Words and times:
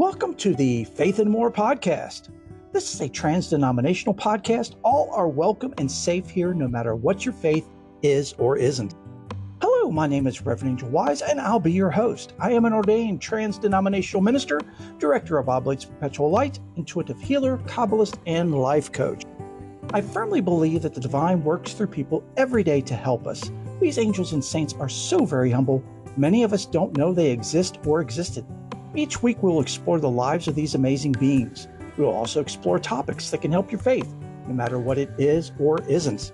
Welcome 0.00 0.34
to 0.36 0.54
the 0.54 0.84
Faith 0.84 1.18
and 1.18 1.30
More 1.30 1.52
podcast. 1.52 2.30
This 2.72 2.94
is 2.94 3.02
a 3.02 3.08
trans 3.10 3.50
denominational 3.50 4.14
podcast. 4.14 4.76
All 4.82 5.12
are 5.12 5.28
welcome 5.28 5.74
and 5.76 5.92
safe 5.92 6.30
here, 6.30 6.54
no 6.54 6.66
matter 6.66 6.96
what 6.96 7.26
your 7.26 7.34
faith 7.34 7.68
is 8.00 8.32
or 8.38 8.56
isn't. 8.56 8.94
Hello, 9.60 9.90
my 9.90 10.06
name 10.06 10.26
is 10.26 10.40
Reverend 10.40 10.70
Angel 10.70 10.88
Wise, 10.88 11.20
and 11.20 11.38
I'll 11.38 11.60
be 11.60 11.72
your 11.72 11.90
host. 11.90 12.32
I 12.38 12.52
am 12.52 12.64
an 12.64 12.72
ordained 12.72 13.20
trans 13.20 13.58
denominational 13.58 14.22
minister, 14.22 14.62
director 14.98 15.36
of 15.36 15.50
Oblates 15.50 15.84
Perpetual 15.84 16.30
Light, 16.30 16.58
intuitive 16.76 17.20
healer, 17.20 17.58
Kabbalist, 17.66 18.16
and 18.24 18.54
life 18.54 18.90
coach. 18.90 19.24
I 19.92 20.00
firmly 20.00 20.40
believe 20.40 20.80
that 20.80 20.94
the 20.94 21.00
divine 21.02 21.44
works 21.44 21.74
through 21.74 21.88
people 21.88 22.24
every 22.38 22.62
day 22.62 22.80
to 22.80 22.94
help 22.94 23.26
us. 23.26 23.52
These 23.82 23.98
angels 23.98 24.32
and 24.32 24.42
saints 24.42 24.72
are 24.80 24.88
so 24.88 25.26
very 25.26 25.50
humble, 25.50 25.84
many 26.16 26.42
of 26.42 26.54
us 26.54 26.64
don't 26.64 26.96
know 26.96 27.12
they 27.12 27.30
exist 27.30 27.78
or 27.84 28.00
existed. 28.00 28.46
Each 28.94 29.22
week, 29.22 29.42
we'll 29.42 29.60
explore 29.60 30.00
the 30.00 30.10
lives 30.10 30.48
of 30.48 30.56
these 30.56 30.74
amazing 30.74 31.12
beings. 31.12 31.68
We 31.96 32.04
will 32.04 32.12
also 32.12 32.40
explore 32.40 32.78
topics 32.78 33.30
that 33.30 33.40
can 33.42 33.52
help 33.52 33.70
your 33.70 33.80
faith, 33.80 34.12
no 34.46 34.54
matter 34.54 34.78
what 34.78 34.98
it 34.98 35.10
is 35.16 35.52
or 35.60 35.80
isn't. 35.82 36.32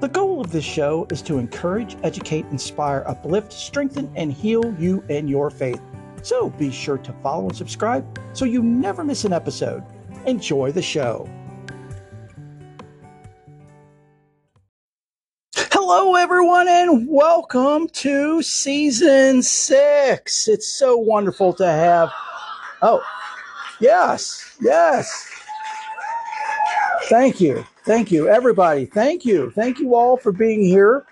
The 0.00 0.08
goal 0.08 0.40
of 0.40 0.50
this 0.50 0.64
show 0.64 1.06
is 1.10 1.22
to 1.22 1.38
encourage, 1.38 1.96
educate, 2.02 2.44
inspire, 2.50 3.04
uplift, 3.06 3.52
strengthen, 3.52 4.12
and 4.14 4.32
heal 4.32 4.74
you 4.78 5.04
and 5.08 5.28
your 5.28 5.50
faith. 5.50 5.80
So 6.22 6.50
be 6.50 6.70
sure 6.70 6.98
to 6.98 7.12
follow 7.22 7.48
and 7.48 7.56
subscribe 7.56 8.18
so 8.34 8.44
you 8.44 8.62
never 8.62 9.02
miss 9.02 9.24
an 9.24 9.32
episode. 9.32 9.82
Enjoy 10.26 10.72
the 10.72 10.82
show. 10.82 11.28
Hello, 15.92 16.14
everyone, 16.14 16.68
and 16.68 17.08
welcome 17.08 17.88
to 17.88 18.42
season 18.44 19.42
six. 19.42 20.46
It's 20.46 20.68
so 20.68 20.96
wonderful 20.96 21.52
to 21.54 21.66
have. 21.66 22.12
Oh, 22.80 23.02
yes, 23.80 24.56
yes. 24.60 25.28
Thank 27.08 27.40
you. 27.40 27.66
Thank 27.84 28.12
you, 28.12 28.28
everybody. 28.28 28.86
Thank 28.86 29.24
you. 29.24 29.50
Thank 29.50 29.80
you 29.80 29.96
all 29.96 30.16
for 30.16 30.30
being 30.30 30.62
here. 30.62 31.06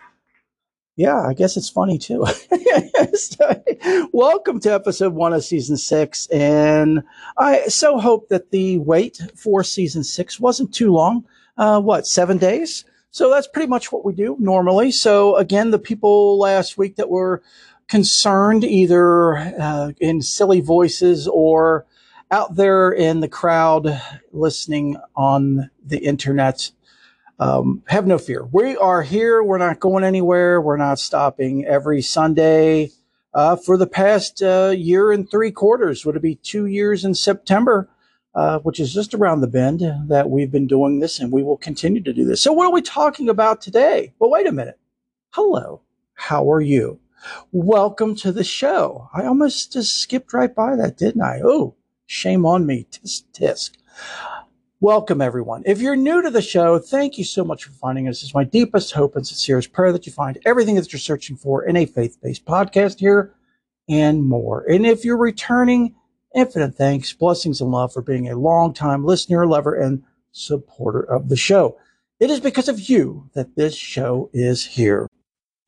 Yeah, 0.95 1.27
I 1.27 1.35
guess 1.35 1.57
it's 1.57 1.69
funny 1.69 1.99
too. 1.99 2.25
welcome 4.13 4.61
to 4.61 4.73
episode 4.73 5.13
one 5.13 5.33
of 5.33 5.43
season 5.43 5.77
six. 5.77 6.29
And 6.29 7.03
I 7.37 7.67
so 7.67 7.99
hope 7.99 8.29
that 8.29 8.53
the 8.53 8.79
wait 8.79 9.21
for 9.35 9.65
season 9.65 10.05
six 10.05 10.39
wasn't 10.39 10.73
too 10.73 10.93
long. 10.93 11.25
Uh, 11.57 11.81
what, 11.81 12.07
seven 12.07 12.39
days? 12.39 12.85
So 13.19 13.31
that's 13.31 13.49
pretty 13.49 13.67
much 13.67 13.91
what 13.91 14.05
we 14.05 14.13
do 14.13 14.37
normally. 14.39 14.93
So 14.93 15.35
again, 15.35 15.73
the 15.73 15.79
people 15.81 16.39
last 16.39 16.79
week 16.79 16.95
that 16.95 17.11
were 17.11 17.43
concerned 17.89 18.63
either 18.63 19.37
uh, 19.37 19.91
in 19.99 20.23
silly 20.23 20.61
voices 20.61 21.27
or 21.27 21.85
out 22.31 22.55
there 22.55 22.93
in 22.93 23.19
the 23.19 23.27
crowd 23.27 24.01
listening 24.31 24.99
on 25.17 25.69
the 25.85 25.99
internet, 25.99 26.71
um, 27.41 27.83
have 27.89 28.07
no 28.07 28.19
fear. 28.19 28.47
We 28.53 28.77
are 28.77 29.03
here. 29.03 29.43
We're 29.43 29.59
not 29.59 29.81
going 29.81 30.05
anywhere. 30.05 30.61
We're 30.61 30.77
not 30.77 31.01
stopping 31.01 31.65
every 31.65 32.03
Sunday. 32.03 32.93
Uh, 33.35 33.57
for 33.57 33.77
the 33.77 33.89
past 33.89 34.45
uh, 34.45 34.73
year 34.77 35.11
and 35.11 35.29
three 35.29 35.51
quarters, 35.51 36.07
would 36.07 36.15
it 36.15 36.23
be 36.23 36.37
two 36.37 36.67
years 36.67 37.05
in 37.05 37.17
September? 37.17 37.89
Uh, 38.35 38.59
which 38.61 38.81
is 38.81 38.95
just 38.95 39.15
around 39.15 39.41
the 39.41 39.47
bend, 39.47 39.83
that 40.09 40.31
we've 40.31 40.51
been 40.51 40.67
doing 40.67 41.01
this 41.01 41.19
and 41.19 41.33
we 41.33 41.43
will 41.43 41.57
continue 41.57 42.03
to 42.03 42.13
do 42.13 42.25
this. 42.25 42.41
So, 42.41 42.53
what 42.53 42.67
are 42.67 42.73
we 42.73 42.83
talking 42.83 43.29
about 43.29 43.61
today? 43.61 44.13
Well, 44.19 44.31
wait 44.31 44.47
a 44.47 44.53
minute. 44.53 44.79
Hello. 45.31 45.83
How 46.15 46.51
are 46.51 46.61
you? 46.61 47.01
Welcome 47.53 48.15
to 48.17 48.33
the 48.33 48.45
show. 48.45 49.09
I 49.13 49.25
almost 49.25 49.73
just 49.73 49.97
skipped 50.01 50.33
right 50.33 50.55
by 50.55 50.77
that, 50.77 50.97
didn't 50.97 51.23
I? 51.23 51.41
Oh, 51.45 51.75
shame 52.07 52.47
on 52.47 52.67
me. 52.67 52.87
Tisk, 52.91 53.25
tisk. 53.33 53.73
Welcome, 54.81 55.21
everyone. 55.21 55.65
If 55.67 55.81
you're 55.81 55.97
new 55.97 56.23
to 56.23 56.31
the 56.31 56.41
show, 56.41 56.79
thank 56.79 57.19
you 57.19 57.25
so 57.25 57.45
much 57.45 57.65
for 57.65 57.73
finding 57.73 58.07
us. 58.07 58.23
It's 58.23 58.35
my 58.35 58.45
deepest 58.45 58.93
hope 58.93 59.17
and 59.17 59.27
sincerest 59.27 59.73
prayer 59.73 59.93
that 59.93 60.07
you 60.07 60.13
find 60.13 60.39
everything 60.47 60.77
that 60.77 60.93
you're 60.93 61.01
searching 61.01 61.37
for 61.37 61.65
in 61.65 61.77
a 61.77 61.85
faith 61.85 62.17
based 62.23 62.45
podcast 62.45 63.01
here 63.01 63.35
and 63.89 64.25
more. 64.25 64.65
And 64.71 64.87
if 64.87 65.05
you're 65.05 65.17
returning, 65.17 65.97
Infinite 66.35 66.75
thanks, 66.75 67.13
blessings, 67.13 67.61
and 67.61 67.71
love 67.71 67.93
for 67.93 68.03
being 68.03 68.29
a 68.29 68.37
long-time 68.37 69.05
listener, 69.05 69.47
lover, 69.47 69.75
and 69.75 70.03
supporter 70.33 71.01
of 71.01 71.29
the 71.29 71.37
show. 71.37 71.79
It 72.21 72.31
is 72.31 72.41
because 72.41 72.69
of 72.69 72.89
you 72.89 73.31
that 73.35 73.57
this 73.57 73.75
show 73.75 74.29
is 74.33 74.65
here. 74.65 75.09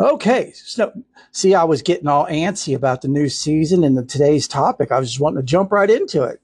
Okay, 0.00 0.52
so 0.52 0.92
see, 1.30 1.54
I 1.54 1.64
was 1.64 1.82
getting 1.82 2.08
all 2.08 2.26
antsy 2.26 2.74
about 2.74 3.02
the 3.02 3.08
new 3.08 3.28
season 3.28 3.84
and 3.84 3.96
the, 3.96 4.04
today's 4.04 4.48
topic. 4.48 4.90
I 4.90 4.98
was 4.98 5.10
just 5.10 5.20
wanting 5.20 5.42
to 5.42 5.46
jump 5.46 5.72
right 5.72 5.90
into 5.90 6.22
it. 6.22 6.40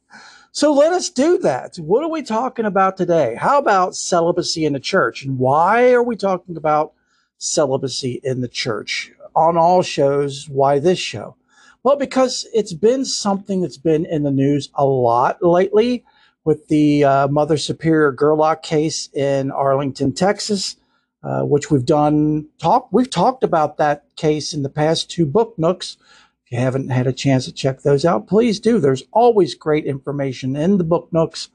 So 0.53 0.73
let 0.73 0.93
us 0.93 1.11
do 1.11 1.39
that. 1.39 1.77
What 1.77 2.03
are 2.03 2.11
we 2.11 2.23
talking 2.23 2.65
about 2.65 2.97
today? 2.97 3.35
How 3.39 3.59
about 3.59 3.97
celibacy 3.97 4.65
in 4.65 4.73
the 4.73 4.81
church? 4.81 5.23
And 5.25 5.39
why 5.39 5.93
are 5.93 6.03
we 6.03 6.17
talking 6.17 6.57
about 6.57 6.93
celibacy 7.39 8.21
in 8.23 8.41
the 8.41 8.49
church? 8.49 9.13
On 9.35 9.59
all 9.59 9.83
shows, 9.83 10.49
why 10.49 10.79
this 10.79 10.99
show? 10.99 11.37
Well, 11.87 11.95
because 11.95 12.49
it's 12.53 12.73
been 12.73 13.05
something 13.05 13.61
that's 13.61 13.77
been 13.77 14.07
in 14.07 14.25
the 14.25 14.33
news 14.33 14.71
a 14.75 14.85
lot 14.85 15.41
lately 15.41 16.05
with 16.45 16.67
the 16.67 17.05
uh, 17.05 17.29
Mother 17.29 17.57
Superior 17.57 18.11
Gerlach 18.11 18.65
case 18.65 19.09
in 19.15 19.53
Arlington, 19.53 20.13
Texas, 20.13 20.75
uh, 21.23 21.43
which 21.43 21.71
we've 21.71 21.87
done 21.87 22.49
talk. 22.59 22.89
We've 22.91 23.09
talked 23.09 23.45
about 23.45 23.77
that 23.77 24.03
case 24.17 24.53
in 24.53 24.65
the 24.65 24.69
past 24.69 25.13
two 25.13 25.27
book 25.27 25.55
nooks. 25.59 25.97
If 26.45 26.51
you 26.51 26.59
haven't 26.59 26.89
had 26.89 27.07
a 27.07 27.13
chance 27.13 27.45
to 27.45 27.53
check 27.53 27.83
those 27.83 28.05
out, 28.05 28.27
please 28.27 28.59
do. 28.59 28.81
There's 28.81 29.05
always 29.13 29.55
great 29.55 29.85
information 29.87 30.57
in 30.57 30.79
the 30.79 30.83
book 30.83 31.09
nooks 31.13 31.51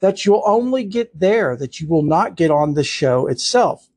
that 0.00 0.26
you'll 0.26 0.42
only 0.46 0.82
get 0.82 1.16
there, 1.16 1.54
that 1.54 1.80
you 1.80 1.86
will 1.86 2.02
not 2.02 2.34
get 2.34 2.50
on 2.50 2.74
the 2.74 2.82
show 2.82 3.28
itself. 3.28 3.88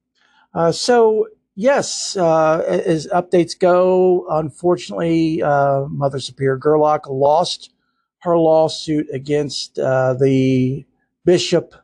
Uh, 0.53 0.71
so 0.71 1.25
yes, 1.55 2.15
uh, 2.17 2.63
as 2.67 3.07
updates 3.07 3.57
go, 3.57 4.25
unfortunately, 4.29 5.41
uh, 5.41 5.85
Mother 5.89 6.19
Superior 6.19 6.57
Gerlach 6.57 7.07
lost 7.09 7.73
her 8.19 8.37
lawsuit 8.37 9.07
against 9.13 9.79
uh, 9.79 10.13
the 10.13 10.85
bishop, 11.25 11.75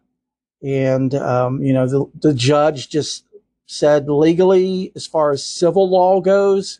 and 0.63 1.13
um, 1.15 1.61
you 1.61 1.73
know 1.73 1.87
the 1.87 2.05
the 2.21 2.33
judge 2.33 2.89
just 2.89 3.25
said 3.67 4.09
legally, 4.09 4.91
as 4.95 5.07
far 5.07 5.31
as 5.31 5.45
civil 5.45 5.89
law 5.89 6.21
goes, 6.21 6.79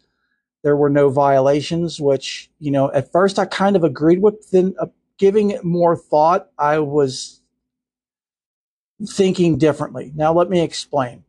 there 0.64 0.76
were 0.78 0.90
no 0.90 1.10
violations. 1.10 2.00
Which 2.00 2.50
you 2.60 2.72
know, 2.72 2.92
at 2.94 3.12
first 3.12 3.40
I 3.40 3.46
kind 3.46 3.76
of 3.76 3.84
agreed 3.84 4.22
with. 4.22 4.52
Then 4.52 4.76
uh, 4.80 4.88
giving 5.18 5.52
it 5.52 5.64
more 5.64 5.96
thought, 5.96 6.50
I 6.58 6.80
was 6.80 7.42
thinking 9.06 9.58
differently. 9.58 10.12
Now 10.16 10.34
let 10.34 10.50
me 10.50 10.62
explain 10.62 11.25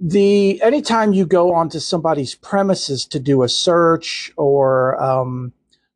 the 0.00 0.60
anytime 0.62 1.12
you 1.12 1.26
go 1.26 1.52
onto 1.54 1.78
somebody's 1.78 2.34
premises 2.34 3.04
to 3.06 3.20
do 3.20 3.42
a 3.42 3.48
search 3.48 4.32
or 4.36 5.00
um, 5.00 5.52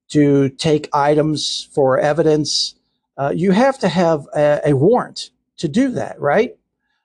to 0.08 0.50
take 0.50 0.90
items 0.92 1.68
for 1.72 1.98
evidence, 1.98 2.74
uh, 3.16 3.32
you 3.34 3.52
have 3.52 3.78
to 3.78 3.88
have 3.88 4.26
a, 4.36 4.60
a, 4.66 4.72
warrant 4.74 5.30
to 5.56 5.68
do 5.68 5.88
that, 5.88 6.20
right? 6.20 6.56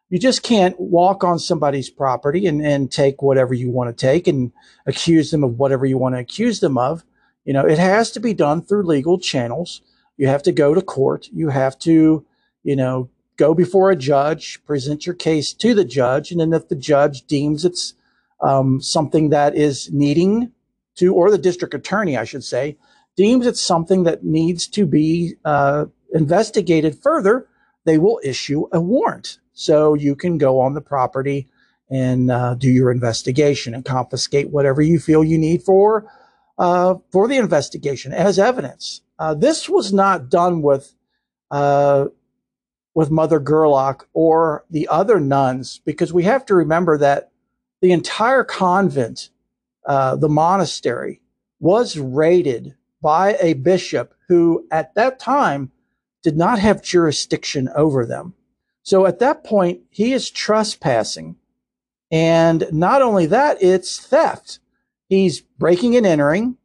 You 0.09 0.19
just 0.19 0.43
can't 0.43 0.77
walk 0.79 1.23
on 1.23 1.39
somebody's 1.39 1.89
property 1.89 2.47
and, 2.47 2.61
and 2.61 2.91
take 2.91 3.21
whatever 3.21 3.53
you 3.53 3.69
want 3.69 3.95
to 3.95 4.07
take 4.07 4.27
and 4.27 4.51
accuse 4.85 5.31
them 5.31 5.43
of 5.43 5.57
whatever 5.57 5.85
you 5.85 5.97
want 5.97 6.15
to 6.15 6.19
accuse 6.19 6.59
them 6.59 6.77
of. 6.77 7.05
You 7.45 7.53
know, 7.53 7.65
it 7.65 7.77
has 7.77 8.11
to 8.11 8.19
be 8.19 8.33
done 8.33 8.61
through 8.61 8.83
legal 8.83 9.19
channels. 9.19 9.81
You 10.17 10.27
have 10.27 10.43
to 10.43 10.51
go 10.51 10.73
to 10.73 10.81
court. 10.81 11.29
You 11.31 11.49
have 11.49 11.79
to, 11.79 12.25
you 12.63 12.75
know, 12.75 13.09
go 13.39 13.53
before 13.53 13.89
a 13.89 13.95
judge, 13.95 14.61
present 14.65 15.05
your 15.05 15.15
case 15.15 15.53
to 15.53 15.73
the 15.73 15.85
judge, 15.85 16.29
and 16.29 16.41
then 16.41 16.51
if 16.51 16.67
the 16.67 16.75
judge 16.75 17.25
deems 17.25 17.63
it's 17.63 17.93
um, 18.41 18.81
something 18.81 19.29
that 19.29 19.55
is 19.55 19.89
needing 19.93 20.51
to, 20.95 21.13
or 21.15 21.31
the 21.31 21.37
district 21.37 21.73
attorney, 21.73 22.17
I 22.17 22.25
should 22.25 22.43
say, 22.43 22.77
deems 23.15 23.47
it's 23.47 23.61
something 23.61 24.03
that 24.03 24.25
needs 24.25 24.67
to 24.67 24.85
be 24.85 25.35
uh, 25.45 25.85
investigated 26.13 27.01
further, 27.01 27.47
they 27.85 27.97
will 27.97 28.19
issue 28.23 28.67
a 28.73 28.81
warrant. 28.81 29.39
So 29.53 29.93
you 29.93 30.15
can 30.15 30.37
go 30.37 30.59
on 30.59 30.73
the 30.73 30.81
property 30.81 31.47
and 31.89 32.29
uh, 32.29 32.55
do 32.55 32.69
your 32.69 32.91
investigation 32.91 33.73
and 33.73 33.85
confiscate 33.85 34.51
whatever 34.51 34.81
you 34.81 34.99
feel 34.99 35.23
you 35.23 35.37
need 35.37 35.63
for 35.63 36.11
uh, 36.57 36.95
for 37.11 37.27
the 37.27 37.37
investigation 37.37 38.11
as 38.11 38.37
evidence. 38.37 39.01
Uh, 39.17 39.33
this 39.33 39.69
was 39.69 39.91
not 39.93 40.29
done 40.29 40.61
with 40.61 40.93
uh, 41.51 42.05
with 42.93 43.11
Mother 43.11 43.39
Gerlach 43.39 44.07
or 44.13 44.65
the 44.69 44.87
other 44.87 45.19
nuns, 45.19 45.81
because 45.85 46.11
we 46.11 46.23
have 46.23 46.45
to 46.45 46.55
remember 46.55 46.97
that 46.97 47.31
the 47.81 47.91
entire 47.91 48.43
convent, 48.43 49.29
uh, 49.85 50.15
the 50.15 50.29
monastery, 50.29 51.21
was 51.59 51.97
raided 51.97 52.75
by 53.01 53.37
a 53.39 53.53
bishop 53.53 54.13
who 54.27 54.67
at 54.71 54.93
that 54.95 55.19
time 55.19 55.71
did 56.23 56.37
not 56.37 56.59
have 56.59 56.83
jurisdiction 56.83 57.69
over 57.75 58.05
them. 58.05 58.33
So 58.83 59.05
at 59.05 59.19
that 59.19 59.43
point, 59.43 59.81
he 59.89 60.13
is 60.13 60.29
trespassing. 60.29 61.35
And 62.11 62.67
not 62.71 63.01
only 63.01 63.27
that, 63.27 63.61
it's 63.61 63.99
theft. 63.99 64.59
He's 65.07 65.41
breaking 65.41 65.95
and 65.95 66.05
entering. 66.05 66.57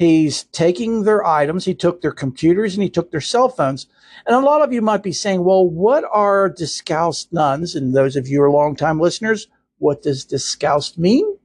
He's 0.00 0.44
taking 0.44 1.02
their 1.02 1.26
items. 1.26 1.66
He 1.66 1.74
took 1.74 2.00
their 2.00 2.10
computers 2.10 2.72
and 2.72 2.82
he 2.82 2.88
took 2.88 3.10
their 3.10 3.20
cell 3.20 3.50
phones. 3.50 3.86
And 4.26 4.34
a 4.34 4.40
lot 4.40 4.62
of 4.62 4.72
you 4.72 4.80
might 4.80 5.02
be 5.02 5.12
saying, 5.12 5.44
well, 5.44 5.68
what 5.68 6.04
are 6.10 6.48
discalced 6.48 7.34
nuns? 7.34 7.74
And 7.74 7.94
those 7.94 8.16
of 8.16 8.26
you 8.26 8.38
who 8.38 8.44
are 8.44 8.50
longtime 8.50 8.98
listeners, 8.98 9.48
what 9.76 10.00
does 10.02 10.24
discalced 10.24 10.98
mean? 10.98 11.36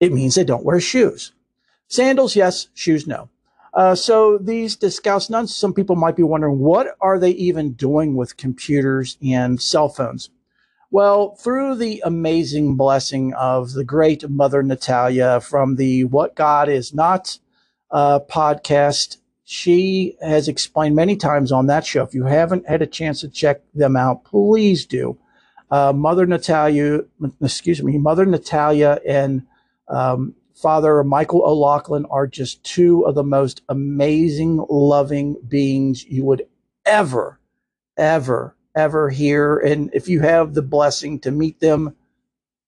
It 0.00 0.14
means 0.14 0.34
they 0.34 0.44
don't 0.44 0.64
wear 0.64 0.80
shoes. 0.80 1.32
Sandals, 1.88 2.36
yes. 2.36 2.68
Shoes, 2.72 3.06
no. 3.06 3.28
Uh, 3.74 3.94
so 3.94 4.38
these 4.38 4.74
discalced 4.74 5.28
nuns, 5.28 5.54
some 5.54 5.74
people 5.74 5.96
might 5.96 6.16
be 6.16 6.22
wondering, 6.22 6.58
what 6.58 6.96
are 7.02 7.18
they 7.18 7.32
even 7.32 7.74
doing 7.74 8.16
with 8.16 8.38
computers 8.38 9.18
and 9.22 9.60
cell 9.60 9.90
phones? 9.90 10.30
Well, 10.94 11.34
through 11.34 11.74
the 11.74 12.00
amazing 12.04 12.76
blessing 12.76 13.34
of 13.34 13.72
the 13.72 13.82
great 13.82 14.30
Mother 14.30 14.62
Natalia 14.62 15.40
from 15.40 15.74
the 15.74 16.04
What 16.04 16.36
God 16.36 16.68
Is 16.68 16.94
Not 16.94 17.36
uh, 17.90 18.20
podcast, 18.20 19.16
she 19.42 20.14
has 20.22 20.46
explained 20.46 20.94
many 20.94 21.16
times 21.16 21.50
on 21.50 21.66
that 21.66 21.84
show. 21.84 22.04
If 22.04 22.14
you 22.14 22.26
haven't 22.26 22.68
had 22.68 22.80
a 22.80 22.86
chance 22.86 23.22
to 23.22 23.28
check 23.28 23.62
them 23.74 23.96
out, 23.96 24.24
please 24.24 24.86
do. 24.86 25.18
Uh, 25.68 25.92
Mother 25.92 26.26
Natalia, 26.26 27.00
excuse 27.42 27.82
me, 27.82 27.98
Mother 27.98 28.24
Natalia 28.24 29.00
and 29.04 29.42
um, 29.88 30.36
Father 30.54 31.02
Michael 31.02 31.42
O'Loughlin 31.44 32.06
are 32.08 32.28
just 32.28 32.62
two 32.62 33.04
of 33.04 33.16
the 33.16 33.24
most 33.24 33.62
amazing, 33.68 34.64
loving 34.70 35.38
beings 35.48 36.04
you 36.04 36.24
would 36.24 36.46
ever, 36.86 37.40
ever, 37.96 38.53
ever 38.76 39.10
hear. 39.10 39.58
And 39.58 39.90
if 39.92 40.08
you 40.08 40.20
have 40.20 40.54
the 40.54 40.62
blessing 40.62 41.20
to 41.20 41.30
meet 41.30 41.60
them, 41.60 41.94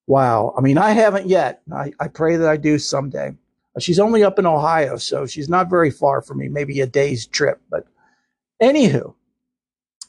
wow. 0.06 0.54
I 0.56 0.60
mean, 0.60 0.78
I 0.78 0.90
haven't 0.90 1.26
yet. 1.26 1.62
I, 1.72 1.92
I 2.00 2.08
pray 2.08 2.36
that 2.36 2.48
I 2.48 2.56
do 2.56 2.78
someday. 2.78 3.36
She's 3.78 3.98
only 3.98 4.24
up 4.24 4.38
in 4.38 4.46
Ohio, 4.46 4.96
so 4.96 5.26
she's 5.26 5.50
not 5.50 5.68
very 5.68 5.90
far 5.90 6.22
from 6.22 6.38
me, 6.38 6.48
maybe 6.48 6.80
a 6.80 6.86
day's 6.86 7.26
trip. 7.26 7.60
But 7.70 7.86
anywho, 8.62 9.14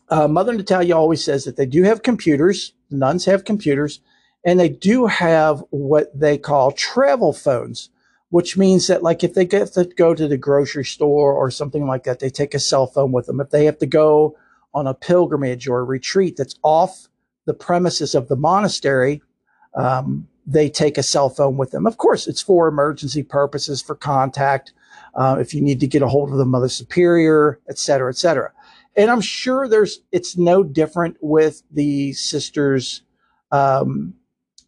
uh, 0.09 0.27
Mother 0.27 0.53
Natalia 0.53 0.95
always 0.95 1.23
says 1.23 1.43
that 1.43 1.57
they 1.57 1.65
do 1.65 1.83
have 1.83 2.01
computers. 2.01 2.73
The 2.89 2.97
nuns 2.97 3.25
have 3.25 3.43
computers 3.43 3.99
and 4.47 4.59
they 4.59 4.69
do 4.69 5.07
have 5.07 5.61
what 5.71 6.17
they 6.17 6.37
call 6.37 6.71
travel 6.71 7.33
phones, 7.33 7.89
which 8.29 8.57
means 8.57 8.87
that 8.87 9.03
like 9.03 9.21
if 9.21 9.33
they 9.33 9.45
get 9.45 9.73
to 9.73 9.83
go 9.83 10.13
to 10.13 10.27
the 10.27 10.37
grocery 10.37 10.85
store 10.85 11.33
or 11.33 11.51
something 11.51 11.85
like 11.85 12.05
that, 12.05 12.19
they 12.19 12.29
take 12.29 12.53
a 12.53 12.59
cell 12.59 12.87
phone 12.87 13.11
with 13.11 13.25
them. 13.25 13.41
If 13.41 13.49
they 13.49 13.65
have 13.65 13.79
to 13.79 13.85
go 13.85 14.37
on 14.73 14.87
a 14.87 14.93
pilgrimage 14.93 15.67
or 15.67 15.79
a 15.79 15.83
retreat 15.83 16.35
that's 16.37 16.55
off 16.63 17.07
the 17.45 17.53
premises 17.53 18.15
of 18.15 18.27
the 18.27 18.35
monastery, 18.35 19.21
um, 19.75 20.27
they 20.45 20.69
take 20.69 20.97
a 20.97 21.03
cell 21.03 21.29
phone 21.29 21.57
with 21.57 21.71
them. 21.71 21.87
Of 21.87 21.97
course, 21.97 22.27
it's 22.27 22.41
for 22.41 22.67
emergency 22.67 23.23
purposes, 23.23 23.81
for 23.81 23.95
contact, 23.95 24.73
uh, 25.15 25.37
if 25.39 25.53
you 25.53 25.61
need 25.61 25.79
to 25.79 25.87
get 25.87 26.01
a 26.01 26.07
hold 26.07 26.31
of 26.31 26.37
the 26.37 26.45
Mother 26.45 26.69
Superior, 26.69 27.59
et 27.69 27.77
cetera, 27.77 28.09
et 28.09 28.17
cetera. 28.17 28.51
And 28.95 29.11
I'm 29.11 29.21
sure 29.21 29.67
there's 29.67 29.99
it's 30.11 30.37
no 30.37 30.63
different 30.63 31.17
with 31.21 31.63
the 31.71 32.13
sisters 32.13 33.03
um, 33.51 34.13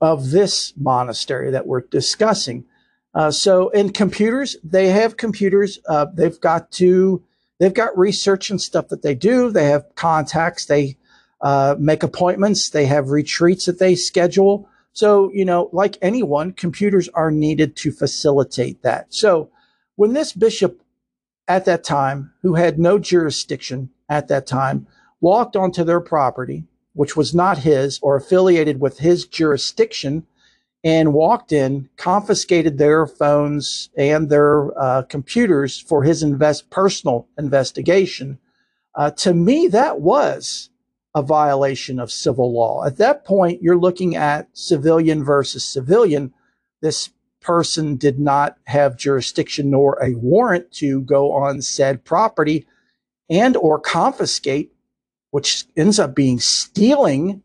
of 0.01 0.31
this 0.31 0.73
monastery 0.77 1.51
that 1.51 1.67
we're 1.67 1.81
discussing. 1.81 2.65
Uh, 3.13 3.31
so 3.31 3.69
in 3.69 3.91
computers, 3.91 4.55
they 4.63 4.89
have 4.89 5.17
computers. 5.17 5.79
Uh, 5.87 6.05
they've 6.13 6.39
got 6.39 6.71
to, 6.73 7.23
they've 7.59 7.73
got 7.73 7.97
research 7.97 8.49
and 8.49 8.61
stuff 8.61 8.87
that 8.87 9.01
they 9.01 9.15
do. 9.15 9.51
They 9.51 9.65
have 9.65 9.95
contacts. 9.95 10.65
They 10.65 10.97
uh, 11.41 11.75
make 11.79 12.03
appointments. 12.03 12.69
They 12.69 12.85
have 12.85 13.09
retreats 13.09 13.65
that 13.65 13.79
they 13.79 13.95
schedule. 13.95 14.67
So, 14.93 15.31
you 15.33 15.45
know, 15.45 15.69
like 15.71 15.97
anyone, 16.01 16.53
computers 16.53 17.07
are 17.09 17.31
needed 17.31 17.75
to 17.77 17.91
facilitate 17.91 18.81
that. 18.81 19.13
So 19.13 19.51
when 19.95 20.13
this 20.13 20.33
bishop 20.33 20.81
at 21.47 21.65
that 21.65 21.83
time, 21.83 22.31
who 22.41 22.55
had 22.55 22.79
no 22.79 22.99
jurisdiction 22.99 23.89
at 24.07 24.27
that 24.27 24.47
time, 24.47 24.87
walked 25.21 25.55
onto 25.55 25.83
their 25.83 25.99
property, 25.99 26.63
which 26.93 27.15
was 27.15 27.33
not 27.33 27.59
his 27.59 27.99
or 28.01 28.15
affiliated 28.15 28.79
with 28.79 28.99
his 28.99 29.25
jurisdiction, 29.25 30.25
and 30.83 31.13
walked 31.13 31.51
in, 31.51 31.89
confiscated 31.97 32.77
their 32.77 33.05
phones 33.05 33.89
and 33.97 34.29
their 34.29 34.77
uh, 34.79 35.01
computers 35.03 35.79
for 35.79 36.03
his 36.03 36.23
invest 36.23 36.69
personal 36.69 37.27
investigation. 37.37 38.39
Uh, 38.95 39.11
to 39.11 39.33
me, 39.33 39.67
that 39.67 39.99
was 39.99 40.69
a 41.15 41.21
violation 41.21 41.99
of 41.99 42.11
civil 42.11 42.53
law. 42.53 42.85
At 42.85 42.97
that 42.97 43.25
point, 43.25 43.61
you're 43.61 43.77
looking 43.77 44.15
at 44.15 44.47
civilian 44.53 45.23
versus 45.23 45.63
civilian. 45.63 46.33
This 46.81 47.09
person 47.41 47.95
did 47.95 48.19
not 48.19 48.57
have 48.65 48.97
jurisdiction 48.97 49.69
nor 49.69 50.01
a 50.03 50.13
warrant 50.15 50.71
to 50.73 51.01
go 51.01 51.31
on 51.31 51.61
said 51.61 52.05
property 52.05 52.65
and 53.29 53.55
or 53.57 53.79
confiscate 53.79 54.71
which 55.31 55.65
ends 55.75 55.99
up 55.99 56.15
being 56.15 56.39
stealing 56.39 57.43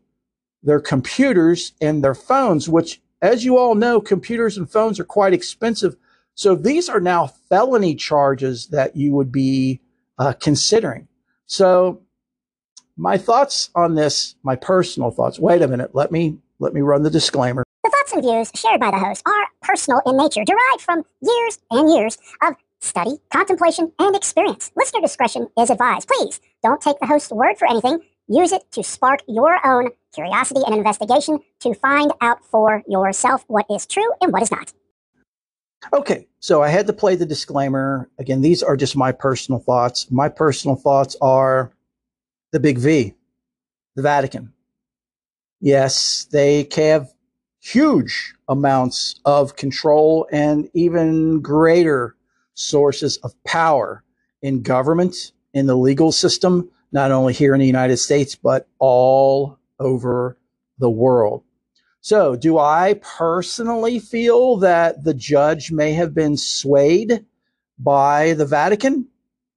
their 0.63 0.79
computers 0.79 1.73
and 1.79 2.03
their 2.03 2.15
phones, 2.15 2.67
which, 2.67 3.01
as 3.25 3.43
you 3.43 3.57
all 3.57 3.75
know, 3.75 3.99
computers 3.99 4.57
and 4.57 4.69
phones 4.69 4.99
are 4.99 5.05
quite 5.05 5.33
expensive. 5.33 5.95
So 6.35 6.55
these 6.55 6.89
are 6.89 6.99
now 6.99 7.27
felony 7.49 7.95
charges 7.95 8.67
that 8.67 8.95
you 8.95 9.13
would 9.13 9.31
be 9.31 9.81
uh, 10.19 10.33
considering. 10.33 11.07
So 11.45 12.01
my 12.97 13.17
thoughts 13.17 13.69
on 13.75 13.95
this, 13.95 14.35
my 14.43 14.55
personal 14.55 15.11
thoughts. 15.11 15.39
Wait 15.39 15.61
a 15.61 15.67
minute. 15.67 15.91
Let 15.93 16.11
me 16.11 16.37
let 16.59 16.73
me 16.73 16.81
run 16.81 17.03
the 17.03 17.09
disclaimer. 17.09 17.63
The 17.83 17.89
thoughts 17.89 18.13
and 18.13 18.21
views 18.21 18.51
shared 18.55 18.79
by 18.79 18.91
the 18.91 18.99
host 18.99 19.23
are 19.25 19.47
personal 19.61 20.01
in 20.05 20.17
nature, 20.17 20.43
derived 20.45 20.81
from 20.81 21.03
years 21.21 21.59
and 21.71 21.89
years 21.89 22.17
of 22.41 22.55
study, 22.79 23.17
contemplation, 23.31 23.91
and 23.99 24.15
experience. 24.15 24.71
Listener 24.75 25.01
discretion 25.01 25.47
is 25.59 25.69
advised. 25.69 26.07
Please 26.07 26.39
don't 26.63 26.81
take 26.81 26.99
the 26.99 27.07
host's 27.07 27.31
word 27.31 27.57
for 27.57 27.69
anything. 27.69 27.99
Use 28.27 28.51
it 28.51 28.71
to 28.71 28.83
spark 28.83 29.19
your 29.27 29.59
own 29.65 29.89
curiosity 30.15 30.61
and 30.65 30.75
investigation 30.75 31.39
to 31.59 31.73
find 31.75 32.11
out 32.21 32.43
for 32.45 32.81
yourself 32.87 33.43
what 33.47 33.65
is 33.69 33.85
true 33.85 34.09
and 34.21 34.31
what 34.31 34.41
is 34.41 34.51
not. 34.51 34.73
Okay, 35.93 36.27
so 36.39 36.63
I 36.63 36.69
had 36.69 36.87
to 36.87 36.93
play 36.93 37.15
the 37.15 37.25
disclaimer. 37.25 38.09
Again, 38.17 38.41
these 38.41 38.63
are 38.63 38.75
just 38.75 38.95
my 38.95 39.11
personal 39.11 39.59
thoughts. 39.59 40.09
My 40.09 40.29
personal 40.29 40.75
thoughts 40.75 41.15
are 41.21 41.71
the 42.51 42.59
big 42.59 42.79
V, 42.79 43.13
the 43.95 44.01
Vatican. 44.01 44.53
Yes, 45.61 46.27
they 46.31 46.67
have 46.75 47.13
huge 47.59 48.33
amounts 48.47 49.19
of 49.25 49.55
control 49.55 50.27
and 50.31 50.69
even 50.73 51.41
greater 51.41 52.15
sources 52.53 53.17
of 53.17 53.33
power 53.43 54.03
in 54.41 54.61
government, 54.61 55.31
in 55.53 55.65
the 55.65 55.75
legal 55.75 56.11
system, 56.11 56.69
not 56.91 57.11
only 57.11 57.33
here 57.33 57.53
in 57.53 57.59
the 57.59 57.65
United 57.65 57.97
States, 57.97 58.35
but 58.35 58.67
all 58.79 59.57
over 59.79 60.37
the 60.77 60.89
world. 60.89 61.43
So, 62.01 62.35
do 62.35 62.59
I 62.59 62.99
personally 63.01 63.97
feel 63.99 64.57
that 64.57 65.03
the 65.03 65.13
judge 65.13 65.71
may 65.71 65.93
have 65.93 66.13
been 66.13 66.37
swayed 66.37 67.25
by 67.79 68.33
the 68.33 68.45
Vatican? 68.45 69.07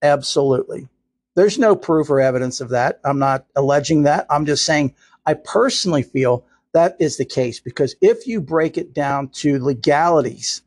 Absolutely. 0.02 0.88
There's 1.34 1.58
no 1.58 1.76
proof 1.76 2.08
or 2.10 2.20
evidence 2.20 2.60
of 2.60 2.70
that. 2.70 3.00
I'm 3.04 3.18
not 3.18 3.46
alleging 3.54 4.04
that. 4.04 4.26
I'm 4.30 4.46
just 4.46 4.64
saying 4.64 4.94
I 5.26 5.34
personally 5.34 6.02
feel 6.02 6.46
that 6.72 6.96
is 6.98 7.16
the 7.16 7.24
case 7.24 7.60
because 7.60 7.94
if 8.00 8.26
you 8.26 8.40
break 8.40 8.78
it 8.78 8.94
down 8.94 9.28
to 9.28 9.62
legalities 9.62 10.62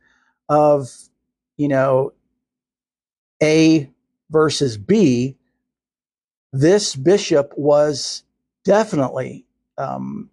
of, 0.50 0.90
you 1.58 1.68
know, 1.68 2.14
a 3.42 3.90
versus 4.30 4.78
B, 4.78 5.36
this 6.54 6.96
bishop 6.96 7.54
was 7.58 8.24
definitely 8.64 9.46
um, 9.78 10.30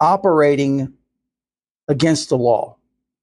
operating 0.00 0.94
against 1.88 2.28
the 2.28 2.38
law. 2.38 2.76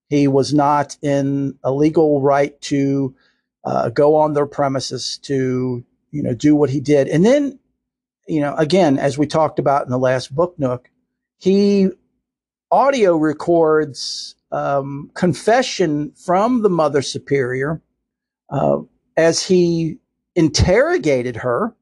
He 0.09 0.27
was 0.27 0.53
not 0.53 0.97
in 1.01 1.57
a 1.63 1.71
legal 1.71 2.21
right 2.21 2.59
to 2.61 3.15
uh, 3.63 3.89
go 3.89 4.15
on 4.15 4.33
their 4.33 4.45
premises 4.45 5.19
to, 5.23 5.83
you 6.11 6.23
know, 6.23 6.33
do 6.33 6.55
what 6.55 6.69
he 6.69 6.79
did. 6.79 7.07
And 7.07 7.25
then, 7.25 7.59
you 8.27 8.41
know, 8.41 8.55
again, 8.55 8.97
as 8.97 9.17
we 9.17 9.27
talked 9.27 9.59
about 9.59 9.83
in 9.83 9.91
the 9.91 9.99
last 9.99 10.33
book 10.33 10.57
nook, 10.57 10.89
he 11.37 11.89
audio 12.71 13.15
records 13.15 14.35
um, 14.51 15.11
confession 15.13 16.11
from 16.13 16.61
the 16.61 16.69
Mother 16.69 17.01
Superior 17.01 17.81
uh, 18.49 18.79
as 19.15 19.43
he 19.43 19.97
interrogated 20.35 21.35
her 21.37 21.75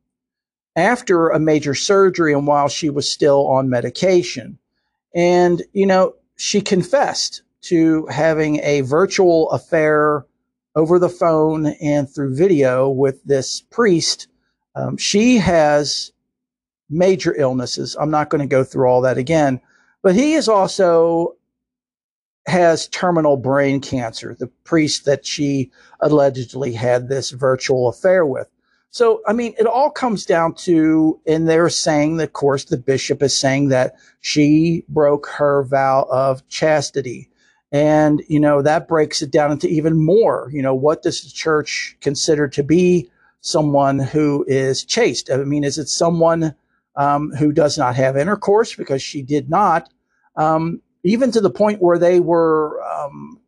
after 0.78 1.30
a 1.30 1.40
major 1.40 1.74
surgery 1.74 2.32
and 2.32 2.46
while 2.46 2.70
she 2.70 2.90
was 2.90 3.12
still 3.12 3.48
on 3.48 3.70
medication. 3.70 4.60
And, 5.14 5.64
you 5.74 5.88
know, 5.88 6.14
she 6.36 6.62
confessed 6.62 7.42
to 7.62 8.06
having 8.06 8.60
a 8.62 8.82
virtual 8.82 9.50
affair 9.50 10.26
over 10.76 11.00
the 11.00 11.10
phone 11.10 11.66
and 11.82 12.08
through 12.08 12.36
video 12.36 12.88
with 12.88 13.24
this 13.24 13.62
priest. 13.72 14.28
Um, 14.76 14.96
she 14.98 15.38
has 15.38 16.12
major 16.90 17.36
illnesses. 17.36 17.98
I'm 18.00 18.12
not 18.12 18.30
going 18.30 18.42
to 18.42 18.48
go 18.48 18.64
through 18.64 18.88
all 18.88 19.02
that 19.02 19.18
again, 19.18 19.60
but 20.04 20.14
he 20.14 20.34
is 20.34 20.48
also 20.48 21.34
has 22.46 22.88
terminal 22.88 23.36
brain 23.36 23.82
cancer, 23.82 24.36
the 24.40 24.48
priest 24.64 25.06
that 25.06 25.26
she 25.26 25.72
allegedly 26.00 26.72
had 26.72 27.10
this 27.10 27.32
virtual 27.32 27.90
affair 27.90 28.26
with. 28.26 28.48
So, 28.92 29.22
I 29.28 29.34
mean, 29.34 29.54
it 29.60 29.68
all 29.68 29.92
comes 29.92 30.26
down 30.26 30.54
to, 30.56 31.20
and 31.28 31.48
they're 31.48 31.70
saying, 31.70 32.20
of 32.22 32.34
course, 32.34 32.66
the 32.66 32.78
bishop 32.78 33.22
is 33.22 33.38
saying 33.38 33.70
that 33.70 33.96
she 34.22 34.84
broke 34.90 35.28
her 35.28 35.64
vow 35.64 36.08
of 36.10 36.48
chastity. 36.48 37.30
And, 37.72 38.24
you 38.30 38.40
know, 38.40 38.62
that 38.62 38.88
breaks 38.88 39.22
it 39.22 39.30
down 39.30 39.52
into 39.52 39.68
even 39.68 40.04
more. 40.04 40.50
You 40.54 40.62
know, 40.62 40.74
what 40.74 41.04
does 41.04 41.22
the 41.22 41.30
church 41.30 41.98
consider 42.00 42.48
to 42.48 42.64
be 42.64 43.10
someone 43.42 44.00
who 44.00 44.46
is 44.48 44.86
chaste? 44.86 45.30
I 45.30 45.38
mean, 45.38 45.66
is 45.66 45.78
it 45.78 45.90
someone 45.90 46.56
um, 46.96 47.32
who 47.38 47.52
does 47.52 47.78
not 47.78 47.96
have 47.96 48.16
intercourse 48.16 48.74
because 48.74 49.02
she 49.02 49.22
did 49.22 49.50
not? 49.50 49.90
Um, 50.38 50.82
even 51.04 51.32
to 51.32 51.42
the 51.42 51.50
point 51.50 51.82
where 51.82 52.00
they 52.00 52.20
were 52.20 52.82
um, 52.84 53.40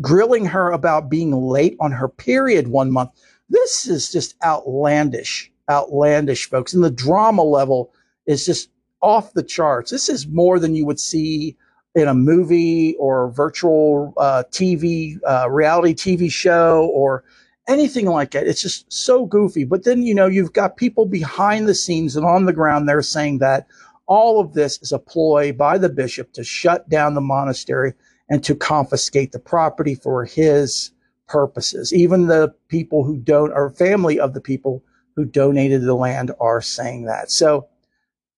grilling 0.00 0.44
her 0.46 0.70
about 0.70 1.08
being 1.10 1.32
late 1.32 1.76
on 1.80 1.92
her 1.92 2.08
period 2.08 2.68
one 2.68 2.90
month. 2.90 3.10
This 3.52 3.86
is 3.86 4.10
just 4.10 4.34
outlandish, 4.42 5.52
outlandish, 5.70 6.48
folks. 6.48 6.72
And 6.72 6.82
the 6.82 6.90
drama 6.90 7.42
level 7.42 7.92
is 8.26 8.46
just 8.46 8.70
off 9.02 9.34
the 9.34 9.42
charts. 9.42 9.90
This 9.90 10.08
is 10.08 10.26
more 10.26 10.58
than 10.58 10.74
you 10.74 10.86
would 10.86 10.98
see 10.98 11.54
in 11.94 12.08
a 12.08 12.14
movie 12.14 12.94
or 12.98 13.30
virtual 13.30 14.14
uh, 14.16 14.44
TV, 14.50 15.18
uh, 15.28 15.50
reality 15.50 15.92
TV 15.92 16.32
show 16.32 16.90
or 16.94 17.24
anything 17.68 18.06
like 18.06 18.30
that. 18.30 18.46
It's 18.46 18.62
just 18.62 18.90
so 18.90 19.26
goofy. 19.26 19.64
But 19.64 19.84
then, 19.84 20.02
you 20.02 20.14
know, 20.14 20.26
you've 20.26 20.54
got 20.54 20.78
people 20.78 21.04
behind 21.04 21.68
the 21.68 21.74
scenes 21.74 22.16
and 22.16 22.24
on 22.24 22.46
the 22.46 22.54
ground 22.54 22.88
there 22.88 23.02
saying 23.02 23.38
that 23.38 23.66
all 24.06 24.40
of 24.40 24.54
this 24.54 24.80
is 24.80 24.92
a 24.92 24.98
ploy 24.98 25.52
by 25.52 25.76
the 25.76 25.90
bishop 25.90 26.32
to 26.32 26.42
shut 26.42 26.88
down 26.88 27.12
the 27.12 27.20
monastery 27.20 27.92
and 28.30 28.42
to 28.44 28.54
confiscate 28.54 29.32
the 29.32 29.38
property 29.38 29.94
for 29.94 30.24
his 30.24 30.91
purposes. 31.32 31.94
Even 31.94 32.26
the 32.26 32.54
people 32.68 33.04
who 33.04 33.16
don't, 33.16 33.52
or 33.52 33.70
family 33.70 34.20
of 34.20 34.34
the 34.34 34.40
people 34.40 34.84
who 35.16 35.24
donated 35.24 35.82
the 35.82 35.94
land 35.94 36.30
are 36.40 36.60
saying 36.60 37.06
that. 37.06 37.30
So 37.30 37.68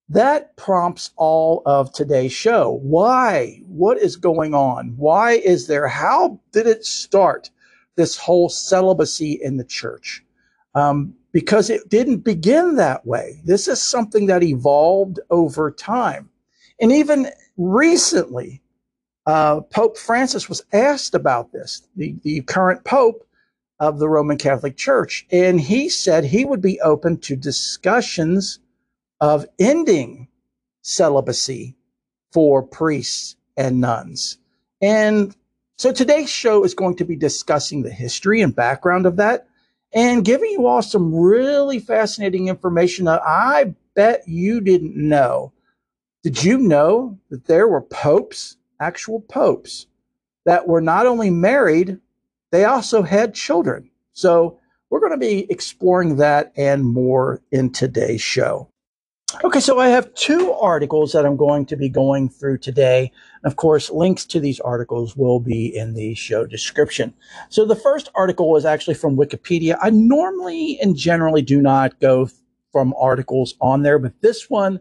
that 0.08 0.56
prompts 0.56 1.10
all 1.16 1.62
of 1.66 1.92
today's 1.92 2.32
show. 2.32 2.78
Why? 2.82 3.60
What 3.66 3.98
is 3.98 4.14
going 4.14 4.54
on? 4.54 4.94
Why 4.96 5.32
is 5.32 5.66
there? 5.66 5.88
How 5.88 6.40
did 6.52 6.68
it 6.68 6.84
start? 6.86 7.50
This 7.96 8.16
whole 8.16 8.48
celibacy 8.48 9.40
in 9.42 9.56
the 9.56 9.64
church. 9.64 10.22
Um, 10.76 11.14
because 11.32 11.70
it 11.70 11.88
didn't 11.88 12.18
begin 12.18 12.76
that 12.76 13.04
way. 13.04 13.40
This 13.44 13.66
is 13.66 13.82
something 13.82 14.26
that 14.26 14.44
evolved 14.44 15.18
over 15.30 15.72
time. 15.72 16.30
And 16.80 16.92
even 16.92 17.28
recently, 17.56 18.62
uh, 19.26 19.60
Pope 19.62 19.96
Francis 19.96 20.48
was 20.48 20.64
asked 20.72 21.14
about 21.14 21.52
this, 21.52 21.86
the, 21.96 22.14
the 22.22 22.40
current 22.42 22.84
Pope 22.84 23.26
of 23.80 23.98
the 23.98 24.08
Roman 24.08 24.38
Catholic 24.38 24.76
Church. 24.76 25.26
And 25.30 25.60
he 25.60 25.88
said 25.88 26.24
he 26.24 26.44
would 26.44 26.60
be 26.60 26.80
open 26.80 27.18
to 27.20 27.36
discussions 27.36 28.60
of 29.20 29.46
ending 29.58 30.28
celibacy 30.82 31.76
for 32.32 32.62
priests 32.62 33.36
and 33.56 33.80
nuns. 33.80 34.38
And 34.82 35.34
so 35.78 35.92
today's 35.92 36.30
show 36.30 36.64
is 36.64 36.74
going 36.74 36.96
to 36.96 37.04
be 37.04 37.16
discussing 37.16 37.82
the 37.82 37.90
history 37.90 38.42
and 38.42 38.54
background 38.54 39.06
of 39.06 39.16
that 39.16 39.46
and 39.92 40.24
giving 40.24 40.50
you 40.50 40.66
all 40.66 40.82
some 40.82 41.14
really 41.14 41.78
fascinating 41.78 42.48
information 42.48 43.06
that 43.06 43.22
I 43.24 43.74
bet 43.94 44.24
you 44.26 44.60
didn't 44.60 44.96
know. 44.96 45.52
Did 46.22 46.42
you 46.42 46.58
know 46.58 47.18
that 47.30 47.46
there 47.46 47.68
were 47.68 47.80
popes, 47.82 48.56
actual 48.80 49.20
popes, 49.20 49.86
that 50.44 50.68
were 50.68 50.80
not 50.80 51.06
only 51.06 51.30
married, 51.30 51.98
they 52.50 52.64
also 52.64 53.02
had 53.02 53.34
children? 53.34 53.90
So 54.12 54.58
we're 54.90 55.00
going 55.00 55.12
to 55.12 55.18
be 55.18 55.50
exploring 55.50 56.16
that 56.16 56.52
and 56.56 56.84
more 56.84 57.40
in 57.50 57.72
today's 57.72 58.22
show. 58.22 58.68
Okay, 59.42 59.58
so 59.58 59.80
I 59.80 59.88
have 59.88 60.14
two 60.14 60.52
articles 60.52 61.12
that 61.12 61.26
I'm 61.26 61.36
going 61.36 61.66
to 61.66 61.76
be 61.76 61.88
going 61.88 62.28
through 62.28 62.58
today. 62.58 63.10
Of 63.42 63.56
course, 63.56 63.90
links 63.90 64.24
to 64.26 64.38
these 64.38 64.60
articles 64.60 65.16
will 65.16 65.40
be 65.40 65.74
in 65.74 65.94
the 65.94 66.14
show 66.14 66.46
description. 66.46 67.12
So 67.48 67.64
the 67.64 67.74
first 67.74 68.10
article 68.14 68.48
was 68.48 68.64
actually 68.64 68.94
from 68.94 69.16
Wikipedia. 69.16 69.76
I 69.82 69.90
normally 69.90 70.78
and 70.80 70.94
generally 70.94 71.42
do 71.42 71.60
not 71.60 71.98
go 71.98 72.28
from 72.70 72.94
articles 72.96 73.56
on 73.60 73.82
there, 73.82 73.98
but 73.98 74.20
this 74.20 74.48
one 74.48 74.78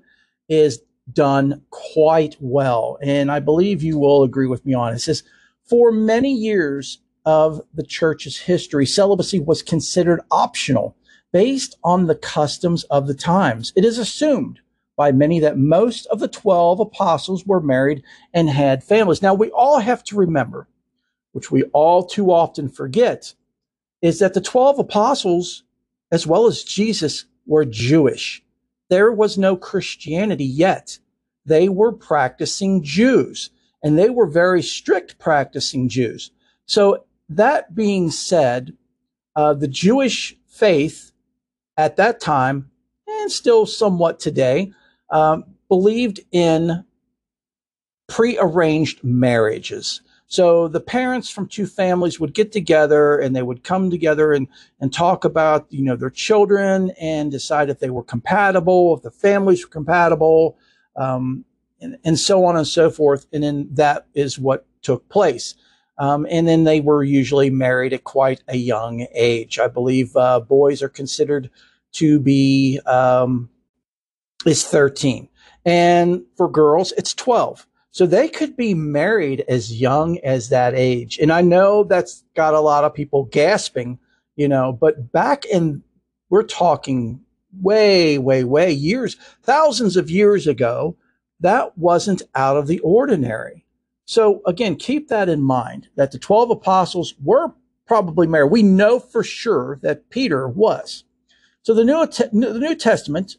is 0.49 0.83
done 1.11 1.61
quite 1.69 2.35
well. 2.39 2.97
And 3.01 3.31
I 3.31 3.39
believe 3.39 3.83
you 3.83 3.97
will 3.97 4.23
agree 4.23 4.47
with 4.47 4.65
me 4.65 4.73
on 4.73 4.93
it. 4.93 4.95
It 4.95 4.99
says, 4.99 5.23
for 5.65 5.91
many 5.91 6.33
years 6.33 6.99
of 7.25 7.61
the 7.73 7.83
church's 7.83 8.37
history, 8.37 8.85
celibacy 8.85 9.39
was 9.39 9.61
considered 9.61 10.21
optional 10.31 10.95
based 11.31 11.77
on 11.83 12.05
the 12.05 12.15
customs 12.15 12.83
of 12.85 13.07
the 13.07 13.13
times. 13.13 13.73
It 13.75 13.85
is 13.85 13.97
assumed 13.97 14.59
by 14.95 15.11
many 15.11 15.39
that 15.39 15.57
most 15.57 16.05
of 16.07 16.19
the 16.19 16.27
12 16.27 16.79
apostles 16.79 17.45
were 17.45 17.61
married 17.61 18.03
and 18.33 18.49
had 18.49 18.83
families. 18.83 19.21
Now, 19.21 19.33
we 19.33 19.49
all 19.51 19.79
have 19.79 20.03
to 20.05 20.15
remember, 20.15 20.67
which 21.31 21.51
we 21.51 21.63
all 21.73 22.05
too 22.05 22.31
often 22.31 22.69
forget, 22.69 23.33
is 24.01 24.19
that 24.19 24.35
the 24.35 24.41
12 24.41 24.79
apostles, 24.79 25.63
as 26.11 26.27
well 26.27 26.45
as 26.45 26.63
Jesus, 26.63 27.25
were 27.47 27.65
Jewish. 27.65 28.43
There 28.93 29.11
was 29.11 29.39
no 29.39 29.55
Christianity 29.57 30.45
yet. 30.45 30.99
They 31.47 31.67
were 31.67 31.91
practicing 31.91 32.83
Jews, 32.83 33.49
and 33.81 33.97
they 33.97 34.11
were 34.11 34.27
very 34.27 34.61
strict 34.61 35.17
practicing 35.17 35.89
Jews. 35.89 36.29
So, 36.67 37.03
that 37.27 37.73
being 37.73 38.11
said, 38.11 38.77
uh, 39.35 39.55
the 39.55 39.67
Jewish 39.67 40.37
faith 40.47 41.11
at 41.75 41.95
that 41.95 42.19
time, 42.19 42.69
and 43.07 43.31
still 43.31 43.65
somewhat 43.65 44.19
today, 44.19 44.71
um, 45.09 45.45
believed 45.69 46.19
in 46.31 46.85
prearranged 48.07 49.03
marriages. 49.03 50.03
So 50.33 50.67
the 50.67 50.79
parents 50.79 51.29
from 51.29 51.47
two 51.47 51.67
families 51.67 52.19
would 52.19 52.33
get 52.33 52.51
together 52.51 53.19
and 53.19 53.35
they 53.35 53.43
would 53.43 53.63
come 53.63 53.91
together 53.91 54.33
and, 54.33 54.47
and 54.79 54.91
talk 54.91 55.25
about, 55.25 55.67
you 55.69 55.83
know, 55.83 55.95
their 55.95 56.09
children 56.09 56.89
and 56.99 57.29
decide 57.29 57.69
if 57.69 57.77
they 57.77 57.91
were 57.91 58.03
compatible, 58.03 58.97
if 58.97 59.03
the 59.03 59.11
families 59.11 59.63
were 59.63 59.69
compatible, 59.69 60.57
um, 60.95 61.45
and, 61.81 61.99
and 62.03 62.17
so 62.17 62.45
on 62.45 62.57
and 62.57 62.67
so 62.67 62.89
forth. 62.89 63.27
And 63.31 63.43
then 63.43 63.69
that 63.73 64.07
is 64.15 64.39
what 64.39 64.65
took 64.81 65.07
place. 65.07 65.53
Um, 65.99 66.25
and 66.27 66.47
then 66.47 66.63
they 66.63 66.79
were 66.79 67.03
usually 67.03 67.51
married 67.51 67.93
at 67.93 68.03
quite 68.03 68.41
a 68.47 68.57
young 68.57 69.05
age. 69.13 69.59
I 69.59 69.67
believe 69.67 70.15
uh, 70.15 70.39
boys 70.39 70.81
are 70.81 70.89
considered 70.89 71.51
to 71.91 72.19
be 72.19 72.79
um, 72.87 73.51
is 74.47 74.65
13, 74.65 75.29
and 75.63 76.23
for 76.35 76.49
girls 76.49 76.91
it's 76.97 77.13
12. 77.13 77.67
So 77.93 78.07
they 78.07 78.27
could 78.27 78.57
be 78.57 78.73
married 78.73 79.45
as 79.47 79.79
young 79.79 80.17
as 80.23 80.49
that 80.49 80.73
age. 80.73 81.19
And 81.19 81.31
I 81.31 81.41
know 81.41 81.83
that's 81.83 82.23
got 82.35 82.55
a 82.55 82.59
lot 82.59 82.83
of 82.83 82.93
people 82.93 83.25
gasping, 83.25 83.99
you 84.35 84.47
know, 84.47 84.73
but 84.73 85.11
back 85.11 85.45
in, 85.45 85.83
we're 86.31 86.41
talking 86.41 87.21
way, 87.61 88.17
way, 88.17 88.45
way 88.45 88.71
years, 88.71 89.15
thousands 89.43 89.95
of 89.95 90.09
years 90.09 90.47
ago, 90.47 90.97
that 91.41 91.77
wasn't 91.77 92.23
out 92.33 92.57
of 92.57 92.65
the 92.65 92.79
ordinary. 92.79 93.63
So 94.05 94.41
again, 94.47 94.75
keep 94.75 95.09
that 95.09 95.29
in 95.29 95.41
mind 95.41 95.87
that 95.95 96.11
the 96.11 96.17
12 96.17 96.49
apostles 96.49 97.13
were 97.23 97.53
probably 97.85 98.25
married. 98.25 98.51
We 98.51 98.63
know 98.63 98.99
for 98.99 99.23
sure 99.23 99.77
that 99.83 100.09
Peter 100.09 100.47
was. 100.47 101.03
So 101.61 101.75
the 101.75 101.85
New, 101.85 102.07
the 102.07 102.59
New 102.59 102.75
Testament, 102.75 103.37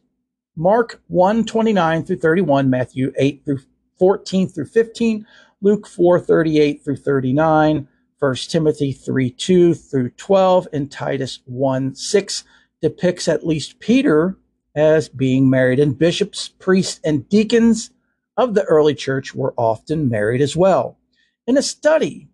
Mark 0.55 1.03
1, 1.09 1.45
29 1.45 2.05
through 2.05 2.19
31, 2.19 2.71
Matthew 2.71 3.13
8 3.19 3.43
through 3.45 3.59
14 3.99 4.49
through 4.49 4.67
15, 4.67 5.27
Luke 5.63 5.87
4, 5.87 6.21
38 6.21 6.85
through 6.85 6.97
39, 6.97 7.89
1 8.19 8.35
Timothy 8.49 8.93
3, 8.93 9.31
2 9.31 9.75
through 9.75 10.11
12, 10.11 10.69
and 10.73 10.91
Titus 10.91 11.41
1, 11.47 11.95
6 11.95 12.45
depicts 12.81 13.29
at 13.29 13.47
least 13.47 13.81
Peter 13.81 14.37
as 14.75 15.09
being 15.09 15.49
married, 15.49 15.79
and 15.79 15.99
bishops, 15.99 16.49
priests, 16.49 17.01
and 17.05 17.29
deacons 17.29 17.91
of 18.37 18.55
the 18.55 18.65
early 18.65 18.95
church 18.95 19.35
were 19.35 19.55
often 19.57 20.09
married 20.09 20.41
as 20.41 20.57
well. 20.57 20.99
In 21.47 21.57
a 21.57 21.63
study 21.63 22.29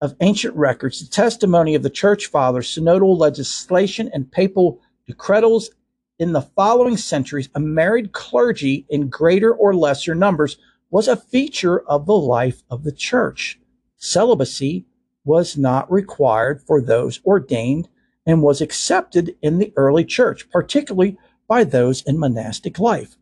of 0.00 0.16
ancient 0.20 0.54
records, 0.56 1.00
the 1.00 1.10
testimony 1.10 1.74
of 1.74 1.82
the 1.82 1.90
church 1.90 2.26
fathers, 2.26 2.74
synodal 2.74 3.18
legislation, 3.18 4.10
and 4.12 4.30
papal 4.30 4.80
decretals 5.06 5.70
in 6.18 6.32
the 6.32 6.42
following 6.42 6.96
centuries, 6.96 7.48
a 7.54 7.60
married 7.60 8.12
clergy 8.12 8.84
in 8.88 9.08
greater 9.08 9.54
or 9.54 9.74
lesser 9.74 10.14
numbers 10.14 10.58
was 10.90 11.08
a 11.08 11.16
feature 11.16 11.80
of 11.80 12.06
the 12.06 12.16
life 12.16 12.62
of 12.70 12.84
the 12.84 12.92
church. 12.92 13.58
Celibacy 13.96 14.86
was 15.24 15.56
not 15.56 15.90
required 15.90 16.62
for 16.62 16.80
those 16.80 17.20
ordained 17.24 17.88
and 18.26 18.42
was 18.42 18.60
accepted 18.60 19.34
in 19.42 19.58
the 19.58 19.72
early 19.76 20.04
church, 20.04 20.48
particularly 20.50 21.18
by 21.46 21.64
those 21.64 22.02
in 22.02 22.18
monastic 22.18 22.78
life 22.78 23.18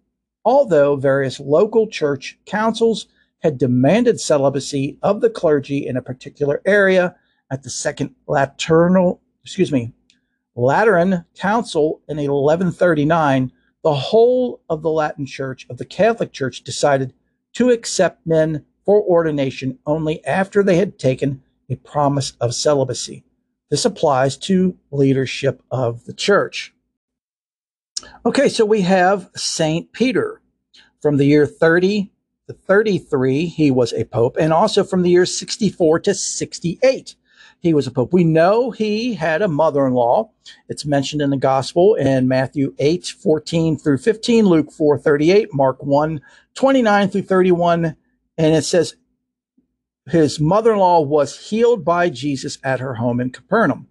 although 0.47 0.95
various 0.95 1.41
local 1.41 1.89
church 1.89 2.39
councils 2.47 3.09
had 3.41 3.59
demanded 3.59 4.19
celibacy 4.19 4.97
of 5.03 5.21
the 5.21 5.29
clergy 5.29 5.87
in 5.87 5.97
a 5.97 6.03
particular 6.03 6.63
area 6.65 7.15
at 7.51 7.65
the 7.65 7.69
Second 7.69 8.15
Lateral, 8.29 9.21
excuse 9.43 9.73
me, 9.73 9.93
Lateran 10.55 11.25
Council 11.35 12.01
in 12.09 12.17
1139, 12.17 13.53
the 13.83 13.95
whole 13.95 14.63
of 14.71 14.83
the 14.83 14.91
Latin 14.91 15.27
Church 15.27 15.67
of 15.69 15.79
the 15.79 15.85
Catholic 15.85 16.33
Church 16.33 16.63
decided 16.63 17.13
to 17.57 17.71
accept 17.71 18.27
men 18.27 18.63
for 18.85 19.01
ordination 19.03 19.79
only 19.87 20.23
after 20.27 20.63
they 20.63 20.77
had 20.77 20.99
taken 20.99 21.43
a 21.71 21.77
promise 21.77 22.35
of 22.39 22.55
celibacy. 22.55 23.25
This 23.71 23.87
applies 23.87 24.37
to 24.37 24.77
leadership 24.91 25.63
of 25.71 26.05
the 26.05 26.13
church. 26.13 26.75
Okay, 28.27 28.51
so 28.51 28.67
we 28.67 28.83
have 28.83 29.31
Saint 29.35 29.93
Peter. 29.93 30.43
From 31.01 31.17
the 31.17 31.25
year 31.25 31.47
30 31.47 32.13
to 32.47 32.53
33, 32.53 33.47
he 33.47 33.71
was 33.71 33.95
a 33.95 34.05
pope, 34.05 34.37
and 34.39 34.53
also 34.53 34.85
from 34.85 35.01
the 35.01 35.11
year 35.11 35.25
64 35.25 36.01
to 36.01 36.15
68, 36.15 37.15
he 37.67 37.75
was 37.75 37.87
a 37.87 37.91
pope. 37.91 38.13
We 38.13 38.25
know 38.25 38.71
he 38.71 39.15
had 39.15 39.43
a 39.43 39.49
mother 39.49 39.87
in 39.87 39.93
law. 39.93 40.31
It's 40.69 40.87
mentioned 40.87 41.21
in 41.21 41.31
the 41.31 41.37
gospel 41.37 41.95
in 41.95 42.29
Matthew 42.29 42.75
8, 42.79 43.07
14 43.07 43.77
through 43.77 43.99
15, 43.99 44.47
Luke 44.47 44.73
4, 44.73 44.99
38, 44.99 45.53
Mark 45.53 45.83
1, 45.83 46.21
29 46.55 47.09
through 47.09 47.23
31. 47.23 47.97
And 48.39 48.55
it 48.55 48.65
says, 48.65 48.97
his 50.09 50.39
mother 50.39 50.73
in 50.73 50.79
law 50.79 51.01
was 51.01 51.49
healed 51.49 51.85
by 51.85 52.09
Jesus 52.09 52.59
at 52.63 52.81
her 52.81 52.95
home 52.95 53.21
in 53.21 53.31
Capernaum. 53.31 53.89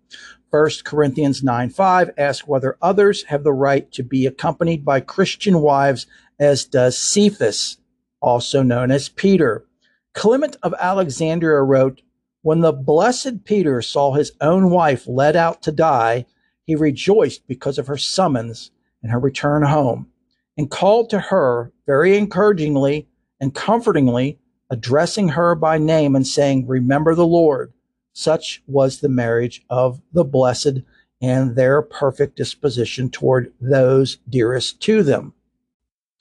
1 0.49 0.69
Corinthians 0.85 1.43
9 1.43 1.69
5 1.69 2.11
asks 2.17 2.47
whether 2.47 2.77
others 2.81 3.23
have 3.23 3.43
the 3.43 3.51
right 3.51 3.91
to 3.91 4.03
be 4.03 4.25
accompanied 4.25 4.85
by 4.85 5.01
Christian 5.01 5.59
wives, 5.59 6.07
as 6.39 6.63
does 6.63 6.97
Cephas, 6.97 7.77
also 8.21 8.63
known 8.63 8.91
as 8.91 9.09
Peter. 9.09 9.65
Clement 10.13 10.55
of 10.63 10.73
Alexandria 10.79 11.61
wrote, 11.61 12.01
When 12.45 12.59
the 12.59 12.71
blessed 12.71 13.43
Peter 13.43 13.81
saw 13.81 14.13
his 14.13 14.33
own 14.39 14.69
wife 14.69 15.07
led 15.07 15.35
out 15.35 15.63
to 15.63 15.71
die, 15.71 16.27
he 16.63 16.75
rejoiced 16.75 17.47
because 17.47 17.79
of 17.79 17.87
her 17.87 17.97
summons 17.97 18.69
and 19.01 19.11
her 19.11 19.17
return 19.17 19.63
home, 19.63 20.11
and 20.55 20.69
called 20.69 21.09
to 21.09 21.19
her 21.19 21.71
very 21.87 22.15
encouragingly 22.15 23.07
and 23.39 23.55
comfortingly 23.55 24.37
addressing 24.69 25.29
her 25.29 25.55
by 25.55 25.79
name 25.79 26.15
and 26.15 26.27
saying, 26.27 26.67
Remember 26.67 27.15
the 27.15 27.25
Lord. 27.25 27.73
Such 28.13 28.61
was 28.67 28.99
the 28.99 29.09
marriage 29.09 29.65
of 29.67 29.99
the 30.13 30.23
blessed 30.23 30.81
and 31.19 31.55
their 31.55 31.81
perfect 31.81 32.35
disposition 32.35 33.09
toward 33.09 33.53
those 33.59 34.17
dearest 34.29 34.79
to 34.81 35.01
them. 35.01 35.33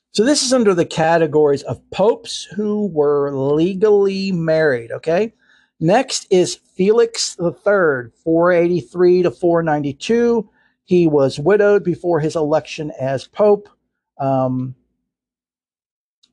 So 0.09 0.23
this 0.23 0.43
is 0.43 0.53
under 0.53 0.73
the 0.73 0.85
categories 0.85 1.61
of 1.61 1.87
popes 1.91 2.45
who 2.55 2.87
were 2.87 3.31
legally 3.31 4.31
married, 4.31 4.91
okay? 4.91 5.31
Next 5.79 6.27
is 6.29 6.55
Felix 6.55 7.37
III, 7.39 8.11
483 8.23 9.23
to 9.23 9.31
492. 9.31 10.49
He 10.85 11.07
was 11.07 11.39
widowed 11.39 11.83
before 11.83 12.19
his 12.19 12.35
election 12.35 12.91
as 12.99 13.27
pope. 13.27 13.67
Um, 14.17 14.75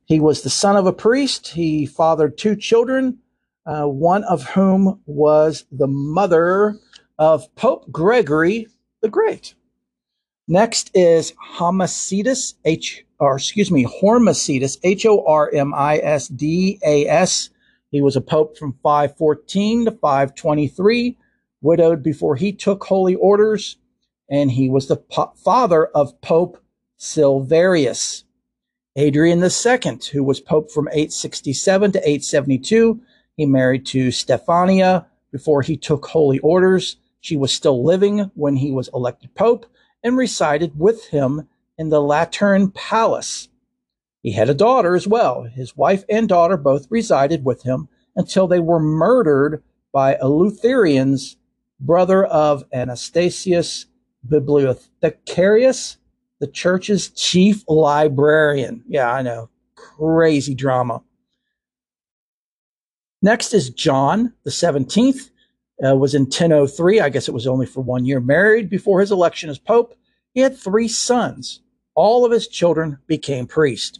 he 0.05 0.21
was 0.21 0.43
the 0.43 0.51
son 0.51 0.77
of 0.77 0.87
a 0.87 0.93
priest. 0.93 1.49
He 1.49 1.87
fathered 1.87 2.39
two 2.39 2.55
children, 2.55 3.19
uh, 3.67 3.85
one 3.87 4.25
of 4.25 4.45
whom 4.45 5.01
was 5.07 5.65
the 5.73 5.87
mother 5.89 6.77
of 7.19 7.53
Pope 7.55 7.91
Gregory 7.91 8.69
the 9.01 9.09
Great. 9.09 9.55
Next 10.49 10.91
is 10.95 11.33
Hormisdas, 11.55 12.55
H, 12.65 13.05
or 13.19 13.37
excuse 13.37 13.71
me, 13.71 13.85
Hormisdas, 13.85 14.79
H 14.83 15.07
O 15.07 15.25
R 15.27 15.51
M 15.53 15.73
I 15.75 15.99
S 15.99 16.29
D 16.29 16.79
A 16.85 17.07
S. 17.07 17.51
He 17.93 18.01
was 18.01 18.17
a 18.17 18.23
pope 18.23 18.57
from 18.57 18.79
514 18.83 19.85
to 19.85 19.91
523, 19.93 21.19
widowed 21.61 22.03
before 22.03 22.37
he 22.37 22.51
took 22.53 22.85
holy 22.85 23.15
orders, 23.15 23.77
and 24.31 24.51
he 24.51 24.71
was 24.71 24.89
the 24.89 24.97
po- 24.97 25.33
father 25.37 25.87
of 25.89 26.19
Pope 26.23 26.59
Silverius. 26.99 28.25
Adrian 28.97 29.43
II, 29.43 29.99
who 30.11 30.25
was 30.25 30.41
pope 30.41 30.71
from 30.71 30.89
867 30.89 31.93
to 31.93 31.99
872. 31.99 33.00
He 33.37 33.47
married 33.47 33.85
to 33.87 34.11
Stephania 34.11 35.07
before 35.31 35.61
he 35.61 35.76
took 35.76 36.07
holy 36.07 36.39
orders. 36.39 36.97
She 37.21 37.37
was 37.37 37.52
still 37.52 37.85
living 37.85 38.31
when 38.35 38.57
he 38.57 38.71
was 38.71 38.89
elected 38.95 39.35
pope 39.35 39.67
and 40.02 40.17
resided 40.17 40.78
with 40.78 41.09
him 41.09 41.47
in 41.76 41.91
the 41.91 42.00
Lateran 42.00 42.71
Palace. 42.71 43.49
He 44.23 44.32
had 44.32 44.49
a 44.49 44.54
daughter 44.54 44.95
as 44.95 45.06
well. 45.06 45.43
His 45.43 45.76
wife 45.76 46.04
and 46.08 46.28
daughter 46.28 46.56
both 46.56 46.87
resided 46.91 47.45
with 47.45 47.63
him 47.63 47.89
until 48.15 48.47
they 48.47 48.61
were 48.61 48.80
murdered 48.80 49.63
by 49.93 50.15
Eleutherius, 50.15 51.37
brother 51.80 52.25
of 52.25 52.65
Anastasius 52.73 53.87
Bibliothecarius, 54.26 55.97
the 56.39 56.47
church's 56.47 57.08
chief 57.11 57.65
librarian. 57.69 58.85
Yeah, 58.89 59.13
I 59.13 59.23
know. 59.23 59.50
Crazy 59.75 60.54
drama. 60.54 61.02
Next 63.21 63.54
is 63.54 63.71
John 63.71 64.32
the 64.45 64.50
17th. 64.50 65.30
Uh, 65.85 65.97
was 65.97 66.15
in 66.15 66.23
1003. 66.23 67.00
I 67.00 67.08
guess 67.08 67.26
it 67.26 67.35
was 67.35 67.47
only 67.47 67.67
for 67.67 67.80
one 67.80 68.04
year. 68.04 68.21
Married 68.21 68.71
before 68.71 69.00
his 69.00 69.11
election 69.11 69.50
as 69.50 69.58
pope. 69.58 69.97
He 70.32 70.41
had 70.41 70.56
three 70.56 70.87
sons. 70.87 71.61
All 71.95 72.25
of 72.25 72.30
his 72.30 72.47
children 72.47 72.99
became 73.08 73.47
priests. 73.47 73.99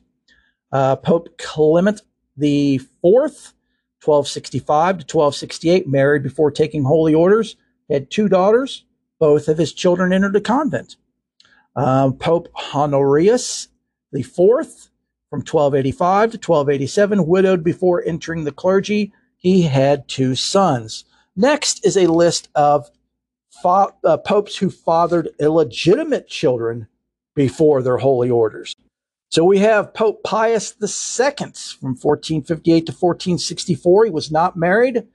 Uh, 0.73 0.97
pope 0.97 1.37
Clement 1.39 2.03
the 2.37 2.79
Fourth, 3.01 3.53
1265 4.05 4.99
to 4.99 5.17
1268, 5.17 5.87
married 5.87 6.23
before 6.23 6.51
taking 6.51 6.85
holy 6.85 7.15
orders. 7.15 7.57
Had 7.91 8.11
two 8.11 8.29
daughters. 8.29 8.85
Both 9.19 9.49
of 9.49 9.59
his 9.59 9.73
children 9.73 10.13
entered 10.13 10.35
a 10.35 10.41
convent. 10.41 10.97
Um, 11.77 12.17
Pope 12.17 12.49
Honorius 12.75 13.69
IV 14.15 14.35
from 14.35 15.41
1285 15.41 16.33
to 16.33 16.37
1287, 16.37 17.27
widowed 17.27 17.63
before 17.65 18.03
entering 18.05 18.45
the 18.45 18.53
clergy. 18.53 19.13
He 19.37 19.63
had 19.63 20.09
two 20.09 20.35
sons. 20.35 21.05
Next 21.37 21.85
is 21.87 21.97
a 21.97 22.07
list 22.07 22.49
of 22.55 22.91
uh, 23.65 24.17
popes 24.19 24.57
who 24.57 24.71
fathered 24.71 25.31
illegitimate 25.41 26.29
children 26.29 26.89
before 27.35 27.83
their 27.83 27.99
holy 27.99 28.31
orders. 28.31 28.75
So 29.33 29.47
we 29.47 29.61
have 29.61 29.95
Pope 29.95 30.23
Pius 30.25 30.75
II 30.79 31.47
from 31.81 31.97
1458 31.97 32.85
to 32.85 32.93
1464. 32.93 34.05
He 34.05 34.11
was 34.11 34.31
not 34.31 34.59
married 34.59 35.07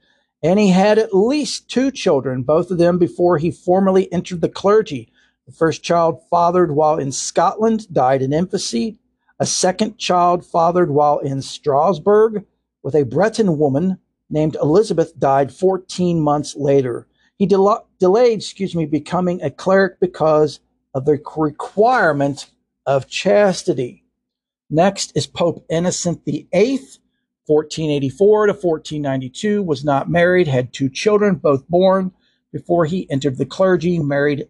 and 0.42 0.58
he 0.58 0.70
had 0.70 0.98
at 0.98 1.14
least 1.14 1.68
two 1.70 1.92
children, 1.92 2.42
both 2.42 2.72
of 2.72 2.78
them 2.78 2.98
before 2.98 3.38
he 3.38 3.52
formally 3.52 4.12
entered 4.12 4.40
the 4.40 4.48
clergy. 4.48 5.12
The 5.46 5.52
first 5.52 5.84
child 5.84 6.20
fathered 6.28 6.72
while 6.72 6.98
in 6.98 7.12
Scotland 7.12 7.86
died 7.94 8.20
in 8.20 8.32
infancy. 8.32 8.98
A 9.38 9.46
second 9.46 9.98
child 9.98 10.44
fathered 10.44 10.90
while 10.90 11.20
in 11.20 11.40
Strasbourg 11.40 12.44
with 12.82 12.96
a 12.96 13.04
Breton 13.04 13.56
woman 13.56 14.00
named 14.28 14.56
Elizabeth 14.60 15.16
died 15.20 15.52
14 15.52 16.20
months 16.20 16.56
later. 16.56 17.06
He 17.36 17.46
del- 17.46 17.86
delayed, 18.00 18.40
excuse 18.40 18.74
me, 18.74 18.84
becoming 18.84 19.40
a 19.42 19.50
cleric 19.52 20.00
because 20.00 20.58
of 20.92 21.04
the 21.04 21.22
requirement 21.36 22.50
of 22.84 23.06
chastity. 23.06 24.02
Next 24.70 25.12
is 25.14 25.26
Pope 25.26 25.64
Innocent 25.70 26.26
VIII, 26.26 26.44
1484 27.46 28.46
to 28.48 28.52
1492, 28.52 29.62
was 29.62 29.82
not 29.82 30.10
married, 30.10 30.46
had 30.46 30.74
two 30.74 30.90
children, 30.90 31.36
both 31.36 31.66
born 31.68 32.12
before 32.52 32.84
he 32.84 33.10
entered 33.10 33.38
the 33.38 33.46
clergy, 33.46 33.98
married 33.98 34.46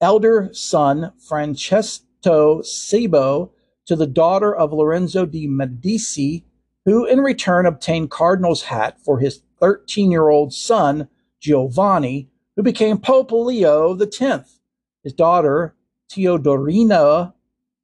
elder 0.00 0.48
son 0.52 1.12
Francesco 1.18 2.62
Cibo 2.62 3.52
to 3.84 3.94
the 3.94 4.06
daughter 4.06 4.54
of 4.56 4.72
Lorenzo 4.72 5.26
de 5.26 5.46
Medici, 5.46 6.46
who 6.86 7.04
in 7.04 7.20
return 7.20 7.66
obtained 7.66 8.10
cardinal's 8.10 8.62
hat 8.62 8.98
for 9.04 9.18
his 9.18 9.42
13 9.60 10.10
year 10.10 10.30
old 10.30 10.54
son 10.54 11.06
Giovanni, 11.38 12.30
who 12.56 12.62
became 12.62 12.96
Pope 12.96 13.30
Leo 13.30 13.94
X. 13.94 14.60
His 15.02 15.12
daughter 15.12 15.74
Teodorina 16.10 17.34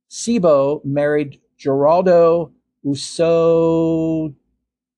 Cibo 0.08 0.80
married 0.84 1.38
Geraldo 1.60 2.52
Uso 2.84 4.34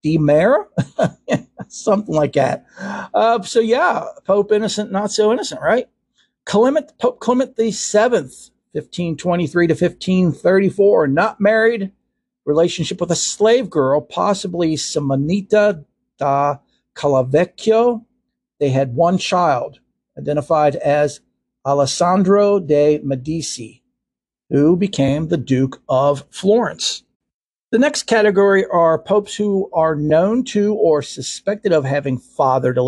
di 0.02 0.18
Mer, 0.18 0.68
something 1.68 2.14
like 2.14 2.34
that. 2.34 2.64
Uh, 3.12 3.42
so 3.42 3.60
yeah, 3.60 4.04
Pope 4.24 4.52
Innocent, 4.52 4.92
not 4.92 5.10
so 5.10 5.32
innocent, 5.32 5.60
right? 5.60 5.88
Clement, 6.44 6.92
Pope 6.98 7.20
Clement 7.20 7.56
the 7.56 7.70
Seventh, 7.70 8.50
1523 8.72 9.66
to 9.68 9.74
1534, 9.74 11.06
not 11.08 11.40
married, 11.40 11.92
relationship 12.44 13.00
with 13.00 13.10
a 13.10 13.16
slave 13.16 13.70
girl, 13.70 14.00
possibly 14.00 14.74
Simonetta 14.74 15.84
da 16.18 16.58
Calavecchio. 16.94 18.04
They 18.58 18.70
had 18.70 18.94
one 18.94 19.18
child, 19.18 19.80
identified 20.18 20.76
as 20.76 21.20
Alessandro 21.64 22.58
de 22.58 22.98
Medici, 23.04 23.81
who 24.52 24.76
became 24.76 25.28
the 25.28 25.38
Duke 25.38 25.82
of 25.88 26.24
Florence. 26.30 27.04
The 27.70 27.78
next 27.78 28.02
category 28.02 28.66
are 28.66 28.98
popes 28.98 29.34
who 29.34 29.70
are 29.72 29.96
known 29.96 30.44
to 30.44 30.74
or 30.74 31.00
suspected 31.00 31.72
of 31.72 31.86
having 31.86 32.18
fathered 32.18 32.78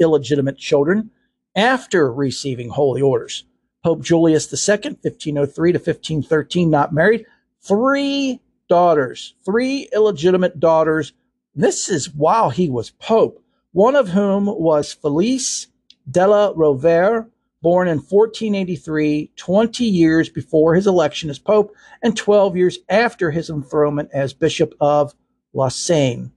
illegitimate 0.00 0.58
children 0.58 1.10
after 1.54 2.12
receiving 2.12 2.70
holy 2.70 3.00
orders. 3.00 3.44
Pope 3.84 4.02
Julius 4.02 4.52
II, 4.52 4.96
1503 5.00 5.72
to 5.72 5.78
1513, 5.78 6.68
not 6.68 6.92
married, 6.92 7.24
three 7.60 8.40
daughters, 8.68 9.34
three 9.44 9.88
illegitimate 9.92 10.58
daughters. 10.58 11.12
This 11.54 11.88
is 11.88 12.12
while 12.12 12.50
he 12.50 12.68
was 12.68 12.90
pope, 12.90 13.40
one 13.70 13.94
of 13.94 14.08
whom 14.08 14.46
was 14.46 14.92
Felice 14.92 15.68
della 16.10 16.52
Rovere, 16.54 17.28
born 17.62 17.88
in 17.88 17.98
1483, 17.98 19.30
20 19.36 19.84
years 19.84 20.28
before 20.28 20.74
his 20.74 20.86
election 20.86 21.30
as 21.30 21.38
pope 21.38 21.74
and 22.02 22.16
12 22.16 22.56
years 22.56 22.78
after 22.88 23.30
his 23.30 23.48
enthronement 23.48 24.10
as 24.12 24.34
bishop 24.34 24.74
of 24.80 25.14
Lausanne. 25.54 26.32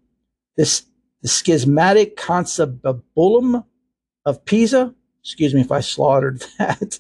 This 0.56 0.84
the 1.26 1.30
schismatic 1.30 2.18
conciliabulum 2.18 3.66
of 4.26 4.46
Pisa, 4.46 4.94
excuse 5.24 5.56
me 5.56 5.62
if 5.62 5.72
I 5.72 5.80
slaughtered 5.80 6.46
that, 6.60 7.00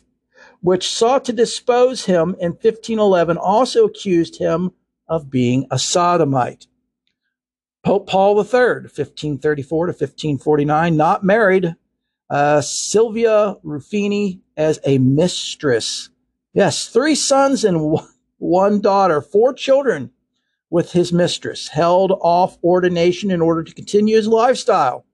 which 0.62 0.90
sought 0.90 1.26
to 1.26 1.34
dispose 1.34 2.06
him 2.06 2.36
in 2.40 2.54
1511, 2.54 3.38
also 3.38 3.86
accused 3.86 4.40
him 4.40 4.72
of 5.08 5.30
being 5.30 5.68
a 5.70 5.78
sodomite. 5.78 6.66
Pope 7.84 8.08
Paul 8.08 8.36
III, 8.38 8.90
1534 8.90 9.86
to 9.86 9.92
1549, 9.92 10.98
not 10.98 11.24
married, 11.24 11.76
uh, 12.30 12.62
Silvia 12.62 13.56
Ruffini 13.64 14.40
as 14.58 14.80
a 14.86 14.98
mistress. 14.98 16.10
Yes, 16.54 16.88
three 16.88 17.16
sons 17.16 17.64
and 17.64 18.00
one 18.38 18.82
daughter, 18.82 19.22
four 19.22 19.54
children 19.54 20.12
with 20.70 20.92
his 20.92 21.14
mistress, 21.14 21.68
held 21.68 22.12
off 22.22 22.58
ordination 22.64 23.32
in 23.32 23.42
order 23.42 23.64
to 23.64 23.74
continue 23.74 24.16
his 24.16 24.28
lifestyle, 24.28 25.06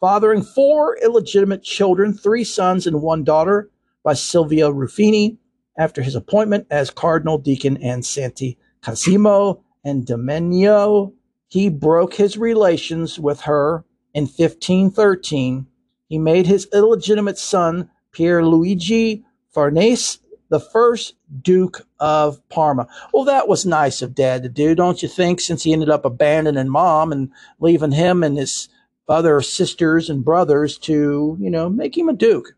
fathering 0.00 0.42
four 0.42 0.96
illegitimate 1.02 1.62
children, 1.62 2.14
three 2.14 2.44
sons 2.44 2.86
and 2.86 3.02
one 3.02 3.24
daughter, 3.24 3.70
by 4.02 4.14
Silvia 4.14 4.70
Ruffini 4.70 5.36
after 5.76 6.02
his 6.02 6.14
appointment 6.14 6.66
as 6.70 6.90
cardinal 6.90 7.38
deacon 7.38 7.76
and 7.78 8.04
Santi 8.04 8.58
Cosimo 8.82 9.62
and 9.84 10.06
Domenio. 10.06 11.12
He 11.48 11.68
broke 11.68 12.14
his 12.14 12.36
relations 12.36 13.18
with 13.18 13.42
her 13.42 13.84
in 14.14 14.24
1513 14.24 15.66
he 16.10 16.18
made 16.18 16.46
his 16.46 16.68
illegitimate 16.74 17.38
son, 17.38 17.88
Pier 18.12 18.44
Luigi 18.44 19.24
Farnese, 19.54 20.18
the 20.50 20.60
first 20.60 21.14
Duke 21.40 21.86
of 22.00 22.46
Parma. 22.48 22.88
Well, 23.14 23.24
that 23.24 23.48
was 23.48 23.64
nice 23.64 24.02
of 24.02 24.16
Dad 24.16 24.42
to 24.42 24.48
do, 24.48 24.74
don't 24.74 25.02
you 25.02 25.08
think? 25.08 25.40
Since 25.40 25.62
he 25.62 25.72
ended 25.72 25.88
up 25.88 26.04
abandoning 26.04 26.68
Mom 26.68 27.12
and 27.12 27.30
leaving 27.60 27.92
him 27.92 28.24
and 28.24 28.36
his 28.36 28.68
other 29.08 29.40
sisters 29.40 30.10
and 30.10 30.24
brothers 30.24 30.76
to, 30.78 31.36
you 31.40 31.50
know, 31.50 31.68
make 31.68 31.96
him 31.96 32.08
a 32.08 32.12
Duke. 32.12 32.56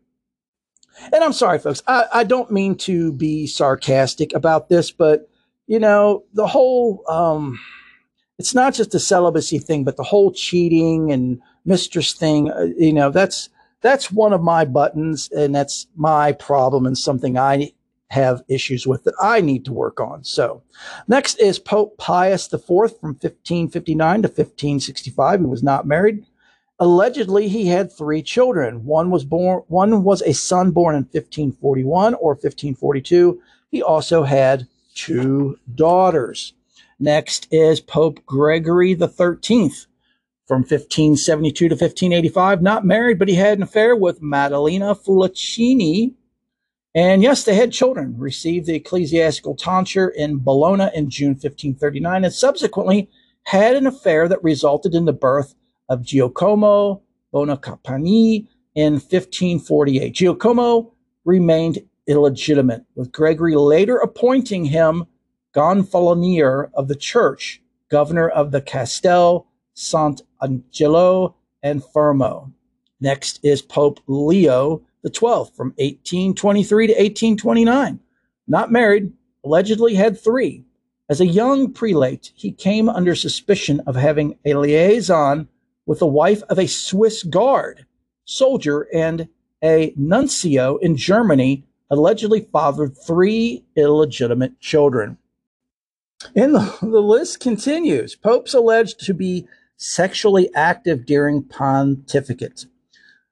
And 1.11 1.23
I'm 1.23 1.33
sorry, 1.33 1.59
folks, 1.59 1.81
I, 1.87 2.05
I 2.13 2.23
don't 2.23 2.51
mean 2.51 2.75
to 2.79 3.13
be 3.13 3.47
sarcastic 3.47 4.33
about 4.33 4.69
this, 4.69 4.91
but, 4.91 5.29
you 5.67 5.79
know, 5.79 6.23
the 6.33 6.47
whole, 6.47 7.03
um, 7.07 7.59
it's 8.39 8.55
not 8.55 8.73
just 8.73 8.95
a 8.95 8.99
celibacy 8.99 9.59
thing, 9.59 9.83
but 9.83 9.97
the 9.97 10.03
whole 10.03 10.31
cheating 10.31 11.11
and 11.11 11.41
mistress 11.65 12.13
thing, 12.13 12.51
uh, 12.51 12.67
you 12.77 12.93
know, 12.93 13.09
that's 13.09 13.49
that's 13.81 14.11
one 14.11 14.33
of 14.33 14.41
my 14.41 14.65
buttons 14.65 15.29
and 15.31 15.53
that's 15.53 15.87
my 15.95 16.31
problem 16.31 16.85
and 16.85 16.97
something 16.97 17.37
I 17.37 17.71
have 18.09 18.43
issues 18.47 18.87
with 18.87 19.03
that 19.03 19.15
I 19.21 19.41
need 19.41 19.65
to 19.65 19.73
work 19.73 19.99
on. 19.99 20.23
So, 20.23 20.61
next 21.07 21.35
is 21.39 21.59
Pope 21.59 21.97
Pius 21.97 22.51
IV 22.53 22.61
from 22.67 23.17
1559 23.19 24.21
to 24.21 24.27
1565. 24.27 25.39
He 25.39 25.45
was 25.45 25.63
not 25.63 25.87
married. 25.87 26.25
Allegedly, 26.79 27.47
he 27.47 27.67
had 27.67 27.91
three 27.91 28.21
children. 28.21 28.85
One 28.85 29.09
was 29.09 29.25
born 29.25 29.63
one 29.67 30.03
was 30.03 30.21
a 30.21 30.33
son 30.33 30.71
born 30.71 30.95
in 30.95 31.03
1541 31.03 32.13
or 32.15 32.31
1542. 32.33 33.41
He 33.71 33.81
also 33.81 34.23
had 34.23 34.67
two 34.95 35.57
daughters. 35.75 36.53
Next 36.99 37.47
is 37.51 37.79
Pope 37.79 38.25
Gregory 38.25 38.93
the 38.93 39.09
13th 39.09 39.87
from 40.47 40.61
1572 40.61 41.69
to 41.69 41.75
1585. 41.75 42.61
Not 42.61 42.85
married, 42.85 43.19
but 43.19 43.29
he 43.29 43.35
had 43.35 43.57
an 43.57 43.63
affair 43.63 43.95
with 43.95 44.21
Maddalena 44.21 44.95
Fulacini. 44.95 46.13
And 46.95 47.23
yes, 47.23 47.43
they 47.43 47.55
had 47.55 47.71
children, 47.71 48.15
received 48.17 48.67
the 48.67 48.75
ecclesiastical 48.75 49.55
tonsure 49.55 50.09
in 50.09 50.43
Bologna 50.43 50.89
in 50.93 51.09
June 51.09 51.31
1539, 51.31 52.25
and 52.25 52.33
subsequently 52.33 53.09
had 53.43 53.75
an 53.75 53.87
affair 53.87 54.27
that 54.27 54.43
resulted 54.43 54.93
in 54.93 55.05
the 55.05 55.13
birth 55.13 55.55
of 55.89 56.03
Giacomo 56.03 57.01
Bonacapani 57.33 58.47
in 58.75 58.93
1548. 58.93 60.13
Giacomo 60.13 60.93
remained 61.25 61.79
illegitimate, 62.07 62.83
with 62.95 63.11
Gregory 63.11 63.55
later 63.55 63.97
appointing 63.97 64.65
him 64.65 65.05
Gonfalonier 65.55 66.69
of 66.73 66.87
the 66.87 66.95
church, 66.95 67.61
governor 67.89 68.27
of 68.27 68.51
the 68.51 68.61
Castel 68.61 69.47
Sant'Angelo 69.75 71.33
and 71.61 71.81
Fermo. 71.83 72.51
Next 72.99 73.39
is 73.43 73.61
Pope 73.61 73.99
Leo 74.07 74.81
XII 75.05 75.51
from 75.55 75.73
1823 75.77 76.87
to 76.87 76.93
1829. 76.93 77.99
Not 78.47 78.71
married, 78.71 79.11
allegedly 79.43 79.95
had 79.95 80.19
three. 80.19 80.63
As 81.09 81.19
a 81.19 81.27
young 81.27 81.71
prelate, 81.73 82.31
he 82.35 82.51
came 82.51 82.87
under 82.87 83.13
suspicion 83.13 83.81
of 83.85 83.95
having 83.95 84.37
a 84.45 84.53
liaison 84.53 85.47
with 85.85 85.99
the 85.99 86.07
wife 86.07 86.43
of 86.43 86.57
a 86.57 86.67
Swiss 86.67 87.23
guard, 87.23 87.85
soldier, 88.25 88.87
and 88.93 89.27
a 89.63 89.93
nuncio 89.97 90.77
in 90.77 90.95
Germany, 90.95 91.65
allegedly 91.89 92.47
fathered 92.51 92.97
three 92.97 93.65
illegitimate 93.75 94.59
children. 94.59 95.17
And 96.35 96.55
the, 96.55 96.77
the 96.81 97.01
list 97.01 97.39
continues. 97.39 98.15
Popes 98.15 98.53
alleged 98.53 98.99
to 99.05 99.13
be 99.13 99.47
sexually 99.83 100.49
active 100.55 101.05
during 101.05 101.43
pontificate. 101.43 102.65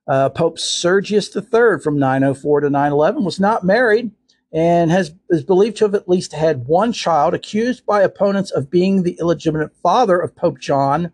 Uh, 0.05 0.29
Pope 0.29 0.59
Sergius 0.59 1.33
III 1.33 1.79
from 1.81 1.97
904 1.97 2.61
to 2.61 2.69
911 2.69 3.23
was 3.23 3.39
not 3.39 3.63
married 3.63 4.11
and 4.51 4.91
has 4.91 5.13
is 5.29 5.43
believed 5.43 5.77
to 5.77 5.85
have 5.85 5.95
at 5.95 6.09
least 6.09 6.33
had 6.33 6.67
one 6.67 6.91
child, 6.91 7.33
accused 7.33 7.85
by 7.85 8.01
opponents 8.01 8.51
of 8.51 8.69
being 8.69 9.03
the 9.03 9.17
illegitimate 9.19 9.71
father 9.81 10.19
of 10.19 10.35
Pope 10.35 10.59
John 10.59 11.13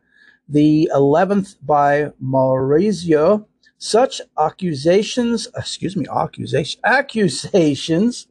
the 0.49 0.89
11th 0.95 1.57
by 1.61 2.11
Marozia. 2.23 3.45
Such 3.77 4.21
accusations, 4.39 5.47
excuse 5.55 5.95
me, 5.95 6.07
accusation, 6.09 6.81
accusations 6.83 8.27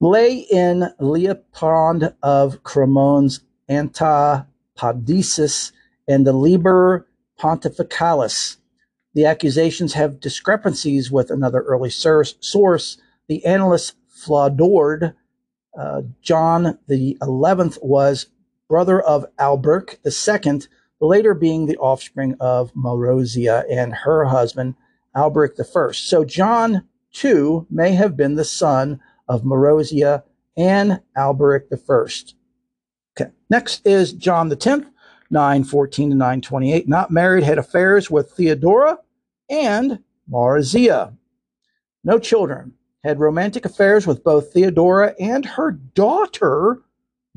lay 0.00 0.38
in 0.38 0.88
Leopold 0.98 2.14
of 2.22 2.62
Cremon's 2.62 3.40
Antipodesis 3.68 5.72
and 6.08 6.26
the 6.26 6.32
Liber 6.32 7.06
Pontificalis. 7.38 8.56
The 9.14 9.26
accusations 9.26 9.92
have 9.94 10.20
discrepancies 10.20 11.10
with 11.10 11.30
another 11.30 11.60
early 11.62 11.90
source, 11.90 12.96
the 13.28 13.42
annalist 13.46 13.94
Flodoard. 14.14 15.14
Uh, 15.78 16.02
John 16.20 16.78
the 16.86 17.16
Eleventh 17.20 17.78
was 17.82 18.26
brother 18.68 19.00
of 19.00 19.26
Alberic 19.38 20.00
II, 20.06 20.60
later 21.00 21.34
being 21.34 21.66
the 21.66 21.76
offspring 21.76 22.36
of 22.40 22.72
Marozia 22.74 23.64
and 23.70 23.92
her 23.92 24.24
husband 24.24 24.74
Alberic 25.16 25.58
I. 25.58 25.92
So 25.92 26.24
John 26.24 26.88
too 27.12 27.66
may 27.70 27.92
have 27.92 28.16
been 28.16 28.34
the 28.34 28.44
son 28.44 29.00
of 29.28 29.42
Marozia 29.42 30.22
and 30.56 31.00
Alberic 31.16 31.66
I. 31.70 32.06
Okay, 33.14 33.30
next 33.50 33.86
is 33.86 34.12
John 34.12 34.48
the 34.48 34.56
Tenth, 34.56 34.86
914 35.32 36.10
to 36.10 36.16
928. 36.16 36.88
Not 36.88 37.10
married, 37.10 37.42
had 37.42 37.58
affairs 37.58 38.10
with 38.10 38.30
Theodora 38.30 38.98
and 39.48 39.98
Marozia. 40.30 41.16
No 42.04 42.18
children. 42.18 42.74
Had 43.02 43.18
romantic 43.18 43.64
affairs 43.64 44.06
with 44.06 44.22
both 44.22 44.52
Theodora 44.52 45.14
and 45.18 45.44
her 45.44 45.72
daughter, 45.72 46.82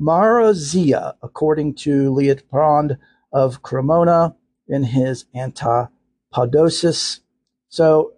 Marozia, 0.00 1.14
according 1.22 1.74
to 1.74 2.12
Leopold 2.12 2.96
of 3.32 3.62
Cremona 3.62 4.36
in 4.68 4.84
his 4.84 5.24
Antipodosis. 5.34 7.20
So, 7.68 8.12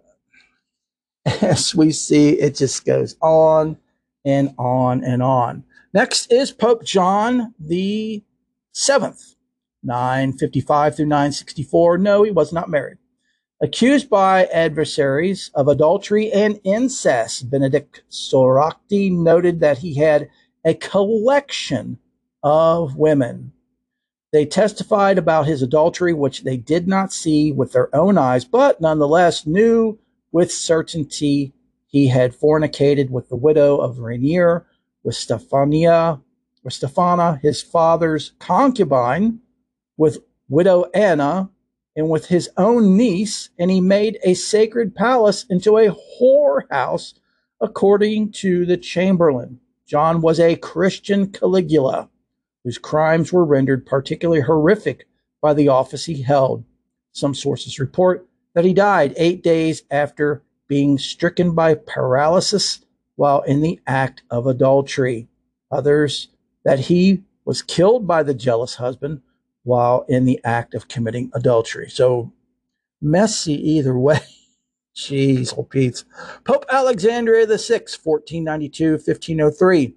as 1.41 1.73
we 1.73 1.91
see, 1.91 2.31
it 2.39 2.55
just 2.55 2.85
goes 2.85 3.15
on 3.21 3.77
and 4.25 4.53
on 4.57 5.03
and 5.03 5.23
on. 5.23 5.63
Next 5.93 6.31
is 6.31 6.51
Pope 6.51 6.83
John 6.83 7.53
the 7.59 8.23
Seventh. 8.73 9.35
955 9.83 10.95
through 10.95 11.05
964. 11.05 11.97
No, 11.97 12.23
he 12.23 12.31
was 12.31 12.51
not 12.51 12.69
married. 12.69 12.97
Accused 13.61 14.09
by 14.09 14.45
adversaries 14.45 15.51
of 15.53 15.67
adultery 15.67 16.31
and 16.31 16.59
incest, 16.63 17.49
Benedict 17.49 18.03
Soracti 18.09 19.11
noted 19.11 19.59
that 19.59 19.79
he 19.79 19.95
had 19.95 20.29
a 20.63 20.73
collection 20.73 21.97
of 22.41 22.95
women. 22.95 23.51
They 24.31 24.45
testified 24.45 25.17
about 25.17 25.47
his 25.47 25.61
adultery, 25.61 26.13
which 26.13 26.43
they 26.43 26.55
did 26.55 26.87
not 26.87 27.11
see 27.11 27.51
with 27.51 27.73
their 27.73 27.93
own 27.95 28.17
eyes, 28.17 28.45
but 28.45 28.79
nonetheless 28.79 29.45
knew 29.45 29.99
with 30.31 30.51
certainty 30.51 31.53
he 31.87 32.07
had 32.07 32.35
fornicated 32.35 33.09
with 33.09 33.29
the 33.29 33.35
widow 33.35 33.77
of 33.77 33.99
Rainier, 33.99 34.67
with 35.03 35.15
Stefania, 35.15 36.21
with 36.63 36.73
Stephana, 36.73 37.39
his 37.41 37.61
father's 37.61 38.33
concubine, 38.39 39.39
with 39.99 40.19
widow 40.47 40.85
Anna, 40.93 41.49
and 41.93 42.09
with 42.09 42.27
his 42.27 42.49
own 42.55 42.95
niece, 42.95 43.49
and 43.59 43.69
he 43.69 43.81
made 43.81 44.17
a 44.23 44.33
sacred 44.33 44.95
palace 44.95 45.45
into 45.49 45.77
a 45.77 45.89
whorehouse, 45.89 47.15
according 47.59 48.31
to 48.31 48.65
the 48.65 48.77
Chamberlain. 48.77 49.59
John 49.85 50.21
was 50.21 50.39
a 50.39 50.55
Christian 50.55 51.27
Caligula 51.27 52.09
whose 52.63 52.77
crimes 52.77 53.33
were 53.33 53.43
rendered 53.43 53.85
particularly 53.85 54.41
horrific 54.41 55.05
by 55.41 55.53
the 55.53 55.67
office 55.67 56.05
he 56.05 56.21
held. 56.21 56.63
Some 57.11 57.35
sources 57.35 57.77
report 57.77 58.25
that 58.53 58.63
he 58.63 58.73
died 58.73 59.13
eight 59.17 59.43
days 59.43 59.83
after 59.91 60.41
being 60.69 60.97
stricken 60.97 61.53
by 61.53 61.73
paralysis 61.73 62.85
while 63.17 63.41
in 63.41 63.59
the 63.59 63.81
act 63.85 64.23
of 64.29 64.47
adultery. 64.47 65.27
Others 65.71 66.29
that 66.63 66.79
he 66.79 67.23
was 67.43 67.61
killed 67.61 68.07
by 68.07 68.23
the 68.23 68.33
jealous 68.33 68.75
husband 68.75 69.21
while 69.63 70.05
in 70.07 70.25
the 70.25 70.39
act 70.43 70.73
of 70.73 70.87
committing 70.87 71.31
adultery. 71.33 71.89
So 71.89 72.31
messy 73.01 73.53
either 73.53 73.97
way. 73.97 74.19
Jeez, 74.95 75.57
old 75.57 75.69
Pete. 75.69 76.03
Pope 76.43 76.65
Alexander 76.71 77.45
the 77.45 77.57
Sixth, 77.57 77.99
1492, 78.03 78.91
1503. 78.93 79.95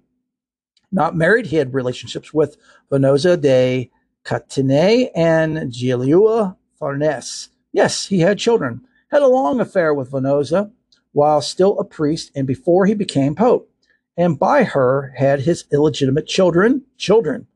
Not 0.91 1.15
married, 1.15 1.47
he 1.47 1.57
had 1.57 1.73
relationships 1.73 2.33
with 2.33 2.55
Vannozza 2.91 3.39
de 3.39 3.89
Cattanei 4.23 5.09
and 5.15 5.71
Giulia 5.71 6.55
Farnese. 6.79 7.49
Yes, 7.71 8.07
he 8.07 8.19
had 8.19 8.37
children. 8.37 8.81
Had 9.09 9.23
a 9.23 9.27
long 9.27 9.59
affair 9.59 9.93
with 9.93 10.11
Vannozza 10.11 10.71
while 11.11 11.41
still 11.41 11.79
a 11.79 11.83
priest 11.83 12.31
and 12.35 12.45
before 12.45 12.85
he 12.85 12.93
became 12.93 13.35
pope. 13.35 13.69
And 14.15 14.37
by 14.37 14.63
her 14.63 15.13
had 15.17 15.41
his 15.41 15.65
illegitimate 15.71 16.27
children, 16.27 16.83
children, 16.97 17.47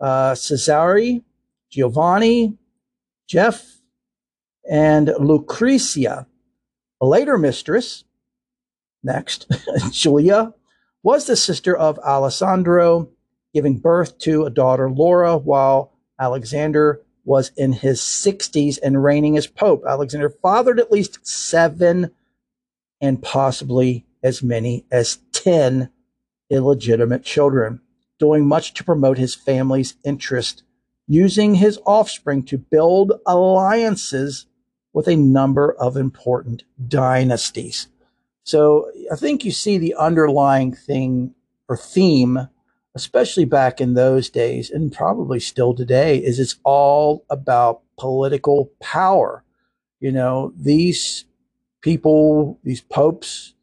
uh, 0.00 0.34
Cesare, 0.34 1.22
Giovanni, 1.74 2.56
Jeff, 3.26 3.80
and 4.68 5.12
Lucretia. 5.18 6.26
A 7.00 7.06
later 7.06 7.36
mistress, 7.36 8.04
next, 9.02 9.50
Julia, 9.90 10.54
was 11.02 11.26
the 11.26 11.36
sister 11.36 11.76
of 11.76 11.98
Alessandro, 11.98 13.10
giving 13.52 13.78
birth 13.78 14.18
to 14.20 14.44
a 14.44 14.50
daughter, 14.50 14.88
Laura, 14.88 15.36
while 15.36 15.92
Alexander 16.18 17.02
was 17.24 17.50
in 17.56 17.72
his 17.72 18.00
60s 18.00 18.78
and 18.82 19.02
reigning 19.02 19.36
as 19.36 19.46
Pope. 19.46 19.82
Alexander 19.88 20.30
fathered 20.30 20.78
at 20.78 20.92
least 20.92 21.26
seven 21.26 22.10
and 23.00 23.22
possibly 23.22 24.06
as 24.22 24.42
many 24.42 24.86
as 24.90 25.18
10 25.32 25.90
illegitimate 26.50 27.24
children, 27.24 27.80
doing 28.18 28.46
much 28.46 28.74
to 28.74 28.84
promote 28.84 29.18
his 29.18 29.34
family's 29.34 29.96
interest, 30.04 30.62
using 31.06 31.54
his 31.56 31.78
offspring 31.84 32.42
to 32.44 32.58
build 32.58 33.12
alliances 33.26 34.46
with 34.92 35.08
a 35.08 35.16
number 35.16 35.74
of 35.74 35.96
important 35.96 36.62
dynasties. 36.86 37.88
So 38.44 38.90
I 39.12 39.16
think 39.16 39.44
you 39.44 39.50
see 39.50 39.78
the 39.78 39.94
underlying 39.94 40.74
thing 40.74 41.34
or 41.68 41.76
theme, 41.76 42.48
especially 42.94 43.44
back 43.44 43.80
in 43.80 43.94
those 43.94 44.30
days 44.30 44.70
and 44.70 44.92
probably 44.92 45.40
still 45.40 45.74
today, 45.74 46.18
is 46.18 46.38
it's 46.38 46.56
all 46.62 47.24
about 47.30 47.82
political 47.98 48.70
power. 48.80 49.42
You 50.00 50.12
know, 50.12 50.52
these 50.56 51.24
people, 51.80 52.58
these 52.62 52.80
popes 52.80 53.54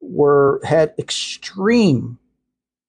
were 0.00 0.60
had 0.64 0.94
extreme, 0.98 2.18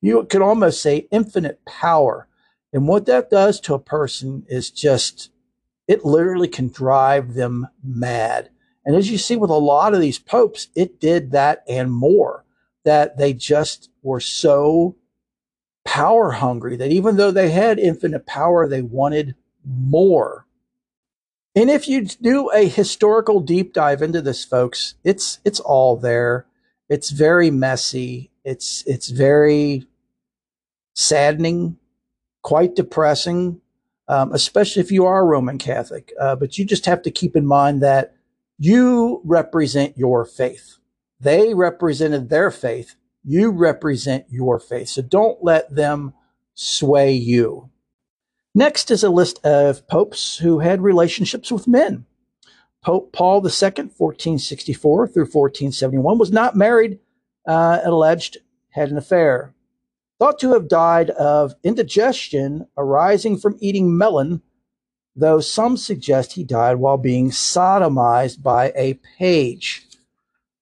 you 0.02 0.26
could 0.26 0.42
almost 0.42 0.82
say 0.82 1.08
infinite 1.12 1.64
power. 1.66 2.28
And 2.74 2.88
what 2.88 3.06
that 3.06 3.30
does 3.30 3.60
to 3.62 3.76
a 3.76 3.80
person 3.80 4.46
is 4.50 4.72
just 4.72 5.30
it 5.88 6.04
literally 6.04 6.48
can 6.48 6.70
drive 6.70 7.34
them 7.34 7.68
mad. 7.84 8.50
And 8.86 8.96
as 8.96 9.10
you 9.12 9.18
see 9.18 9.36
with 9.36 9.50
a 9.50 9.56
lot 9.56 9.94
of 9.94 10.02
these 10.02 10.20
popes, 10.20 10.68
it 10.76 11.00
did 11.00 11.32
that 11.32 11.64
and 11.68 11.92
more, 11.92 12.46
that 12.84 13.18
they 13.18 13.34
just 13.34 13.90
were 14.02 14.20
so 14.20 14.96
power 15.86 16.32
hungry 16.32 16.76
that 16.78 16.92
even 16.92 17.18
though 17.18 17.32
they 17.32 17.52
had 17.52 17.80
infinite 17.80 18.26
power, 18.26 18.68
they 18.68 18.82
wanted 18.82 19.36
more. 19.66 20.46
And 21.56 21.70
if 21.70 21.88
you 21.88 22.06
do 22.06 22.50
a 22.52 22.68
historical 22.68 23.40
deep 23.40 23.74
dive 23.74 24.02
into 24.02 24.22
this, 24.22 24.44
folks, 24.44 24.96
it's 25.04 25.40
it's 25.46 25.60
all 25.60 25.96
there. 25.96 26.48
It's 26.90 27.12
very 27.12 27.52
messy. 27.52 28.32
It's 28.44 28.84
it's 28.88 29.10
very 29.10 29.86
saddening, 30.96 31.78
quite 32.44 32.76
depressing, 32.76 33.60
um, 34.08 34.32
especially 34.34 34.82
if 34.82 34.92
you 34.92 35.06
are 35.06 35.26
Roman 35.26 35.58
Catholic. 35.58 36.14
Uh, 36.20 36.36
but 36.36 36.58
you 36.58 36.66
just 36.66 36.86
have 36.86 37.02
to 37.02 37.12
keep 37.12 37.36
in 37.36 37.48
mind 37.48 37.82
that 37.82 38.16
you 38.60 39.22
represent 39.24 39.98
your 39.98 40.26
faith. 40.26 40.78
They 41.20 41.54
represented 41.54 42.30
their 42.30 42.52
faith. 42.52 42.96
You 43.24 43.50
represent 43.50 44.26
your 44.30 44.60
faith. 44.60 44.90
So 44.90 45.02
don't 45.02 45.44
let 45.44 45.74
them 45.74 46.14
sway 46.54 47.14
you. 47.14 47.70
Next 48.54 48.92
is 48.92 49.04
a 49.04 49.10
list 49.10 49.44
of 49.44 49.88
popes 49.88 50.38
who 50.38 50.60
had 50.60 50.82
relationships 50.82 51.52
with 51.52 51.68
men. 51.68 52.06
Pope 52.84 53.14
Paul 53.14 53.38
II, 53.38 53.42
1464 53.42 55.08
through 55.08 55.24
1471, 55.24 56.18
was 56.18 56.32
not 56.32 56.56
married 56.56 57.00
uh, 57.48 57.80
alleged 57.84 58.38
had 58.70 58.90
an 58.90 58.98
affair. 58.98 59.54
Thought 60.20 60.40
to 60.40 60.54
have 60.54 60.68
died 60.68 61.10
of 61.12 61.56
indigestion 61.64 62.68
arising 62.78 63.38
from 63.38 63.58
eating 63.60 63.98
melon 63.98 64.42
though 65.16 65.40
some 65.40 65.78
suggest 65.78 66.34
he 66.34 66.44
died 66.44 66.76
while 66.78 66.98
being 66.98 67.30
sodomized 67.30 68.42
by 68.42 68.72
a 68.76 69.00
page. 69.18 69.86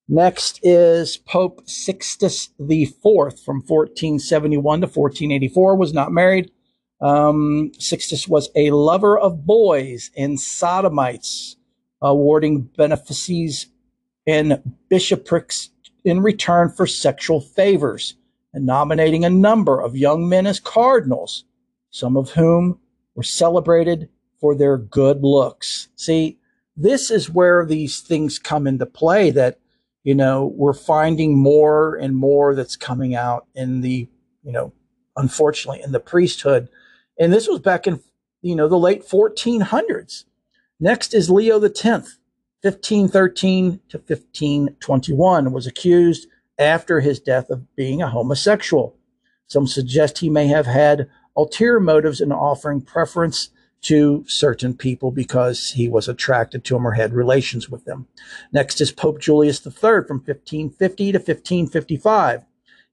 Next 0.08 0.60
is 0.62 1.18
Pope 1.18 1.62
Sixtus 1.66 2.50
IV 2.60 2.94
from 3.00 3.62
1471 3.62 4.82
to 4.82 4.88
1484, 4.88 5.76
was 5.78 5.94
not 5.94 6.12
married. 6.12 6.52
Um, 7.00 7.72
Sixtus 7.80 8.28
was 8.28 8.50
a 8.56 8.72
lover 8.72 9.18
of 9.18 9.46
boys 9.46 10.12
and 10.18 10.40
sodomites, 10.40 11.56
awarding 12.02 12.62
benefices 12.62 13.68
and 14.28 14.62
bishoprics 14.90 15.70
in 16.04 16.22
return 16.22 16.70
for 16.70 16.86
sexual 16.86 17.40
favors, 17.40 18.16
and 18.54 18.66
nominating 18.66 19.26
a 19.26 19.30
number 19.30 19.80
of 19.80 19.96
young 19.96 20.28
men 20.28 20.46
as 20.46 20.60
cardinals, 20.60 21.46
some 21.90 22.18
of 22.18 22.32
whom 22.32 22.80
were 23.16 23.24
celebrated 23.24 24.10
for 24.40 24.56
their 24.56 24.78
good 24.78 25.24
looks. 25.24 25.90
See, 25.96 26.38
this 26.76 27.12
is 27.12 27.30
where 27.30 27.66
these 27.66 28.00
things 28.00 28.40
come 28.40 28.68
into 28.68 28.86
play 28.86 29.30
that, 29.32 29.60
you 30.04 30.16
know, 30.16 30.46
we're 30.56 30.74
finding 30.74 31.38
more 31.38 31.96
and 31.96 32.16
more 32.16 32.56
that's 32.56 32.76
coming 32.76 33.14
out 33.16 33.46
in 33.54 33.82
the, 33.82 34.10
you 34.44 34.52
know, 34.52 34.74
unfortunately 35.16 35.82
in 35.84 35.92
the 35.92 36.00
priesthood. 36.00 36.70
And 37.20 37.32
this 37.32 37.48
was 37.48 37.60
back 37.60 37.88
in, 37.88 38.02
you 38.42 38.56
know, 38.56 38.68
the 38.68 38.80
late 38.80 39.08
1400s. 39.08 40.26
Next 40.80 41.14
is 41.14 41.30
Leo 41.30 41.62
X, 41.64 41.84
1513 41.84 43.80
to 43.90 43.98
1521, 43.98 45.52
was 45.52 45.68
accused 45.68 46.28
after 46.62 47.00
his 47.00 47.20
death 47.20 47.50
of 47.50 47.76
being 47.76 48.02
a 48.02 48.10
homosexual. 48.10 48.96
Some 49.48 49.68
suggest 49.68 50.20
he 50.20 50.30
may 50.30 50.48
have 50.48 50.68
had 50.68 51.10
ulterior 51.36 51.80
motives 51.80 52.22
in 52.22 52.32
offering 52.32 52.82
preference 52.82 53.50
to 53.82 54.24
certain 54.28 54.76
people 54.76 55.12
because 55.12 55.72
he 55.72 55.90
was 55.90 56.08
attracted 56.08 56.64
to 56.64 56.76
them 56.76 56.86
or 56.86 56.92
had 56.92 57.14
relations 57.14 57.70
with 57.70 57.86
them. 57.86 58.08
Next 58.54 58.80
is 58.80 58.92
Pope 58.92 59.20
Julius 59.20 59.66
III 59.66 60.04
from 60.08 60.22
1550 60.24 61.12
to 61.14 61.18
1555. 61.18 62.42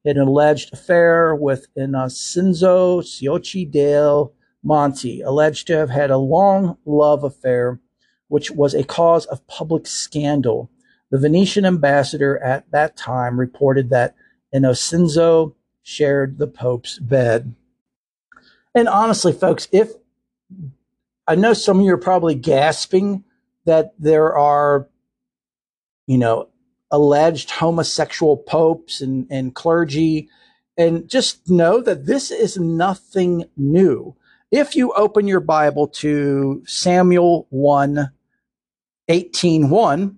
He 0.03 0.09
had 0.09 0.17
an 0.17 0.29
alleged 0.29 0.73
affair 0.73 1.35
with 1.35 1.67
Innocenzo 1.77 3.03
Ciocci 3.03 3.71
del 3.71 4.33
Monte, 4.63 5.21
alleged 5.21 5.67
to 5.67 5.77
have 5.77 5.91
had 5.91 6.11
a 6.11 6.17
long 6.17 6.79
love 6.87 7.23
affair, 7.23 7.81
which 8.29 8.51
was 8.51 8.75
a 8.75 8.85
cause 8.85 9.27
of 9.27 9.47
public 9.47 9.87
scandal. 9.87 10.71
The 11.11 11.19
Venetian 11.19 11.65
ambassador 11.65 12.39
at 12.39 12.71
that 12.71 12.97
time 12.97 13.39
reported 13.39 13.91
that 13.91 14.15
Innocenzo 14.55 15.55
shared 15.83 16.39
the 16.39 16.47
Pope's 16.47 16.99
bed. 16.99 17.55
And 18.75 18.89
honestly, 18.89 19.33
folks, 19.33 19.69
if 19.73 19.93
I 21.27 21.35
know 21.35 21.53
some 21.53 21.81
of 21.81 21.85
you 21.85 21.93
are 21.95 21.99
probably 21.99 22.35
gasping 22.35 23.25
that 23.65 23.93
there 23.99 24.37
are, 24.37 24.89
you 26.07 26.19
know, 26.19 26.49
alleged 26.91 27.51
homosexual 27.51 28.37
popes 28.37 29.01
and, 29.01 29.27
and 29.31 29.55
clergy. 29.55 30.29
And 30.77 31.09
just 31.09 31.49
know 31.51 31.81
that 31.83 32.07
this 32.07 32.31
is 32.31 32.57
nothing 32.57 33.45
new. 33.57 34.17
If 34.51 34.77
you 34.77 34.93
open 34.93 35.27
your 35.27 35.41
Bible 35.41 35.89
to 35.89 36.63
Samuel 36.67 37.47
1 37.51 38.11
18 39.09 39.71
1, 39.71 40.18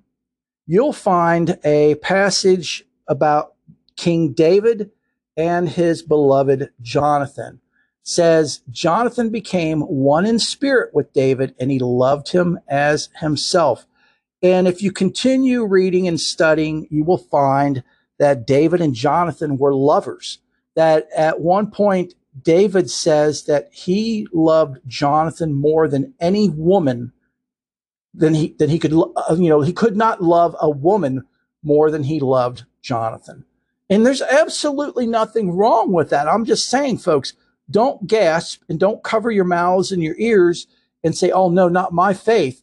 you'll 0.71 0.93
find 0.93 1.59
a 1.65 1.97
passage 1.97 2.85
about 3.09 3.55
King 3.97 4.33
David 4.33 4.93
and 5.37 5.69
his 5.69 6.01
beloved 6.01 6.71
Jonathan. 6.81 7.55
It 7.55 8.09
says 8.09 8.61
Jonathan 8.71 9.31
became 9.31 9.81
one 9.81 10.25
in 10.25 10.39
spirit 10.39 10.95
with 10.95 11.13
David 11.13 11.57
and 11.59 11.73
he 11.73 11.81
loved 11.81 12.31
him 12.31 12.61
as 12.69 13.09
himself. 13.17 13.85
And 14.45 14.69
if 14.69 14.81
you 14.81 14.93
continue 14.93 15.67
reading 15.67 16.07
and 16.07 16.21
studying, 16.21 16.87
you 16.89 17.03
will 17.03 17.19
find 17.19 17.83
that 18.21 18.47
David 18.47 18.81
and 18.81 18.95
Jonathan 18.95 19.59
were 19.59 19.75
lovers. 19.75 20.39
That 20.77 21.09
at 21.17 21.41
one 21.41 21.73
point, 21.73 22.15
David 22.41 22.89
says 22.89 23.47
that 23.47 23.71
he 23.73 24.29
loved 24.33 24.79
Jonathan 24.87 25.53
more 25.53 25.89
than 25.89 26.15
any 26.21 26.49
woman 26.49 27.13
than 28.15 28.35
he 28.35 28.55
than 28.59 28.71
he 28.71 28.79
could 28.79 28.93
uh, 28.93 29.37
you 29.37 29.49
know 29.49 29.61
he 29.61 29.73
could 29.73 29.97
not 29.97 30.23
love 30.23 30.57
a 30.61 30.71
woman 30.71 31.25
more 31.63 31.91
than 31.91 32.05
he 32.05 32.21
loved 32.21 32.65
Jonathan. 32.83 33.45
And 33.89 34.07
there's 34.07 34.23
absolutely 34.23 35.07
nothing 35.07 35.53
wrong 35.53 35.93
with 35.93 36.11
that. 36.11 36.29
I'm 36.29 36.45
just 36.45 36.71
saying, 36.71 36.99
folks, 36.99 37.35
don't 37.71 38.07
gasp 38.07 38.63
and 38.69 38.79
don't 38.79 39.03
cover 39.03 39.31
your 39.31 39.45
mouths 39.45 39.91
and 39.91 40.03
your 40.03 40.15
ears 40.19 40.67
and 41.03 41.17
say, 41.17 41.31
"Oh 41.31 41.49
no, 41.49 41.69
not 41.69 41.93
my 41.93 42.15
faith." 42.15 42.63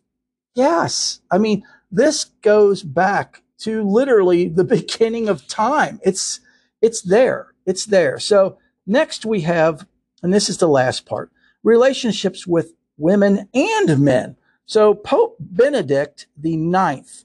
Yes. 0.55 1.19
I 1.29 1.38
mean, 1.38 1.63
this 1.91 2.25
goes 2.41 2.81
back 2.81 3.43
to 3.60 3.83
literally 3.83 4.47
the 4.47 4.63
beginning 4.77 5.29
of 5.29 5.47
time. 5.47 5.99
It's 6.03 6.39
it's 6.81 7.01
there. 7.01 7.47
It's 7.65 7.86
there. 7.86 8.19
So 8.19 8.57
next 8.86 9.25
we 9.25 9.41
have, 9.41 9.86
and 10.23 10.33
this 10.33 10.49
is 10.49 10.57
the 10.57 10.67
last 10.67 11.05
part, 11.05 11.31
relationships 11.63 12.47
with 12.47 12.73
women 12.97 13.49
and 13.53 13.99
men. 13.99 14.36
So 14.67 14.93
Pope 14.93 15.38
Benedict 15.39 16.27
the 16.38 16.58
Ninth, 16.58 17.23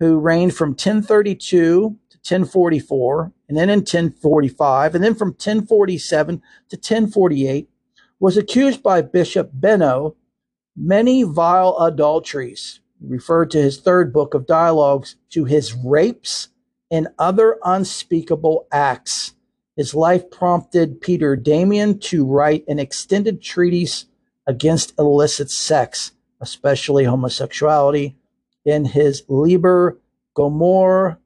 who 0.00 0.18
reigned 0.18 0.56
from 0.56 0.70
1032 0.70 1.36
to 1.38 2.16
1044, 2.16 3.32
and 3.48 3.56
then 3.56 3.70
in 3.70 3.78
1045, 3.78 4.96
and 4.96 5.04
then 5.04 5.14
from 5.14 5.28
1047 5.28 6.42
to 6.68 6.76
1048, 6.76 7.68
was 8.18 8.36
accused 8.36 8.82
by 8.82 9.02
Bishop 9.02 9.50
Benno 9.54 10.16
many 10.76 11.22
vile 11.22 11.76
adulteries, 11.78 12.80
referred 13.00 13.52
to 13.52 13.62
his 13.62 13.78
third 13.78 14.12
book 14.12 14.34
of 14.34 14.46
dialogues 14.46 15.14
to 15.30 15.44
his 15.44 15.72
rapes 15.72 16.48
and 16.90 17.06
other 17.20 17.58
unspeakable 17.64 18.66
acts. 18.72 19.34
His 19.76 19.94
life 19.94 20.28
prompted 20.28 21.00
Peter 21.00 21.36
Damian 21.36 22.00
to 22.00 22.26
write 22.26 22.64
an 22.66 22.80
extended 22.80 23.40
treatise 23.40 24.06
against 24.44 24.98
illicit 24.98 25.50
sex, 25.50 26.10
especially 26.40 27.04
homosexuality. 27.04 28.16
In 28.64 28.84
his 28.84 29.22
Liber 29.28 29.98
Gomor 30.36 31.18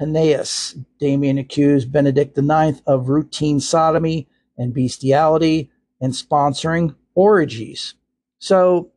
Haneas, 0.00 0.82
Damian 0.98 1.38
accused 1.38 1.92
Benedict 1.92 2.36
IX 2.38 2.80
of 2.86 3.08
routine 3.08 3.60
sodomy 3.60 4.28
and 4.56 4.72
bestiality 4.72 5.70
and 6.00 6.12
sponsoring 6.12 6.94
orgies. 7.14 7.94
So 8.38 8.92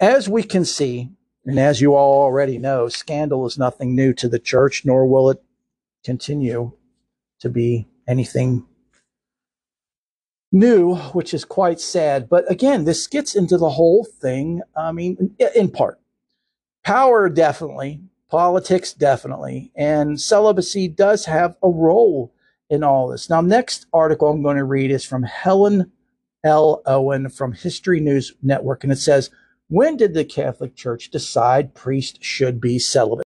as 0.00 0.28
we 0.28 0.42
can 0.42 0.64
see, 0.64 1.10
and 1.46 1.58
as 1.58 1.80
you 1.80 1.94
all 1.94 2.22
already 2.22 2.58
know, 2.58 2.88
scandal 2.88 3.46
is 3.46 3.58
nothing 3.58 3.94
new 3.94 4.12
to 4.14 4.28
the 4.28 4.38
church, 4.38 4.84
nor 4.84 5.06
will 5.06 5.30
it 5.30 5.42
continue 6.04 6.72
to 7.40 7.48
be 7.48 7.86
anything 8.08 8.66
new, 10.54 10.94
which 11.12 11.34
is 11.34 11.44
quite 11.44 11.80
sad. 11.80 12.28
But 12.28 12.50
again, 12.50 12.84
this 12.84 13.06
gets 13.06 13.34
into 13.34 13.58
the 13.58 13.70
whole 13.70 14.04
thing. 14.04 14.62
I 14.76 14.92
mean, 14.92 15.34
in 15.54 15.70
part, 15.70 16.00
power 16.84 17.28
definitely, 17.28 18.00
politics 18.30 18.94
definitely, 18.94 19.72
and 19.74 20.20
celibacy 20.20 20.88
does 20.88 21.26
have 21.26 21.56
a 21.62 21.68
role 21.68 22.32
in 22.70 22.82
all 22.82 23.08
this. 23.08 23.28
Now, 23.28 23.40
next 23.40 23.86
article 23.92 24.28
I'm 24.28 24.42
going 24.42 24.56
to 24.56 24.64
read 24.64 24.90
is 24.90 25.04
from 25.04 25.24
Helen 25.24 25.92
L. 26.44 26.82
Owen 26.86 27.28
from 27.30 27.52
History 27.52 28.00
News 28.00 28.32
Network, 28.42 28.84
and 28.84 28.92
it 28.92 28.98
says, 28.98 29.30
when 29.68 29.96
did 29.96 30.14
the 30.14 30.24
Catholic 30.24 30.76
Church 30.76 31.10
decide 31.10 31.74
priests 31.74 32.18
should 32.20 32.60
be 32.60 32.78
celibate? 32.78 33.23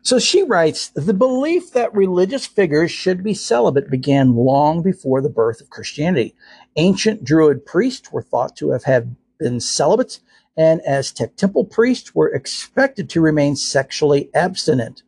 So 0.00 0.18
she 0.18 0.42
writes 0.42 0.88
The 0.94 1.14
belief 1.14 1.72
that 1.72 1.94
religious 1.94 2.46
figures 2.46 2.90
should 2.90 3.22
be 3.22 3.34
celibate 3.34 3.90
began 3.90 4.34
long 4.34 4.82
before 4.82 5.20
the 5.20 5.28
birth 5.28 5.60
of 5.60 5.70
Christianity. 5.70 6.34
Ancient 6.76 7.24
Druid 7.24 7.66
priests 7.66 8.10
were 8.10 8.22
thought 8.22 8.56
to 8.56 8.70
have 8.70 8.84
had 8.84 9.16
been 9.38 9.60
celibate, 9.60 10.20
and 10.56 10.80
Aztec 10.86 11.36
temple 11.36 11.64
priests 11.64 12.14
were 12.14 12.32
expected 12.32 13.10
to 13.10 13.20
remain 13.20 13.56
sexually 13.56 14.30
abstinent. 14.34 15.02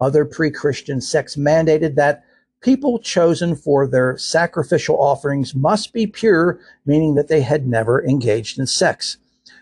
Other 0.00 0.24
pre 0.24 0.50
Christian 0.50 1.00
sects 1.00 1.36
mandated 1.36 1.94
that 1.94 2.24
people 2.60 2.98
chosen 2.98 3.54
for 3.54 3.86
their 3.86 4.16
sacrificial 4.18 4.96
offerings 4.96 5.54
must 5.54 5.92
be 5.92 6.06
pure, 6.06 6.58
meaning 6.84 7.14
that 7.14 7.28
they 7.28 7.42
had 7.42 7.66
never 7.66 8.04
engaged 8.04 8.58
in 8.58 8.66
sex. 8.66 9.18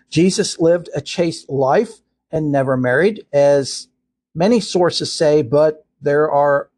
Jesus 0.09 0.59
lived 0.59 0.89
a 0.95 1.01
chaste 1.01 1.49
life 1.49 2.01
and 2.31 2.51
never 2.51 2.75
married, 2.75 3.25
as 3.31 3.87
many 4.35 4.59
sources 4.59 5.11
say, 5.11 5.41
but 5.41 5.85
there 6.01 6.29
are 6.29 6.69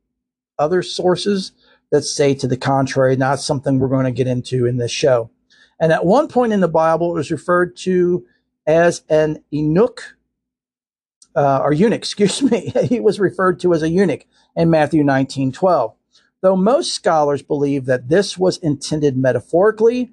other 0.57 0.81
sources 0.81 1.51
that 1.91 2.03
say 2.03 2.33
to 2.35 2.47
the 2.47 2.57
contrary, 2.57 3.15
not 3.15 3.39
something 3.39 3.79
we're 3.79 3.87
going 3.87 4.05
to 4.05 4.11
get 4.11 4.27
into 4.27 4.65
in 4.65 4.77
this 4.77 4.91
show. 4.91 5.29
And 5.79 5.91
at 5.91 6.05
one 6.05 6.27
point 6.27 6.53
in 6.53 6.61
the 6.61 6.67
Bible, 6.67 7.11
it 7.11 7.15
was 7.15 7.31
referred 7.31 7.75
to 7.77 8.25
as 8.65 9.03
an 9.09 9.43
eunuch, 9.51 10.17
uh, 11.35 11.59
or 11.63 11.73
eunuch, 11.73 11.97
excuse 11.99 12.41
me. 12.41 12.71
he 12.89 12.99
was 12.99 13.19
referred 13.19 13.59
to 13.61 13.73
as 13.73 13.83
a 13.83 13.89
eunuch 13.89 14.25
in 14.55 14.69
Matthew 14.69 15.03
19 15.03 15.51
12. 15.51 15.93
Though 16.41 16.55
most 16.55 16.93
scholars 16.93 17.41
believe 17.41 17.85
that 17.85 18.09
this 18.09 18.37
was 18.37 18.57
intended 18.57 19.17
metaphorically, 19.17 20.11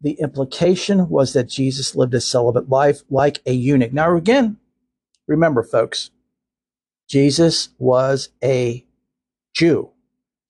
the 0.00 0.12
implication 0.20 1.08
was 1.08 1.32
that 1.32 1.48
Jesus 1.48 1.94
lived 1.94 2.14
a 2.14 2.20
celibate 2.20 2.68
life 2.68 3.02
like 3.10 3.40
a 3.46 3.52
eunuch. 3.52 3.92
Now, 3.92 4.16
again, 4.16 4.56
remember, 5.26 5.62
folks, 5.62 6.10
Jesus 7.08 7.70
was 7.78 8.28
a 8.42 8.84
Jew. 9.54 9.90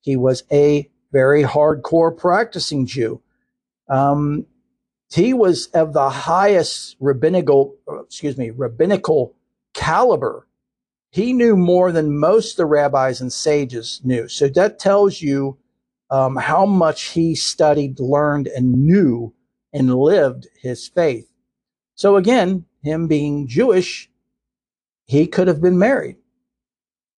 He 0.02 0.16
was 0.16 0.42
a 0.52 0.90
very 1.12 1.42
hardcore 1.42 2.16
practicing 2.16 2.86
Jew. 2.86 3.22
Um, 3.88 4.46
he 5.10 5.32
was 5.32 5.68
of 5.68 5.92
the 5.92 6.10
highest 6.10 6.96
rabbinical, 7.00 7.76
excuse 8.04 8.36
me, 8.36 8.50
rabbinical 8.50 9.34
caliber. 9.72 10.46
He 11.10 11.32
knew 11.32 11.56
more 11.56 11.92
than 11.92 12.18
most 12.18 12.56
the 12.56 12.66
rabbis 12.66 13.20
and 13.20 13.32
sages 13.32 14.00
knew. 14.04 14.28
So 14.28 14.48
that 14.48 14.78
tells 14.78 15.22
you 15.22 15.56
um, 16.10 16.36
how 16.36 16.66
much 16.66 17.04
he 17.04 17.34
studied, 17.34 18.00
learned, 18.00 18.48
and 18.48 18.72
knew 18.72 19.32
and 19.72 19.94
lived 19.94 20.48
his 20.60 20.88
faith. 20.88 21.30
So 21.94 22.16
again, 22.16 22.66
him 22.82 23.08
being 23.08 23.46
Jewish, 23.46 24.10
he 25.06 25.26
could 25.26 25.48
have 25.48 25.60
been 25.60 25.78
married, 25.78 26.16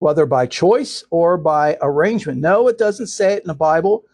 whether 0.01 0.27
by 0.27 0.47
choice 0.47 1.05
or 1.11 1.39
by 1.39 1.79
arrangement. 1.81 2.41
No, 2.41 2.69
it 2.69 2.77
doesn't 2.77 3.07
say 3.07 3.35
it 3.35 3.43
in 3.43 3.49
the 3.49 3.55
Bible, 3.55 4.05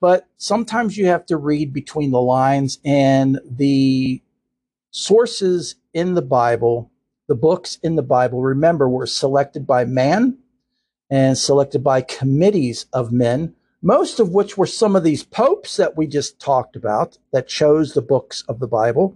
but 0.00 0.26
sometimes 0.36 0.98
you 0.98 1.06
have 1.06 1.24
to 1.26 1.36
read 1.36 1.72
between 1.72 2.10
the 2.10 2.20
lines 2.20 2.78
and 2.84 3.40
the 3.48 4.20
sources 4.90 5.76
in 5.92 6.14
the 6.14 6.22
Bible, 6.22 6.90
the 7.28 7.34
books 7.34 7.78
in 7.82 7.94
the 7.96 8.02
Bible, 8.02 8.42
remember, 8.42 8.88
were 8.88 9.06
selected 9.06 9.66
by 9.66 9.84
man 9.84 10.36
and 11.08 11.38
selected 11.38 11.84
by 11.84 12.02
committees 12.02 12.86
of 12.92 13.12
men 13.12 13.54
most 13.84 14.18
of 14.18 14.30
which 14.30 14.56
were 14.56 14.66
some 14.66 14.96
of 14.96 15.04
these 15.04 15.22
popes 15.22 15.76
that 15.76 15.94
we 15.94 16.06
just 16.06 16.40
talked 16.40 16.74
about 16.74 17.18
that 17.32 17.46
chose 17.46 17.92
the 17.92 18.00
books 18.00 18.42
of 18.48 18.58
the 18.58 18.66
Bible. 18.66 19.14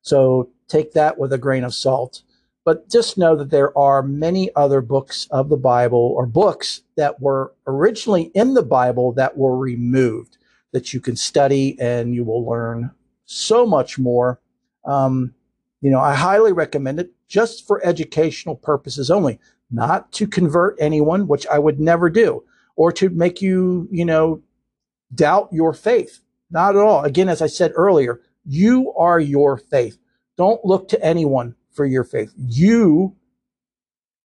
So 0.00 0.48
take 0.68 0.92
that 0.92 1.18
with 1.18 1.34
a 1.34 1.38
grain 1.38 1.64
of 1.64 1.74
salt. 1.74 2.22
But 2.66 2.90
just 2.90 3.16
know 3.16 3.36
that 3.36 3.50
there 3.50 3.76
are 3.78 4.02
many 4.02 4.50
other 4.56 4.80
books 4.80 5.28
of 5.30 5.48
the 5.48 5.56
Bible 5.56 6.12
or 6.16 6.26
books 6.26 6.82
that 6.96 7.20
were 7.20 7.54
originally 7.64 8.24
in 8.34 8.54
the 8.54 8.64
Bible 8.64 9.12
that 9.12 9.38
were 9.38 9.56
removed 9.56 10.36
that 10.72 10.92
you 10.92 10.98
can 11.00 11.14
study 11.14 11.80
and 11.80 12.12
you 12.12 12.24
will 12.24 12.44
learn 12.44 12.90
so 13.24 13.66
much 13.66 14.00
more. 14.00 14.40
Um, 14.84 15.32
you 15.80 15.92
know, 15.92 16.00
I 16.00 16.14
highly 16.14 16.52
recommend 16.52 16.98
it 16.98 17.12
just 17.28 17.64
for 17.68 17.86
educational 17.86 18.56
purposes 18.56 19.12
only, 19.12 19.38
not 19.70 20.10
to 20.14 20.26
convert 20.26 20.76
anyone, 20.80 21.28
which 21.28 21.46
I 21.46 21.60
would 21.60 21.78
never 21.78 22.10
do 22.10 22.42
or 22.74 22.90
to 22.92 23.10
make 23.10 23.40
you, 23.40 23.86
you 23.92 24.04
know, 24.04 24.42
doubt 25.14 25.50
your 25.52 25.72
faith. 25.72 26.18
Not 26.50 26.74
at 26.74 26.82
all. 26.82 27.04
Again, 27.04 27.28
as 27.28 27.40
I 27.40 27.46
said 27.46 27.70
earlier, 27.76 28.20
you 28.44 28.92
are 28.94 29.20
your 29.20 29.56
faith. 29.56 29.98
Don't 30.36 30.64
look 30.64 30.88
to 30.88 31.04
anyone 31.04 31.54
for 31.76 31.84
your 31.84 32.04
faith. 32.04 32.32
You 32.36 33.14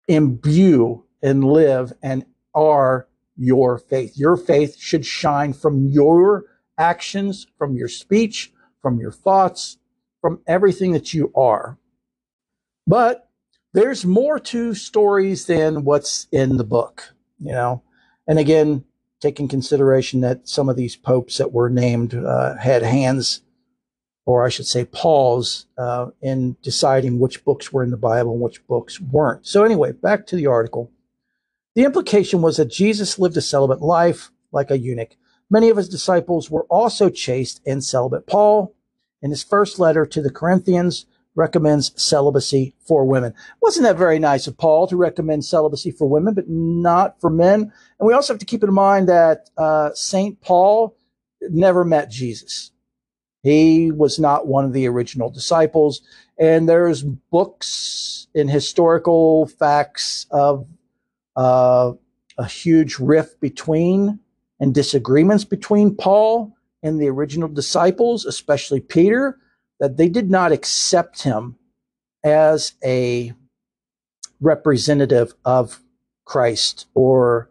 imbue 0.08 1.06
and 1.22 1.44
live 1.44 1.94
and 2.02 2.26
are 2.56 3.08
your 3.38 3.78
faith. 3.78 4.18
Your 4.18 4.38
faith 4.38 4.78
should 4.78 5.06
shine 5.06 5.54
from 5.54 5.88
your 5.88 6.46
actions, 6.78 7.48
from 7.58 7.76
your 7.76 7.88
speech, 7.88 8.52
from 8.82 9.00
your 9.00 9.12
thoughts, 9.12 9.78
from 10.22 10.42
everything 10.48 10.94
that 10.94 11.14
you 11.14 11.32
are. 11.36 11.78
But 12.88 13.30
there's 13.74 14.06
more 14.06 14.40
to 14.40 14.74
stories 14.74 15.46
than 15.46 15.84
what's 15.84 16.28
in 16.32 16.58
the 16.58 16.64
book, 16.64 17.14
you 17.40 17.52
know. 17.52 17.84
And 18.28 18.38
again, 18.40 18.84
taking 19.22 19.48
consideration 19.48 20.22
that 20.22 20.48
some 20.48 20.68
of 20.68 20.76
these 20.76 20.96
popes 20.96 21.38
that 21.38 21.54
were 21.54 21.70
named 21.70 22.14
uh, 22.14 22.58
had 22.58 22.84
hands, 22.84 23.42
or 24.32 24.46
I 24.46 24.50
should 24.50 24.66
say, 24.66 24.86
paws, 24.86 25.66
uh, 25.78 26.08
in 26.22 26.56
deciding 26.62 27.20
which 27.20 27.44
books 27.44 27.74
were 27.74 27.84
in 27.84 27.92
the 27.92 27.98
Bible 27.98 28.32
and 28.32 28.42
which 28.42 28.66
books 28.66 29.00
weren't. 29.02 29.46
So, 29.46 29.66
anyway, 29.66 29.92
back 29.92 30.26
to 30.28 30.38
the 30.38 30.48
article. 30.48 30.90
The 31.76 31.84
implication 31.84 32.42
was 32.42 32.56
that 32.56 32.72
Jesus 32.72 33.20
lived 33.20 33.36
a 33.36 33.42
celibate 33.42 33.82
life 33.82 34.32
like 34.54 34.72
a 34.72 34.78
eunuch. 34.78 35.18
Many 35.50 35.70
of 35.70 35.76
his 35.76 35.90
disciples 35.90 36.50
were 36.50 36.64
also 36.70 37.10
chaste 37.10 37.62
and 37.66 37.84
celibate. 37.84 38.26
Paul, 38.26 38.74
in 39.22 39.32
his 39.32 39.44
first 39.44 39.80
letter 39.80 40.06
to 40.06 40.22
the 40.22 40.32
Corinthians, 40.32 41.06
recommends 41.36 41.92
celibacy 42.02 42.74
for 42.80 43.04
women. 43.04 43.34
Wasn't 43.62 43.84
that 43.84 43.98
very 43.98 44.18
nice 44.18 44.48
of 44.48 44.58
Paul 44.58 44.88
to 44.88 44.96
recommend 44.96 45.44
celibacy 45.44 45.92
for 45.92 46.08
women, 46.08 46.34
but 46.34 46.48
not 46.48 47.20
for 47.20 47.30
men? 47.30 47.74
And 48.00 48.08
we 48.08 48.14
also 48.14 48.34
have 48.34 48.40
to 48.40 48.46
keep 48.46 48.64
in 48.64 48.74
mind 48.74 49.10
that 49.10 49.50
uh, 49.58 49.92
St. 49.94 50.40
Paul 50.40 50.96
never 51.42 51.84
met 51.84 52.10
Jesus. 52.10 52.72
He 53.44 53.92
was 53.92 54.20
not 54.20 54.48
one 54.48 54.66
of 54.66 54.74
the 54.74 54.88
original 54.88 55.30
disciples. 55.30 56.02
And 56.38 56.70
there's 56.70 57.04
books 57.04 58.28
and 58.36 58.50
historical 58.50 59.48
facts 59.48 60.28
of 60.32 60.68
uh, 61.36 61.94
a 62.38 62.46
huge 62.46 63.00
rift 63.00 63.40
between 63.40 64.20
and 64.60 64.74
disagreements 64.74 65.44
between 65.44 65.96
Paul 65.96 66.56
and 66.84 67.00
the 67.00 67.10
original 67.10 67.50
disciples, 67.50 68.26
especially 68.26 68.80
Peter 68.80 69.38
that 69.80 69.98
they 69.98 70.08
did 70.08 70.30
not 70.30 70.52
accept 70.52 71.24
him 71.24 71.56
as 72.24 72.74
a 72.84 73.34
representative 74.40 75.34
of 75.46 75.82
Christ 76.26 76.88
or 76.94 77.50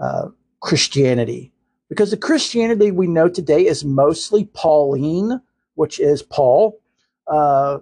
uh, 0.00 0.28
Christianity. 0.60 1.51
Because 1.92 2.10
the 2.10 2.16
Christianity 2.16 2.90
we 2.90 3.06
know 3.06 3.28
today 3.28 3.66
is 3.66 3.84
mostly 3.84 4.46
Pauline, 4.46 5.42
which 5.74 6.00
is 6.00 6.22
Paul. 6.22 6.80
Uh, 7.26 7.80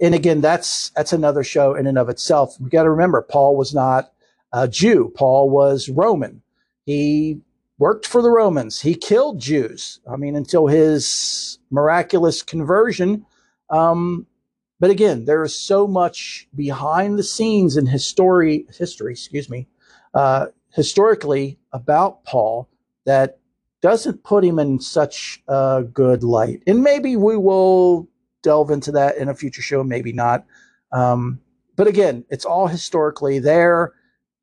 and 0.00 0.14
again, 0.14 0.40
that's 0.40 0.90
that's 0.90 1.12
another 1.12 1.42
show 1.42 1.74
in 1.74 1.88
and 1.88 1.98
of 1.98 2.08
itself. 2.08 2.54
We 2.60 2.70
got 2.70 2.84
to 2.84 2.90
remember, 2.90 3.22
Paul 3.22 3.56
was 3.56 3.74
not 3.74 4.12
a 4.52 4.68
Jew. 4.68 5.12
Paul 5.16 5.50
was 5.50 5.88
Roman. 5.88 6.42
He 6.86 7.40
worked 7.76 8.06
for 8.06 8.22
the 8.22 8.30
Romans. 8.30 8.80
He 8.80 8.94
killed 8.94 9.40
Jews. 9.40 9.98
I 10.08 10.14
mean, 10.14 10.36
until 10.36 10.68
his 10.68 11.58
miraculous 11.72 12.40
conversion. 12.40 13.26
Um, 13.68 14.28
but 14.78 14.92
again, 14.92 15.24
there 15.24 15.42
is 15.42 15.58
so 15.58 15.88
much 15.88 16.46
behind 16.54 17.18
the 17.18 17.24
scenes 17.24 17.76
in 17.76 17.86
history, 17.86 18.66
history, 18.78 19.10
excuse 19.10 19.50
me, 19.50 19.66
uh, 20.14 20.46
historically 20.72 21.58
about 21.72 22.22
Paul 22.22 22.68
that 23.04 23.38
doesn't 23.82 24.24
put 24.24 24.44
him 24.44 24.58
in 24.58 24.80
such 24.80 25.42
a 25.48 25.84
good 25.92 26.22
light. 26.22 26.62
And 26.66 26.82
maybe 26.82 27.16
we 27.16 27.36
will 27.36 28.08
delve 28.42 28.70
into 28.70 28.92
that 28.92 29.16
in 29.16 29.28
a 29.28 29.34
future 29.34 29.62
show, 29.62 29.84
maybe 29.84 30.12
not. 30.12 30.44
Um, 30.92 31.40
but 31.76 31.86
again, 31.86 32.24
it's 32.30 32.44
all 32.44 32.66
historically 32.66 33.38
there. 33.38 33.92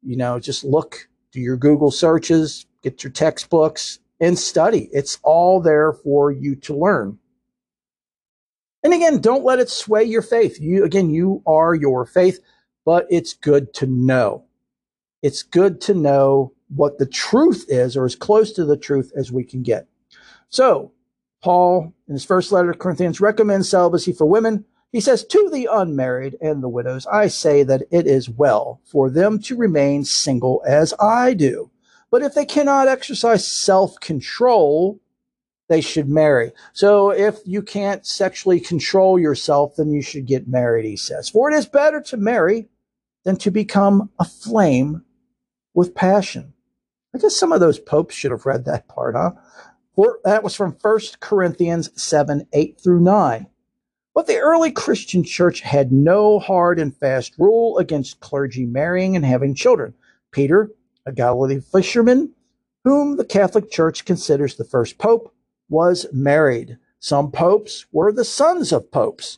You 0.03 0.17
know, 0.17 0.39
just 0.39 0.63
look, 0.63 1.07
do 1.31 1.39
your 1.39 1.57
Google 1.57 1.91
searches, 1.91 2.65
get 2.83 3.03
your 3.03 3.11
textbooks, 3.11 3.99
and 4.19 4.37
study. 4.37 4.89
It's 4.91 5.17
all 5.23 5.59
there 5.59 5.93
for 5.93 6.31
you 6.31 6.55
to 6.57 6.75
learn. 6.75 7.17
And 8.83 8.93
again, 8.93 9.19
don't 9.19 9.43
let 9.43 9.59
it 9.59 9.69
sway 9.69 10.03
your 10.03 10.21
faith. 10.21 10.59
You 10.59 10.83
again, 10.83 11.09
you 11.09 11.41
are 11.45 11.75
your 11.75 12.05
faith, 12.05 12.39
but 12.85 13.05
it's 13.09 13.33
good 13.33 13.73
to 13.75 13.85
know. 13.85 14.45
It's 15.21 15.43
good 15.43 15.81
to 15.81 15.93
know 15.93 16.53
what 16.75 16.97
the 16.97 17.05
truth 17.05 17.65
is 17.67 17.97
or 17.97 18.05
as 18.05 18.15
close 18.15 18.51
to 18.53 18.65
the 18.65 18.77
truth 18.77 19.11
as 19.15 19.31
we 19.31 19.43
can 19.43 19.61
get. 19.61 19.87
So, 20.49 20.91
Paul, 21.41 21.93
in 22.07 22.13
his 22.13 22.25
first 22.25 22.51
letter 22.51 22.71
to 22.71 22.77
Corinthians, 22.77 23.19
recommends 23.19 23.69
celibacy 23.69 24.13
for 24.13 24.25
women. 24.25 24.65
He 24.91 24.99
says, 24.99 25.23
To 25.25 25.49
the 25.49 25.67
unmarried 25.71 26.37
and 26.41 26.61
the 26.61 26.69
widows, 26.69 27.05
I 27.07 27.27
say 27.27 27.63
that 27.63 27.83
it 27.91 28.07
is 28.07 28.29
well 28.29 28.81
for 28.83 29.09
them 29.09 29.39
to 29.43 29.55
remain 29.55 30.03
single 30.03 30.61
as 30.67 30.93
I 30.99 31.33
do. 31.33 31.71
But 32.11 32.21
if 32.21 32.33
they 32.33 32.45
cannot 32.45 32.89
exercise 32.89 33.47
self 33.47 33.99
control, 34.01 34.99
they 35.69 35.79
should 35.79 36.09
marry. 36.09 36.51
So 36.73 37.11
if 37.11 37.39
you 37.45 37.61
can't 37.61 38.05
sexually 38.05 38.59
control 38.59 39.17
yourself, 39.17 39.77
then 39.77 39.89
you 39.91 40.01
should 40.01 40.25
get 40.25 40.49
married, 40.49 40.83
he 40.83 40.97
says. 40.97 41.29
For 41.29 41.49
it 41.49 41.55
is 41.55 41.65
better 41.65 42.01
to 42.01 42.17
marry 42.17 42.67
than 43.23 43.37
to 43.37 43.51
become 43.51 44.09
aflame 44.19 45.03
with 45.73 45.95
passion. 45.95 46.50
I 47.13 47.17
guess 47.17 47.35
some 47.35 47.51
of 47.51 47.59
those 47.59 47.79
popes 47.79 48.15
should 48.15 48.31
have 48.31 48.45
read 48.45 48.65
that 48.65 48.87
part, 48.87 49.15
huh? 49.15 49.31
For, 49.95 50.19
that 50.23 50.43
was 50.43 50.55
from 50.55 50.77
1 50.81 50.99
Corinthians 51.19 51.89
7 52.01 52.47
8 52.53 52.79
through 52.81 53.01
9. 53.01 53.47
But 54.13 54.27
the 54.27 54.37
early 54.37 54.71
Christian 54.71 55.23
church 55.23 55.61
had 55.61 55.91
no 55.91 56.39
hard 56.39 56.79
and 56.79 56.95
fast 56.95 57.35
rule 57.37 57.77
against 57.77 58.19
clergy 58.19 58.65
marrying 58.65 59.15
and 59.15 59.25
having 59.25 59.55
children. 59.55 59.93
Peter, 60.31 60.71
a 61.05 61.11
Galilee 61.11 61.59
fisherman, 61.59 62.33
whom 62.83 63.17
the 63.17 63.25
Catholic 63.25 63.69
Church 63.71 64.05
considers 64.05 64.55
the 64.55 64.63
first 64.63 64.97
pope, 64.97 65.33
was 65.69 66.05
married. 66.11 66.77
Some 66.99 67.31
popes 67.31 67.85
were 67.91 68.11
the 68.11 68.25
sons 68.25 68.71
of 68.71 68.91
popes. 68.91 69.37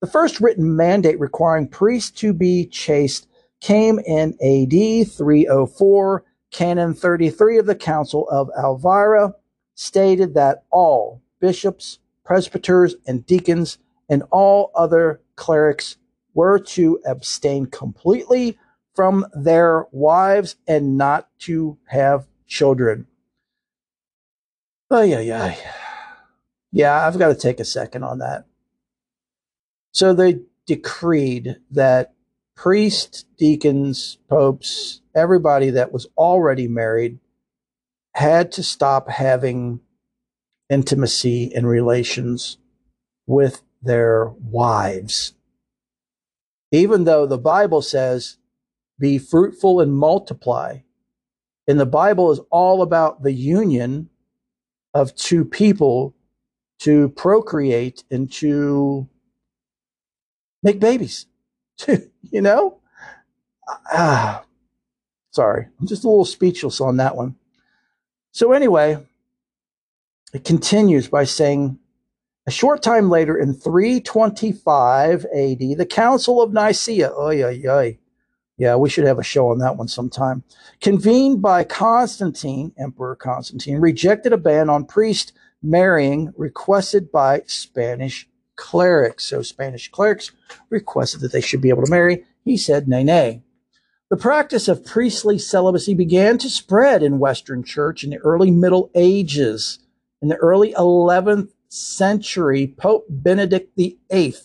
The 0.00 0.06
first 0.06 0.40
written 0.40 0.76
mandate 0.76 1.18
requiring 1.18 1.68
priests 1.68 2.10
to 2.20 2.32
be 2.32 2.66
chaste 2.66 3.26
came 3.60 3.98
in 4.00 4.34
AD 4.42 5.10
304. 5.10 6.24
Canon 6.50 6.94
33 6.94 7.58
of 7.58 7.66
the 7.66 7.74
Council 7.74 8.28
of 8.28 8.50
Elvira 8.58 9.34
stated 9.74 10.34
that 10.34 10.64
all 10.70 11.22
bishops, 11.40 11.98
presbyters, 12.24 12.96
and 13.06 13.26
deacons 13.26 13.78
and 14.08 14.22
all 14.30 14.70
other 14.74 15.20
clerics 15.34 15.96
were 16.34 16.58
to 16.58 17.00
abstain 17.06 17.66
completely 17.66 18.58
from 18.94 19.26
their 19.34 19.86
wives 19.92 20.56
and 20.66 20.96
not 20.96 21.28
to 21.40 21.78
have 21.86 22.26
children. 22.46 23.06
Oh, 24.90 25.02
yeah, 25.02 25.20
yeah. 25.20 25.54
Yeah, 26.72 27.06
I've 27.06 27.18
got 27.18 27.28
to 27.28 27.34
take 27.34 27.60
a 27.60 27.64
second 27.64 28.04
on 28.04 28.18
that. 28.18 28.46
So 29.92 30.12
they 30.12 30.40
decreed 30.66 31.56
that 31.70 32.12
priests, 32.54 33.24
deacons, 33.38 34.18
popes, 34.28 35.00
everybody 35.16 35.70
that 35.70 35.92
was 35.92 36.06
already 36.16 36.68
married 36.68 37.18
had 38.14 38.52
to 38.52 38.62
stop 38.62 39.08
having 39.08 39.80
intimacy 40.70 41.52
and 41.54 41.66
relations 41.66 42.58
with 43.26 43.62
their 43.82 44.26
wives. 44.40 45.32
Even 46.72 47.04
though 47.04 47.26
the 47.26 47.38
Bible 47.38 47.82
says, 47.82 48.38
be 48.98 49.18
fruitful 49.18 49.80
and 49.80 49.96
multiply. 49.96 50.78
And 51.68 51.78
the 51.78 51.86
Bible 51.86 52.30
is 52.30 52.40
all 52.50 52.82
about 52.82 53.22
the 53.22 53.32
union 53.32 54.08
of 54.94 55.14
two 55.14 55.44
people 55.44 56.14
to 56.80 57.08
procreate 57.10 58.04
and 58.10 58.30
to 58.32 59.08
make 60.62 60.80
babies. 60.80 61.26
to, 61.78 62.10
you 62.22 62.40
know? 62.40 62.78
Ah, 63.92 64.44
sorry, 65.36 65.66
I'm 65.78 65.86
just 65.86 66.04
a 66.04 66.08
little 66.08 66.24
speechless 66.24 66.80
on 66.80 66.96
that 66.96 67.14
one. 67.14 67.36
So, 68.32 68.52
anyway, 68.52 68.98
it 70.32 70.44
continues 70.44 71.08
by 71.08 71.24
saying, 71.24 71.78
a 72.46 72.50
short 72.50 72.82
time 72.82 73.10
later, 73.10 73.36
in 73.36 73.54
325 73.54 75.24
AD, 75.24 75.58
the 75.58 75.86
Council 75.88 76.40
of 76.40 76.52
Nicaea, 76.52 77.12
oy, 77.12 77.42
oy, 77.44 77.62
oy, 77.68 77.98
yeah, 78.56 78.76
we 78.76 78.88
should 78.88 79.04
have 79.04 79.18
a 79.18 79.24
show 79.24 79.50
on 79.50 79.58
that 79.58 79.76
one 79.76 79.88
sometime. 79.88 80.42
Convened 80.80 81.42
by 81.42 81.64
Constantine, 81.64 82.72
Emperor 82.78 83.14
Constantine, 83.14 83.78
rejected 83.78 84.32
a 84.32 84.38
ban 84.38 84.70
on 84.70 84.86
priest 84.86 85.32
marrying 85.62 86.32
requested 86.36 87.12
by 87.12 87.42
Spanish 87.46 88.26
clerics. 88.56 89.24
So 89.24 89.42
Spanish 89.42 89.90
clerics 89.90 90.30
requested 90.70 91.20
that 91.20 91.32
they 91.32 91.42
should 91.42 91.60
be 91.60 91.68
able 91.68 91.84
to 91.84 91.90
marry. 91.90 92.24
He 92.44 92.56
said, 92.56 92.88
nay, 92.88 93.04
nay. 93.04 93.42
The 94.08 94.16
practice 94.16 94.68
of 94.68 94.84
priestly 94.84 95.36
celibacy 95.36 95.92
began 95.92 96.38
to 96.38 96.48
spread 96.48 97.02
in 97.02 97.18
Western 97.18 97.64
Church 97.64 98.04
in 98.04 98.10
the 98.10 98.18
early 98.18 98.52
Middle 98.52 98.88
Ages. 98.94 99.80
In 100.22 100.28
the 100.28 100.36
early 100.36 100.72
11th 100.74 101.48
century, 101.68 102.68
Pope 102.68 103.06
Benedict 103.10 103.76
VIII 103.76 104.36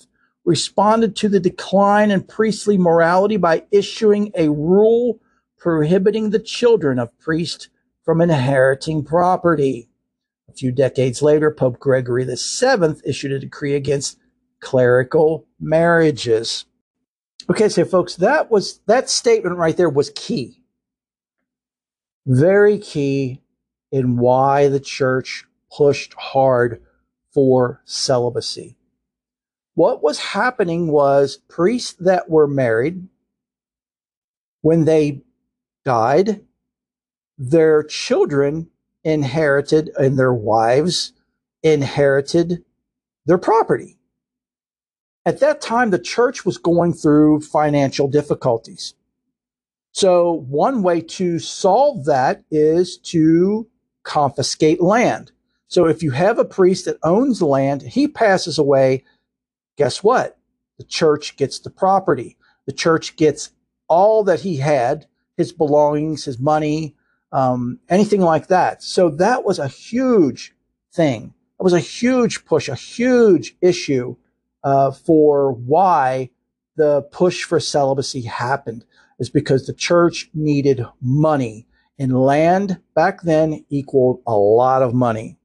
responded 0.44 1.16
to 1.16 1.30
the 1.30 1.40
decline 1.40 2.10
in 2.10 2.24
priestly 2.24 2.76
morality 2.76 3.38
by 3.38 3.66
issuing 3.70 4.32
a 4.36 4.50
rule 4.50 5.20
prohibiting 5.60 6.32
the 6.32 6.40
children 6.40 6.98
of 6.98 7.16
priests 7.20 7.70
from 8.04 8.20
inheriting 8.20 9.04
property. 9.04 9.90
A 10.50 10.54
few 10.54 10.72
decades 10.72 11.22
later, 11.22 11.52
Pope 11.52 11.80
Gregory 11.80 12.26
VII 12.26 12.96
issued 13.06 13.32
a 13.32 13.38
decree 13.38 13.76
against 13.76 14.18
clerical 14.60 15.46
marriages. 15.60 16.66
Okay, 17.50 17.70
so 17.70 17.86
folks, 17.86 18.16
that 18.18 18.52
was 18.52 18.80
that 18.88 19.10
statement 19.10 19.58
right 19.58 19.76
there 19.76 19.90
was 19.90 20.12
key. 20.16 20.64
Very 22.26 22.78
key 22.78 23.42
in 23.92 24.18
why 24.18 24.68
the 24.68 24.80
church 24.80 25.46
pushed 25.76 26.14
hard 26.14 26.82
for 27.34 27.82
celibacy. 27.86 28.78
What 29.74 30.04
was 30.04 30.20
happening 30.20 30.92
was 30.92 31.38
priests 31.48 31.94
that 31.94 32.30
were 32.30 32.48
married, 32.48 33.08
when 34.62 34.86
they 34.86 35.24
died, 35.84 36.42
their 37.38 37.82
children 37.84 38.70
inherited 39.04 39.90
and 39.98 40.20
their 40.20 40.34
wives 40.34 41.14
inherited 41.64 42.64
their 43.26 43.38
property. 43.38 43.98
At 45.26 45.40
that 45.40 45.62
time, 45.62 45.92
the 45.92 46.00
church 46.00 46.46
was 46.46 46.58
going 46.58 46.94
through 46.94 47.42
financial 47.42 48.08
difficulties. 48.08 48.96
So, 49.92 50.46
one 50.50 50.84
way 50.84 51.02
to 51.02 51.38
solve 51.38 52.06
that 52.06 52.44
is 52.50 52.98
to 53.00 53.68
confiscate 54.04 54.82
land. 54.82 55.32
So, 55.68 55.86
if 55.86 56.02
you 56.02 56.12
have 56.12 56.40
a 56.40 56.46
priest 56.46 56.86
that 56.86 56.98
owns 57.04 57.42
land, 57.42 57.84
he 57.84 58.08
passes 58.08 58.58
away, 58.58 59.04
guess 59.78 60.02
what? 60.02 60.38
The 60.80 60.86
church 60.86 61.38
gets 61.38 61.60
the 61.60 61.70
property. 61.70 62.38
The 62.66 62.74
church 62.74 63.16
gets 63.16 63.52
all 63.88 64.24
that 64.24 64.40
he 64.40 64.58
had 64.58 65.06
his 65.38 65.52
belongings, 65.52 66.26
his 66.26 66.40
money, 66.40 66.96
um, 67.32 67.80
anything 67.90 68.22
like 68.22 68.48
that. 68.48 68.82
So, 68.82 69.10
that 69.10 69.44
was 69.44 69.60
a 69.60 69.68
huge 69.68 70.56
thing. 70.92 71.34
It 71.60 71.64
was 71.64 71.74
a 71.74 71.80
huge 71.80 72.46
push, 72.46 72.70
a 72.70 72.76
huge 72.76 73.56
issue 73.62 74.16
uh, 74.64 74.92
for 74.92 75.52
why 75.52 76.30
the 76.76 77.02
push 77.12 77.44
for 77.44 77.60
celibacy 77.60 78.22
happened 78.22 78.86
is 79.20 79.30
because 79.30 79.68
the 79.68 79.74
church 79.74 80.30
needed 80.34 80.86
money 81.02 81.68
and 82.00 82.20
land 82.20 82.80
back 82.96 83.22
then 83.22 83.64
equaled 83.70 84.22
a 84.26 84.36
lot 84.36 84.82
of 84.82 84.94
money. 84.94 85.38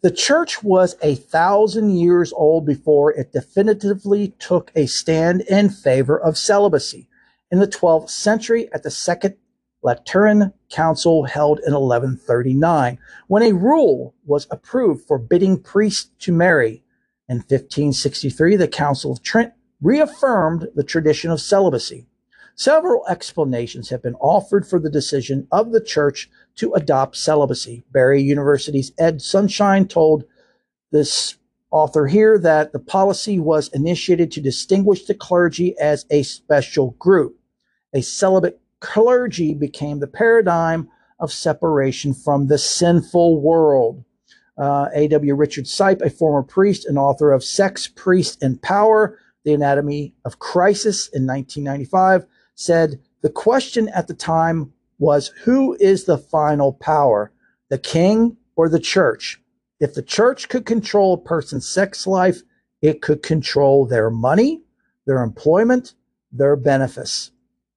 The 0.00 0.12
church 0.12 0.62
was 0.62 0.94
a 1.02 1.16
thousand 1.16 1.96
years 1.96 2.32
old 2.32 2.64
before 2.64 3.12
it 3.12 3.32
definitively 3.32 4.28
took 4.38 4.70
a 4.76 4.86
stand 4.86 5.40
in 5.42 5.70
favor 5.70 6.16
of 6.16 6.38
celibacy. 6.38 7.08
In 7.50 7.58
the 7.58 7.66
12th 7.66 8.10
century, 8.10 8.72
at 8.72 8.84
the 8.84 8.92
Second 8.92 9.34
Lateran 9.82 10.52
Council 10.70 11.24
held 11.24 11.58
in 11.66 11.72
1139, 11.72 12.98
when 13.26 13.42
a 13.42 13.52
rule 13.52 14.14
was 14.24 14.46
approved 14.52 15.08
forbidding 15.08 15.60
priests 15.60 16.10
to 16.20 16.32
marry, 16.32 16.84
in 17.28 17.38
1563, 17.38 18.56
the 18.56 18.68
Council 18.68 19.12
of 19.12 19.22
Trent 19.22 19.52
reaffirmed 19.82 20.68
the 20.74 20.82
tradition 20.82 21.30
of 21.30 21.40
celibacy. 21.40 22.06
Several 22.54 23.06
explanations 23.06 23.90
have 23.90 24.02
been 24.02 24.16
offered 24.16 24.66
for 24.66 24.80
the 24.80 24.90
decision 24.90 25.46
of 25.52 25.70
the 25.70 25.80
church 25.80 26.28
to 26.56 26.72
adopt 26.72 27.16
celibacy. 27.16 27.84
Barry 27.92 28.20
University's 28.20 28.90
Ed 28.98 29.22
Sunshine 29.22 29.86
told 29.86 30.24
this 30.90 31.36
author 31.70 32.06
here 32.06 32.38
that 32.38 32.72
the 32.72 32.78
policy 32.78 33.38
was 33.38 33.68
initiated 33.68 34.32
to 34.32 34.40
distinguish 34.40 35.04
the 35.04 35.14
clergy 35.14 35.78
as 35.78 36.06
a 36.10 36.22
special 36.22 36.92
group. 36.92 37.38
A 37.92 38.00
celibate 38.00 38.60
clergy 38.80 39.54
became 39.54 40.00
the 40.00 40.06
paradigm 40.06 40.88
of 41.20 41.32
separation 41.32 42.14
from 42.14 42.46
the 42.46 42.58
sinful 42.58 43.40
world. 43.40 44.04
Uh, 44.58 44.88
A.W. 44.92 45.34
Richard 45.34 45.64
Sipe, 45.64 46.02
a 46.02 46.10
former 46.10 46.42
priest 46.42 46.84
and 46.84 46.98
author 46.98 47.32
of 47.32 47.44
Sex, 47.44 47.86
Priest, 47.86 48.42
and 48.42 48.60
Power, 48.60 49.18
The 49.44 49.54
Anatomy 49.54 50.14
of 50.24 50.40
Crisis 50.40 51.06
in 51.08 51.26
1995, 51.26 52.26
said 52.56 53.00
the 53.22 53.30
question 53.30 53.88
at 53.90 54.08
the 54.08 54.14
time 54.14 54.72
was 54.98 55.28
who 55.44 55.76
is 55.78 56.04
the 56.04 56.18
final 56.18 56.72
power, 56.72 57.32
the 57.68 57.78
king 57.78 58.36
or 58.56 58.68
the 58.68 58.80
church? 58.80 59.40
If 59.80 59.94
the 59.94 60.02
church 60.02 60.48
could 60.48 60.66
control 60.66 61.14
a 61.14 61.18
person's 61.18 61.68
sex 61.68 62.06
life, 62.06 62.42
it 62.82 63.00
could 63.00 63.22
control 63.22 63.86
their 63.86 64.10
money, 64.10 64.62
their 65.06 65.22
employment, 65.22 65.94
their 66.32 66.56
benefits. 66.56 67.30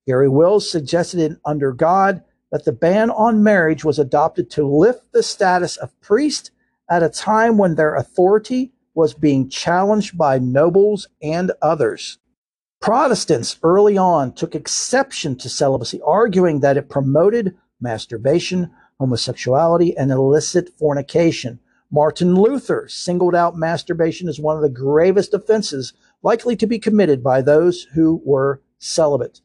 Garry 0.08 0.30
Wills 0.30 0.70
suggested 0.70 1.20
in 1.20 1.40
Under 1.46 1.74
God 1.74 2.24
that 2.52 2.66
the 2.66 2.72
ban 2.72 3.12
on 3.12 3.44
marriage 3.44 3.86
was 3.86 4.00
adopted 4.00 4.50
to 4.52 4.68
lift 4.68 5.12
the 5.14 5.24
status 5.24 5.78
of 5.78 6.00
priest 6.02 6.52
at 6.92 7.02
a 7.02 7.10
time 7.10 7.58
when 7.58 7.76
their 7.76 7.96
authority 7.96 8.74
was 8.94 9.14
being 9.14 9.50
challenged 9.50 10.18
by 10.18 10.38
nobles 10.38 11.08
and 11.24 11.52
others. 11.62 12.20
Protestants 12.82 13.58
early 13.64 13.98
on 13.98 14.34
took 14.34 14.54
exception 14.54 15.38
to 15.38 15.48
celibacy, 15.48 16.02
arguing 16.06 16.60
that 16.60 16.76
it 16.76 16.90
promoted 16.90 17.56
masturbation, 17.80 18.70
homosexuality, 19.00 19.96
and 19.98 20.12
illicit 20.12 20.70
fornication. 20.78 21.60
Martin 21.92 22.36
Luther 22.36 22.88
singled 22.90 23.36
out 23.36 23.56
masturbation 23.56 24.28
as 24.28 24.40
one 24.40 24.58
of 24.58 24.62
the 24.62 24.70
gravest 24.70 25.34
offenses 25.34 25.94
likely 26.24 26.56
to 26.58 26.68
be 26.68 26.78
committed 26.78 27.24
by 27.24 27.42
those 27.42 27.84
who 27.94 28.22
were 28.26 28.62
celibate. 28.80 29.40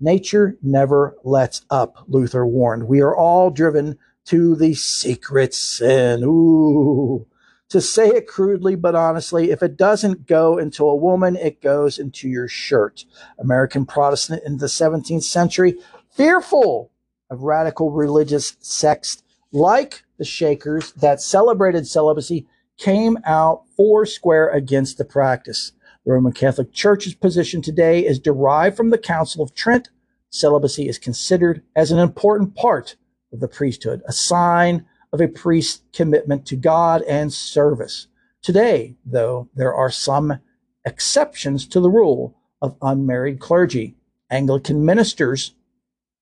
Nature 0.00 0.56
never 0.62 1.16
lets 1.24 1.62
up, 1.70 2.04
Luther 2.08 2.46
warned. 2.46 2.84
We 2.84 3.00
are 3.00 3.16
all 3.16 3.50
driven 3.50 3.98
to 4.26 4.54
the 4.54 4.74
secret 4.74 5.54
sin. 5.54 6.22
Ooh. 6.24 7.26
To 7.70 7.80
say 7.80 8.08
it 8.08 8.26
crudely 8.26 8.74
but 8.74 8.94
honestly, 8.94 9.50
if 9.50 9.62
it 9.62 9.78
doesn't 9.78 10.26
go 10.26 10.58
into 10.58 10.86
a 10.86 10.94
woman, 10.94 11.36
it 11.36 11.62
goes 11.62 11.98
into 11.98 12.28
your 12.28 12.46
shirt. 12.46 13.06
American 13.38 13.86
Protestant 13.86 14.42
in 14.44 14.58
the 14.58 14.66
17th 14.66 15.22
century, 15.22 15.76
fearful 16.10 16.90
of 17.30 17.42
radical 17.44 17.90
religious 17.90 18.56
sects 18.60 19.22
like 19.52 20.04
the 20.18 20.24
Shakers 20.24 20.92
that 20.92 21.20
celebrated 21.20 21.86
celibacy, 21.86 22.46
came 22.76 23.16
out 23.24 23.64
four 23.76 24.04
square 24.04 24.48
against 24.50 24.98
the 24.98 25.04
practice. 25.04 25.72
The 26.04 26.12
Roman 26.12 26.32
Catholic 26.32 26.72
Church's 26.72 27.14
position 27.14 27.62
today 27.62 28.04
is 28.04 28.18
derived 28.18 28.76
from 28.76 28.90
the 28.90 28.98
Council 28.98 29.42
of 29.42 29.54
Trent. 29.54 29.88
Celibacy 30.30 30.88
is 30.88 30.98
considered 30.98 31.62
as 31.74 31.90
an 31.90 31.98
important 31.98 32.54
part 32.54 32.96
of 33.32 33.40
the 33.40 33.48
priesthood, 33.48 34.02
a 34.06 34.12
sign 34.12 34.86
of 35.12 35.20
a 35.20 35.28
priest's 35.28 35.82
commitment 35.92 36.46
to 36.46 36.56
God 36.56 37.02
and 37.02 37.32
service. 37.32 38.06
Today, 38.42 38.96
though, 39.04 39.48
there 39.54 39.74
are 39.74 39.90
some 39.90 40.38
exceptions 40.84 41.66
to 41.68 41.80
the 41.80 41.90
rule 41.90 42.36
of 42.60 42.76
unmarried 42.82 43.40
clergy. 43.40 43.94
Anglican 44.30 44.84
ministers, 44.84 45.54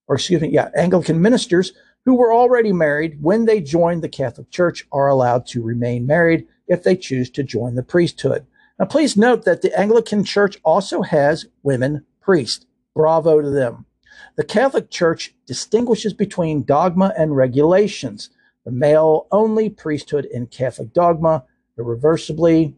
or 0.08 0.16
excuse 0.16 0.40
me, 0.40 0.48
yeah, 0.48 0.68
Anglican 0.76 1.22
ministers 1.22 1.72
who 2.04 2.14
were 2.14 2.32
already 2.32 2.72
married 2.72 3.22
when 3.22 3.44
they 3.44 3.60
joined 3.60 4.02
the 4.02 4.08
Catholic 4.08 4.50
Church 4.50 4.86
are 4.90 5.08
allowed 5.08 5.46
to 5.46 5.62
remain 5.62 6.06
married 6.06 6.46
if 6.66 6.82
they 6.82 6.96
choose 6.96 7.30
to 7.30 7.42
join 7.42 7.74
the 7.74 7.82
priesthood. 7.82 8.46
Now, 8.78 8.86
please 8.86 9.16
note 9.16 9.44
that 9.44 9.62
the 9.62 9.78
Anglican 9.78 10.24
Church 10.24 10.58
also 10.64 11.02
has 11.02 11.46
women 11.62 12.04
priests. 12.20 12.66
Bravo 12.94 13.40
to 13.40 13.50
them. 13.50 13.86
The 14.40 14.46
Catholic 14.46 14.88
Church 14.88 15.34
distinguishes 15.44 16.14
between 16.14 16.62
dogma 16.62 17.12
and 17.14 17.36
regulations. 17.36 18.30
The 18.64 18.70
male 18.70 19.26
only 19.30 19.68
priesthood 19.68 20.24
in 20.24 20.46
Catholic 20.46 20.94
dogma, 20.94 21.44
irreversibly, 21.78 22.74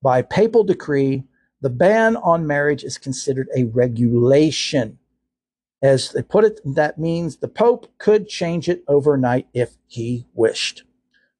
by 0.00 0.22
papal 0.22 0.64
decree, 0.64 1.24
the 1.60 1.68
ban 1.68 2.16
on 2.16 2.46
marriage 2.46 2.84
is 2.84 2.96
considered 2.96 3.50
a 3.54 3.64
regulation. 3.64 4.98
As 5.82 6.10
they 6.12 6.22
put 6.22 6.44
it, 6.44 6.58
that 6.64 6.96
means 6.96 7.36
the 7.36 7.48
Pope 7.48 7.88
could 7.98 8.26
change 8.26 8.66
it 8.66 8.82
overnight 8.88 9.48
if 9.52 9.76
he 9.88 10.26
wished. 10.32 10.84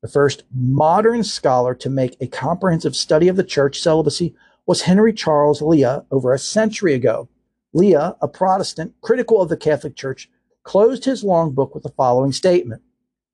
The 0.03 0.09
first 0.09 0.43
modern 0.55 1.24
scholar 1.24 1.74
to 1.76 1.89
make 1.89 2.18
a 2.20 2.26
comprehensive 2.26 2.95
study 2.95 3.28
of 3.28 3.37
the 3.37 3.45
church 3.45 3.80
celibacy 3.80 4.35
was 4.66 4.83
Henry 4.83 5.14
Charles 5.14 5.62
Lea 5.62 6.03
over 6.11 6.35
a 6.35 6.39
century 6.39 6.93
ago. 6.93 7.30
Lea, 7.72 7.94
a 7.94 8.28
Protestant 8.28 8.94
critical 9.00 9.40
of 9.40 9.48
the 9.48 9.56
Catholic 9.56 9.96
Church, 9.96 10.28
closed 10.62 11.04
his 11.04 11.24
long 11.24 11.52
book 11.52 11.74
with 11.74 11.82
the 11.82 11.88
following 11.90 12.32
statement 12.32 12.82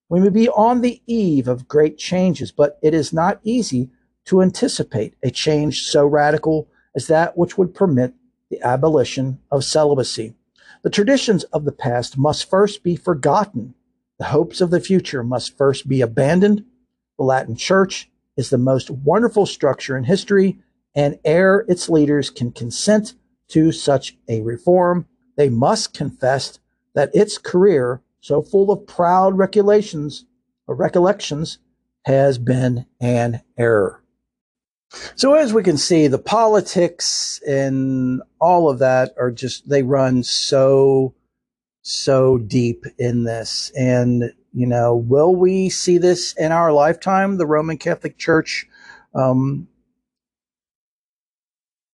We 0.08 0.20
may 0.20 0.30
be 0.30 0.48
on 0.48 0.80
the 0.80 1.02
eve 1.06 1.48
of 1.48 1.68
great 1.68 1.98
changes, 1.98 2.52
but 2.52 2.78
it 2.82 2.94
is 2.94 3.12
not 3.12 3.40
easy 3.42 3.90
to 4.26 4.42
anticipate 4.42 5.14
a 5.22 5.30
change 5.30 5.82
so 5.82 6.06
radical 6.06 6.68
as 6.94 7.06
that 7.06 7.36
which 7.36 7.58
would 7.58 7.74
permit 7.74 8.14
the 8.50 8.60
abolition 8.62 9.38
of 9.50 9.64
celibacy. 9.64 10.34
The 10.82 10.90
traditions 10.90 11.44
of 11.44 11.64
the 11.64 11.72
past 11.72 12.16
must 12.16 12.48
first 12.48 12.82
be 12.82 12.96
forgotten. 12.96 13.74
The 14.18 14.26
hopes 14.26 14.60
of 14.60 14.70
the 14.70 14.80
future 14.80 15.22
must 15.22 15.56
first 15.56 15.88
be 15.88 16.00
abandoned. 16.00 16.64
The 17.18 17.24
Latin 17.24 17.56
Church 17.56 18.10
is 18.36 18.50
the 18.50 18.58
most 18.58 18.90
wonderful 18.90 19.46
structure 19.46 19.96
in 19.96 20.04
history, 20.04 20.60
and 20.94 21.18
ere 21.24 21.64
its 21.68 21.88
leaders 21.88 22.30
can 22.30 22.52
consent 22.52 23.14
to 23.48 23.72
such 23.72 24.16
a 24.28 24.40
reform, 24.42 25.06
they 25.36 25.48
must 25.48 25.94
confess 25.94 26.58
that 26.94 27.14
its 27.14 27.38
career 27.38 28.02
so 28.20 28.42
full 28.42 28.70
of 28.70 28.86
proud 28.86 29.38
recollections 29.38 30.24
or 30.66 30.74
recollections, 30.74 31.58
has 32.04 32.38
been 32.38 32.86
an 33.00 33.40
error. 33.56 34.02
So 35.16 35.34
as 35.34 35.52
we 35.52 35.62
can 35.62 35.76
see, 35.76 36.06
the 36.06 36.18
politics 36.18 37.40
and 37.46 38.22
all 38.40 38.70
of 38.70 38.78
that 38.78 39.14
are 39.18 39.30
just, 39.30 39.68
they 39.68 39.82
run 39.82 40.22
so, 40.22 41.14
so 41.82 42.38
deep 42.38 42.84
in 42.98 43.24
this. 43.24 43.70
And, 43.76 44.32
you 44.52 44.66
know, 44.66 44.94
will 44.94 45.34
we 45.34 45.68
see 45.68 45.98
this 45.98 46.32
in 46.34 46.52
our 46.52 46.72
lifetime? 46.72 47.36
The 47.36 47.46
Roman 47.46 47.76
Catholic 47.76 48.16
Church, 48.16 48.66
um, 49.14 49.68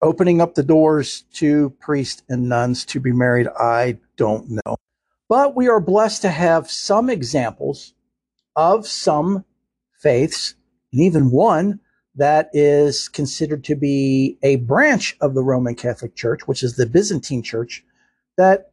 opening 0.04 0.42
up 0.42 0.54
the 0.54 0.64
doors 0.64 1.24
to 1.34 1.72
priests 1.80 2.22
and 2.30 2.48
nuns 2.48 2.86
to 2.86 3.00
be 3.00 3.12
married? 3.12 3.48
I 3.60 3.98
don't 4.18 4.50
know. 4.50 4.76
But 5.30 5.56
we 5.56 5.68
are 5.68 5.80
blessed 5.80 6.22
to 6.24 6.30
have 6.30 6.70
some 6.70 7.10
examples 7.10 7.94
of 8.56 8.86
some 8.86 9.46
faiths, 10.00 10.56
and 10.92 11.02
even 11.02 11.32
one 11.32 11.80
that 12.16 12.50
is 12.54 13.10
considered 13.10 13.64
to 13.64 13.76
be 13.76 14.38
a 14.44 14.58
branch 14.58 15.18
of 15.22 15.34
the 15.34 15.44
Roman 15.44 15.74
Catholic 15.74 16.16
Church, 16.16 16.48
which 16.48 16.62
is 16.62 16.76
the 16.76 16.86
Byzantine 16.86 17.42
Church, 17.42 17.84
that 18.38 18.72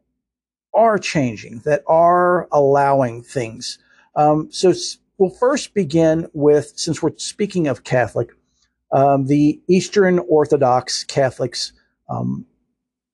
are 0.74 0.98
changing, 0.98 1.60
that 1.64 1.82
are 1.86 2.46
allowing 2.52 3.22
things. 3.22 3.78
Um, 4.14 4.48
so 4.50 4.74
we'll 5.16 5.30
first 5.30 5.72
begin 5.72 6.28
with, 6.34 6.72
since 6.76 7.02
we're 7.02 7.16
speaking 7.16 7.66
of 7.66 7.84
Catholic, 7.84 8.30
um, 8.92 9.26
the 9.26 9.60
Eastern 9.68 10.18
Orthodox 10.20 11.04
Catholics, 11.04 11.72
um, 12.08 12.46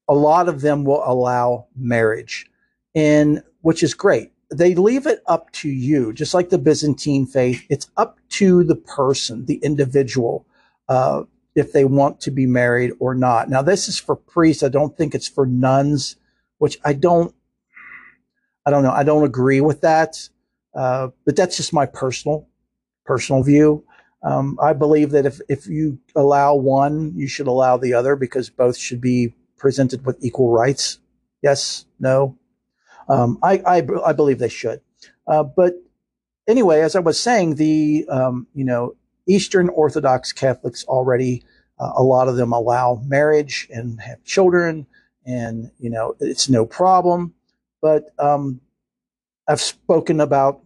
a 0.09 0.15
lot 0.15 0.49
of 0.49 0.61
them 0.61 0.85
will 0.85 1.03
allow 1.05 1.67
marriage, 1.77 2.47
and 2.95 3.43
which 3.63 3.83
is 3.83 3.95
great 3.95 4.33
they 4.51 4.75
leave 4.75 5.07
it 5.07 5.23
up 5.27 5.51
to 5.53 5.69
you, 5.69 6.13
just 6.13 6.35
like 6.35 6.51
the 6.51 6.59
Byzantine 6.59 7.27
faith. 7.27 7.65
It's 7.69 7.91
up 7.97 8.19
to 8.31 8.63
the 8.65 8.77
person, 8.77 9.47
the 9.47 9.57
individual, 9.57 10.47
uh, 10.89 11.25
if 11.55 11.73
they 11.73 11.85
want 11.85 12.21
to 12.21 12.31
be 12.31 12.47
married 12.47 12.93
or 13.01 13.15
not. 13.15 13.49
Now, 13.49 13.63
this 13.63 13.89
is 13.89 13.99
for 13.99 14.15
priests. 14.15 14.63
I 14.63 14.69
don't 14.69 14.97
think 14.97 15.15
it's 15.15 15.29
for 15.29 15.47
nuns, 15.47 16.17
which 16.59 16.79
I 16.85 16.93
don't. 16.93 17.35
I 18.65 18.71
don't 18.71 18.83
know. 18.83 18.93
I 18.93 19.05
don't 19.05 19.25
agree 19.25 19.61
with 19.61 19.81
that, 19.83 20.29
uh, 20.75 21.09
but 21.25 21.37
that's 21.37 21.57
just 21.57 21.73
my 21.73 21.87
personal 21.87 22.49
personal 23.05 23.43
view. 23.43 23.85
Um, 24.23 24.59
I 24.61 24.73
believe 24.73 25.11
that 25.11 25.27
if 25.27 25.41
if 25.49 25.67
you 25.67 25.99
allow 26.15 26.55
one, 26.55 27.13
you 27.15 27.29
should 27.29 27.47
allow 27.47 27.77
the 27.77 27.95
other 27.95 28.17
because 28.17 28.51
both 28.51 28.77
should 28.77 29.01
be 29.01 29.35
presented 29.57 30.05
with 30.05 30.23
equal 30.25 30.51
rights. 30.51 30.99
Yes, 31.43 31.85
no, 32.01 32.37
um, 33.09 33.39
I, 33.43 33.59
I, 33.67 33.87
I, 34.05 34.13
believe 34.13 34.39
they 34.39 34.49
should. 34.49 34.81
Uh, 35.27 35.45
but 35.45 35.75
anyway, 36.49 36.81
as 36.81 36.97
I 36.97 37.01
was 37.01 37.21
saying, 37.21 37.55
the 37.55 38.07
um, 38.09 38.47
you 38.55 38.65
know 38.65 38.97
Eastern 39.27 39.69
Orthodox 39.69 40.33
Catholics 40.33 40.85
already 40.85 41.45
uh, 41.79 41.93
a 41.97 42.03
lot 42.03 42.29
of 42.29 42.37
them 42.37 42.53
allow 42.53 43.01
marriage 43.05 43.69
and 43.71 44.01
have 44.01 44.25
children, 44.25 44.87
and 45.25 45.71
you 45.79 45.91
know 45.91 46.17
it's 46.21 46.49
no 46.49 46.65
problem. 46.65 47.35
But 47.83 48.13
um, 48.19 48.61
I've 49.47 49.61
spoken 49.61 50.21
about 50.21 50.63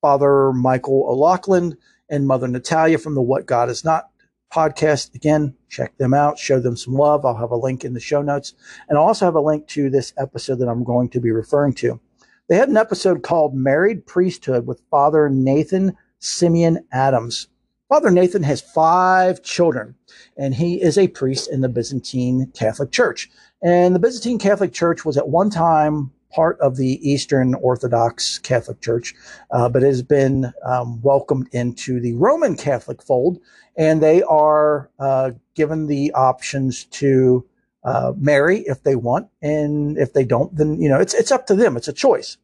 Father 0.00 0.52
Michael 0.52 1.06
O'Loughlin 1.08 1.76
and 2.08 2.26
Mother 2.26 2.48
Natalia 2.48 2.98
from 2.98 3.14
the 3.14 3.22
What 3.22 3.46
God 3.46 3.68
Is 3.68 3.84
Not 3.84 4.10
podcast. 4.52 5.14
Again, 5.14 5.54
check 5.68 5.96
them 5.98 6.14
out, 6.14 6.38
show 6.38 6.60
them 6.60 6.76
some 6.76 6.94
love. 6.94 7.24
I'll 7.24 7.36
have 7.36 7.50
a 7.50 7.56
link 7.56 7.84
in 7.84 7.94
the 7.94 8.00
show 8.00 8.22
notes. 8.22 8.54
And 8.88 8.98
I'll 8.98 9.04
also 9.06 9.24
have 9.24 9.34
a 9.34 9.40
link 9.40 9.66
to 9.68 9.90
this 9.90 10.12
episode 10.18 10.56
that 10.60 10.68
I'm 10.68 10.84
going 10.84 11.08
to 11.10 11.20
be 11.20 11.30
referring 11.30 11.74
to. 11.74 12.00
They 12.48 12.56
had 12.56 12.68
an 12.68 12.76
episode 12.76 13.22
called 13.22 13.54
Married 13.54 14.06
Priesthood 14.06 14.66
with 14.66 14.82
Father 14.90 15.28
Nathan 15.28 15.96
Simeon 16.20 16.86
Adams. 16.92 17.48
Father 17.88 18.10
Nathan 18.10 18.42
has 18.42 18.60
five 18.60 19.42
children, 19.42 19.94
and 20.36 20.54
he 20.54 20.80
is 20.82 20.98
a 20.98 21.08
priest 21.08 21.50
in 21.50 21.60
the 21.60 21.68
Byzantine 21.68 22.50
Catholic 22.52 22.90
Church. 22.90 23.30
And 23.62 23.94
the 23.94 24.00
Byzantine 24.00 24.38
Catholic 24.38 24.72
Church 24.72 25.04
was 25.04 25.16
at 25.16 25.28
one 25.28 25.50
time 25.50 26.12
part 26.36 26.60
of 26.60 26.76
the 26.76 27.00
Eastern 27.10 27.54
Orthodox 27.54 28.38
Catholic 28.38 28.82
Church, 28.82 29.14
uh, 29.50 29.70
but 29.70 29.80
has 29.80 30.02
been 30.02 30.52
um, 30.62 31.00
welcomed 31.00 31.48
into 31.52 31.98
the 31.98 32.12
Roman 32.12 32.56
Catholic 32.56 33.02
fold, 33.02 33.38
and 33.74 34.02
they 34.02 34.22
are 34.22 34.90
uh, 34.98 35.30
given 35.54 35.86
the 35.86 36.12
options 36.12 36.84
to 36.84 37.44
uh, 37.84 38.12
marry 38.18 38.58
if 38.66 38.82
they 38.82 38.96
want, 38.96 39.28
and 39.40 39.96
if 39.96 40.12
they 40.12 40.24
don't, 40.24 40.54
then 40.54 40.78
you 40.80 40.90
know 40.90 41.00
it's 41.00 41.14
it's 41.14 41.32
up 41.32 41.46
to 41.46 41.54
them. 41.54 41.74
It's 41.76 41.88
a 41.88 41.92
choice. 41.92 42.36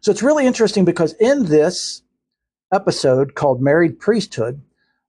So 0.00 0.12
it's 0.12 0.22
really 0.22 0.46
interesting 0.46 0.84
because 0.84 1.14
in 1.14 1.46
this 1.46 2.02
episode 2.72 3.34
called 3.34 3.60
"Married 3.60 3.98
Priesthood," 3.98 4.62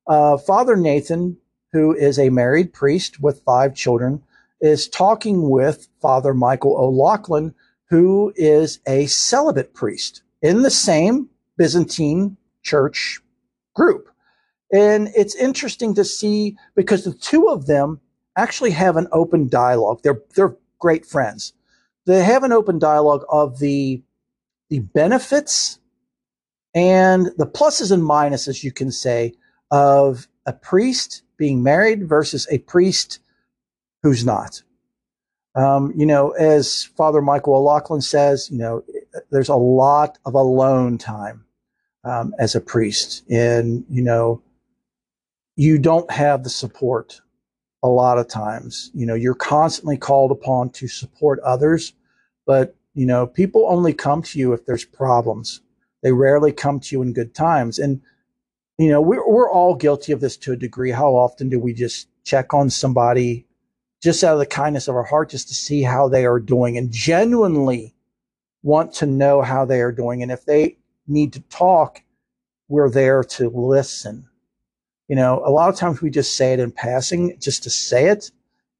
uh, 0.07 0.37
Father 0.37 0.75
Nathan, 0.75 1.37
who 1.73 1.93
is 1.95 2.17
a 2.17 2.29
married 2.29 2.73
priest 2.73 3.21
with 3.21 3.43
five 3.43 3.75
children, 3.75 4.23
is 4.61 4.87
talking 4.87 5.49
with 5.49 5.87
Father 6.01 6.33
Michael 6.33 6.77
O'Loughlin, 6.77 7.53
who 7.89 8.31
is 8.35 8.79
a 8.87 9.05
celibate 9.07 9.73
priest 9.73 10.23
in 10.41 10.61
the 10.61 10.69
same 10.69 11.29
Byzantine 11.57 12.37
church 12.63 13.19
group. 13.75 14.09
And 14.71 15.09
it's 15.15 15.35
interesting 15.35 15.93
to 15.95 16.05
see 16.05 16.57
because 16.75 17.03
the 17.03 17.13
two 17.13 17.49
of 17.49 17.65
them 17.65 17.99
actually 18.37 18.71
have 18.71 18.95
an 18.95 19.07
open 19.11 19.49
dialogue. 19.49 19.99
They're, 20.03 20.21
they're 20.35 20.55
great 20.79 21.05
friends. 21.05 21.53
They 22.05 22.23
have 22.23 22.43
an 22.43 22.53
open 22.53 22.79
dialogue 22.79 23.25
of 23.29 23.59
the, 23.59 24.01
the 24.69 24.79
benefits 24.79 25.79
and 26.73 27.27
the 27.37 27.45
pluses 27.45 27.91
and 27.91 28.03
minuses, 28.03 28.63
you 28.63 28.71
can 28.71 28.91
say, 28.91 29.33
of 29.69 30.27
a 30.45 30.53
priest 30.53 31.23
being 31.37 31.61
married 31.61 32.07
versus 32.07 32.47
a 32.49 32.59
priest 32.59 33.19
who's 34.03 34.25
not. 34.25 34.61
Um, 35.55 35.93
you 35.95 36.05
know, 36.05 36.31
as 36.31 36.83
Father 36.83 37.21
Michael 37.21 37.55
O'Loughlin 37.55 38.01
says, 38.01 38.49
you 38.49 38.57
know, 38.57 38.83
there's 39.31 39.49
a 39.49 39.55
lot 39.55 40.17
of 40.25 40.33
alone 40.33 40.97
time 40.97 41.45
um, 42.03 42.33
as 42.39 42.55
a 42.55 42.61
priest, 42.61 43.23
and 43.29 43.83
you 43.89 44.01
know, 44.01 44.41
you 45.57 45.77
don't 45.77 46.09
have 46.09 46.43
the 46.43 46.49
support 46.49 47.21
a 47.83 47.89
lot 47.89 48.17
of 48.17 48.29
times. 48.29 48.91
You 48.93 49.05
know, 49.05 49.13
you're 49.13 49.35
constantly 49.35 49.97
called 49.97 50.31
upon 50.31 50.69
to 50.71 50.87
support 50.87 51.39
others, 51.39 51.93
but 52.45 52.75
you 52.93 53.05
know, 53.05 53.27
people 53.27 53.65
only 53.67 53.93
come 53.93 54.21
to 54.23 54.39
you 54.39 54.53
if 54.53 54.65
there's 54.65 54.85
problems. 54.85 55.61
They 56.01 56.13
rarely 56.13 56.53
come 56.53 56.79
to 56.79 56.95
you 56.95 57.01
in 57.01 57.13
good 57.13 57.35
times, 57.35 57.77
and 57.77 58.01
you 58.77 58.87
know, 58.87 59.01
we're 59.01 59.27
we're 59.27 59.51
all 59.51 59.75
guilty 59.75 60.13
of 60.13 60.21
this 60.21 60.37
to 60.37 60.53
a 60.53 60.57
degree. 60.57 60.91
How 60.91 61.11
often 61.11 61.49
do 61.49 61.59
we 61.59 61.73
just 61.73 62.07
check 62.23 62.53
on 62.53 62.69
somebody 62.69 63.45
just 64.01 64.23
out 64.23 64.33
of 64.33 64.39
the 64.39 64.45
kindness 64.45 64.87
of 64.87 64.95
our 64.95 65.03
heart, 65.03 65.29
just 65.29 65.47
to 65.47 65.53
see 65.53 65.83
how 65.83 66.07
they 66.07 66.25
are 66.25 66.39
doing 66.39 66.77
and 66.77 66.91
genuinely 66.91 67.93
want 68.63 68.93
to 68.93 69.05
know 69.05 69.41
how 69.41 69.65
they 69.65 69.81
are 69.81 69.91
doing. 69.91 70.21
And 70.21 70.31
if 70.31 70.45
they 70.45 70.77
need 71.07 71.33
to 71.33 71.41
talk, 71.41 72.01
we're 72.67 72.89
there 72.89 73.23
to 73.23 73.49
listen. 73.49 74.27
You 75.07 75.15
know, 75.15 75.41
a 75.45 75.51
lot 75.51 75.69
of 75.69 75.75
times 75.75 76.01
we 76.01 76.09
just 76.09 76.35
say 76.35 76.53
it 76.53 76.59
in 76.59 76.71
passing 76.71 77.37
just 77.39 77.63
to 77.63 77.69
say 77.69 78.07
it. 78.07 78.31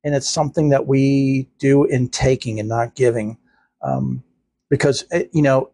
And 0.04 0.16
it's 0.16 0.30
something 0.30 0.70
that 0.70 0.88
we 0.88 1.48
do 1.60 1.84
in 1.84 2.10
taking 2.10 2.60
and 2.60 2.70
not 2.70 2.96
giving. 2.96 3.38
Um, 3.84 4.24
because, 4.70 5.06
eh, 5.12 5.26
you 5.34 5.42
know, 5.42 5.70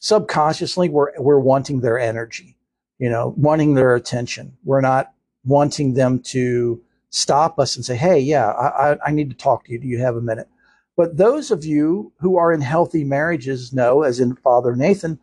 subconsciously 0.00 0.88
we're, 0.88 1.12
we're 1.18 1.38
wanting 1.38 1.80
their 1.80 1.98
energy, 1.98 2.56
you 2.98 3.10
know, 3.10 3.34
wanting 3.36 3.74
their 3.74 3.94
attention. 3.94 4.56
We're 4.64 4.80
not 4.80 5.12
wanting 5.44 5.94
them 5.94 6.20
to, 6.20 6.80
stop 7.10 7.58
us 7.58 7.76
and 7.76 7.84
say, 7.84 7.96
Hey, 7.96 8.18
yeah, 8.18 8.48
I, 8.50 8.96
I, 9.06 9.10
need 9.10 9.30
to 9.30 9.36
talk 9.36 9.64
to 9.64 9.72
you. 9.72 9.78
Do 9.78 9.88
you 9.88 9.98
have 9.98 10.16
a 10.16 10.20
minute? 10.20 10.48
But 10.96 11.16
those 11.16 11.50
of 11.50 11.64
you 11.64 12.12
who 12.18 12.36
are 12.36 12.52
in 12.52 12.60
healthy 12.60 13.04
marriages 13.04 13.72
know, 13.72 14.02
as 14.02 14.20
in 14.20 14.34
Father 14.36 14.74
Nathan, 14.74 15.18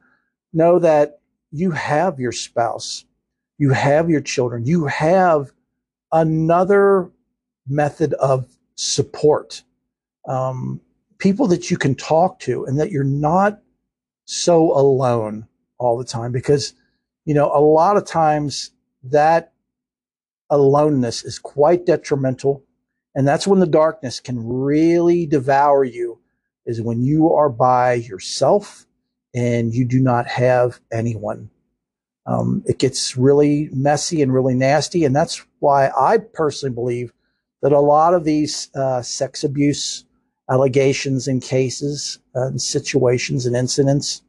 know 0.53 0.79
that 0.79 1.19
you 1.51 1.71
have 1.71 2.19
your 2.19 2.31
spouse, 2.31 3.05
you 3.57 3.71
have 3.71 4.09
your 4.09 4.21
children, 4.21 4.65
you 4.65 4.85
have 4.85 5.51
another 6.11 7.11
method 7.67 8.13
of 8.13 8.47
support, 8.75 9.63
um, 10.27 10.79
people 11.17 11.47
that 11.47 11.69
you 11.69 11.77
can 11.77 11.93
talk 11.93 12.39
to, 12.39 12.65
and 12.65 12.79
that 12.79 12.91
you're 12.91 13.03
not 13.03 13.59
so 14.25 14.71
alone 14.77 15.47
all 15.77 15.97
the 15.97 16.05
time. 16.05 16.31
Because, 16.31 16.73
you 17.25 17.33
know, 17.33 17.51
a 17.53 17.59
lot 17.59 17.97
of 17.97 18.05
times 18.05 18.71
that 19.03 19.51
aloneness 20.59 21.23
is 21.23 21.39
quite 21.39 21.85
detrimental. 21.85 22.63
And 23.15 23.27
that's 23.27 23.47
when 23.47 23.59
the 23.59 23.67
darkness 23.67 24.19
can 24.19 24.47
really 24.47 25.25
devour 25.25 25.83
you, 25.83 26.19
is 26.65 26.81
when 26.81 27.01
you 27.01 27.31
are 27.33 27.49
by 27.49 27.93
yourself 27.93 28.85
and 29.33 29.73
you 29.73 29.85
do 29.85 29.99
not 29.99 30.27
have 30.27 30.79
anyone. 30.91 31.49
Um, 32.25 32.63
it 32.65 32.79
gets 32.79 33.15
really 33.15 33.69
messy 33.71 34.21
and 34.21 34.33
really 34.33 34.55
nasty. 34.55 35.05
And 35.05 35.15
that's 35.15 35.45
why 35.59 35.89
I 35.97 36.17
personally 36.17 36.73
believe 36.73 37.13
that 37.61 37.71
a 37.71 37.79
lot 37.79 38.13
of 38.13 38.23
these 38.23 38.69
uh, 38.75 39.01
sex 39.01 39.43
abuse 39.43 40.05
allegations 40.49 41.27
and 41.27 41.41
cases 41.41 42.19
uh, 42.35 42.47
and 42.47 42.61
situations 42.61 43.45
and 43.45 43.55
incidents 43.55 44.21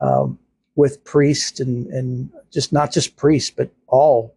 um, 0.00 0.38
with 0.76 1.02
priests 1.04 1.60
and, 1.60 1.86
and 1.88 2.30
just 2.52 2.72
not 2.72 2.92
just 2.92 3.16
priests, 3.16 3.50
but 3.50 3.70
all 3.86 4.34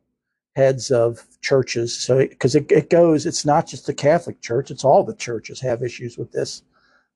heads 0.57 0.89
of 0.89 1.23
churches. 1.41 1.95
So, 1.95 2.17
because 2.17 2.55
it, 2.55 2.71
it, 2.71 2.89
goes, 2.89 3.27
it's 3.27 3.45
not 3.45 3.67
just 3.67 3.85
the 3.85 3.93
Catholic 3.93 4.41
Church; 4.41 4.71
it's 4.71 4.83
all 4.83 5.03
the 5.03 5.15
churches 5.15 5.61
have 5.61 5.83
issues 5.83 6.17
with 6.17 6.31
this. 6.31 6.63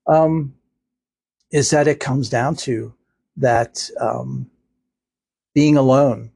Um, 0.07 0.53
is 1.51 1.71
that 1.71 1.87
it 1.87 1.99
comes 1.99 2.29
down 2.29 2.55
to 2.55 2.93
that 3.37 3.89
um, 3.99 4.49
being 5.55 5.75
alone 5.75 6.31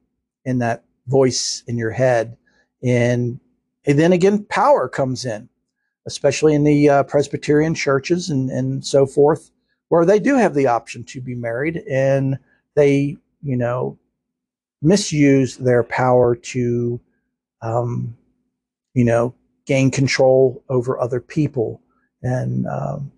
in 0.46 0.58
that 0.60 0.84
voice 1.08 1.64
in 1.68 1.78
your 1.78 1.92
head, 1.92 2.38
and, 2.84 3.40
and 3.86 4.00
then 4.00 4.12
again, 4.12 4.44
power 4.46 4.90
comes 4.90 5.26
in, 5.26 5.48
especially 6.08 6.56
in 6.56 6.64
the 6.64 6.90
uh, 6.90 7.04
Presbyterian 7.04 7.76
churches 7.76 8.32
and 8.32 8.50
and 8.50 8.84
so 8.84 9.06
forth, 9.06 9.52
where 9.90 10.06
they 10.06 10.20
do 10.20 10.36
have 10.36 10.56
the 10.56 10.66
option 10.68 11.04
to 11.04 11.22
be 11.22 11.36
married, 11.36 11.84
and 11.88 12.40
they, 12.74 13.16
you 13.44 13.56
know, 13.56 14.00
misuse 14.82 15.58
their 15.58 15.84
power 15.84 16.36
to, 16.36 17.00
um, 17.62 18.16
you 18.94 19.04
know, 19.04 19.34
gain 19.66 19.92
control 19.92 20.64
over 20.70 21.00
other 21.00 21.20
people 21.20 21.82
and, 22.22 22.68
um, 22.68 23.12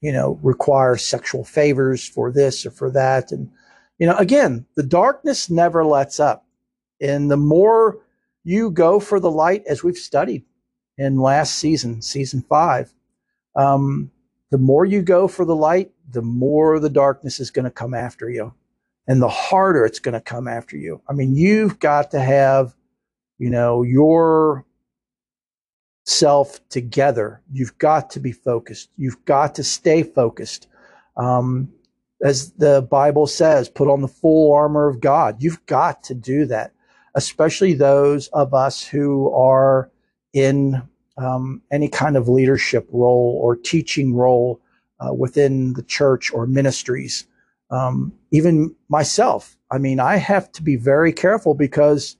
you 0.00 0.12
know, 0.12 0.38
require 0.42 0.96
sexual 0.96 1.44
favors 1.44 2.06
for 2.06 2.30
this 2.30 2.66
or 2.66 2.70
for 2.70 2.90
that. 2.90 3.32
And, 3.32 3.50
you 3.98 4.06
know, 4.06 4.16
again, 4.16 4.66
the 4.76 4.82
darkness 4.82 5.50
never 5.50 5.84
lets 5.84 6.20
up. 6.20 6.46
And 7.00 7.30
the 7.30 7.36
more 7.36 7.98
you 8.44 8.70
go 8.70 9.00
for 9.00 9.20
the 9.20 9.30
light, 9.30 9.64
as 9.66 9.82
we've 9.82 9.96
studied 9.96 10.44
in 10.96 11.18
last 11.18 11.58
season, 11.58 12.02
season 12.02 12.42
five, 12.48 12.92
um, 13.56 14.10
the 14.50 14.58
more 14.58 14.84
you 14.84 15.02
go 15.02 15.26
for 15.26 15.44
the 15.44 15.56
light, 15.56 15.90
the 16.10 16.22
more 16.22 16.78
the 16.78 16.90
darkness 16.90 17.40
is 17.40 17.50
going 17.50 17.64
to 17.64 17.70
come 17.70 17.94
after 17.94 18.30
you 18.30 18.52
and 19.06 19.20
the 19.20 19.28
harder 19.28 19.84
it's 19.84 19.98
going 19.98 20.14
to 20.14 20.20
come 20.20 20.48
after 20.48 20.76
you. 20.76 21.00
I 21.08 21.12
mean, 21.12 21.34
you've 21.34 21.78
got 21.78 22.10
to 22.12 22.20
have, 22.20 22.74
you 23.38 23.50
know, 23.50 23.82
your 23.82 24.64
self 26.04 26.66
together. 26.68 27.42
You've 27.52 27.76
got 27.78 28.10
to 28.10 28.20
be 28.20 28.32
focused. 28.32 28.90
You've 28.96 29.24
got 29.24 29.54
to 29.56 29.64
stay 29.64 30.02
focused. 30.02 30.68
Um, 31.16 31.72
as 32.22 32.52
the 32.52 32.82
Bible 32.82 33.26
says, 33.26 33.68
put 33.68 33.88
on 33.88 34.00
the 34.00 34.08
full 34.08 34.52
armor 34.52 34.88
of 34.88 35.00
God. 35.00 35.42
You've 35.42 35.64
got 35.66 36.02
to 36.04 36.14
do 36.14 36.46
that, 36.46 36.72
especially 37.14 37.74
those 37.74 38.28
of 38.28 38.54
us 38.54 38.82
who 38.82 39.30
are 39.32 39.90
in 40.32 40.82
um, 41.18 41.62
any 41.70 41.88
kind 41.88 42.16
of 42.16 42.28
leadership 42.28 42.88
role 42.90 43.38
or 43.42 43.56
teaching 43.56 44.14
role 44.14 44.60
uh, 45.00 45.12
within 45.12 45.74
the 45.74 45.82
church 45.82 46.32
or 46.32 46.46
ministries 46.46 47.26
um, 47.74 48.12
even 48.30 48.74
myself. 48.88 49.56
I 49.70 49.78
mean, 49.78 49.98
I 49.98 50.16
have 50.16 50.52
to 50.52 50.62
be 50.62 50.76
very 50.76 51.12
careful 51.12 51.54
because, 51.54 52.16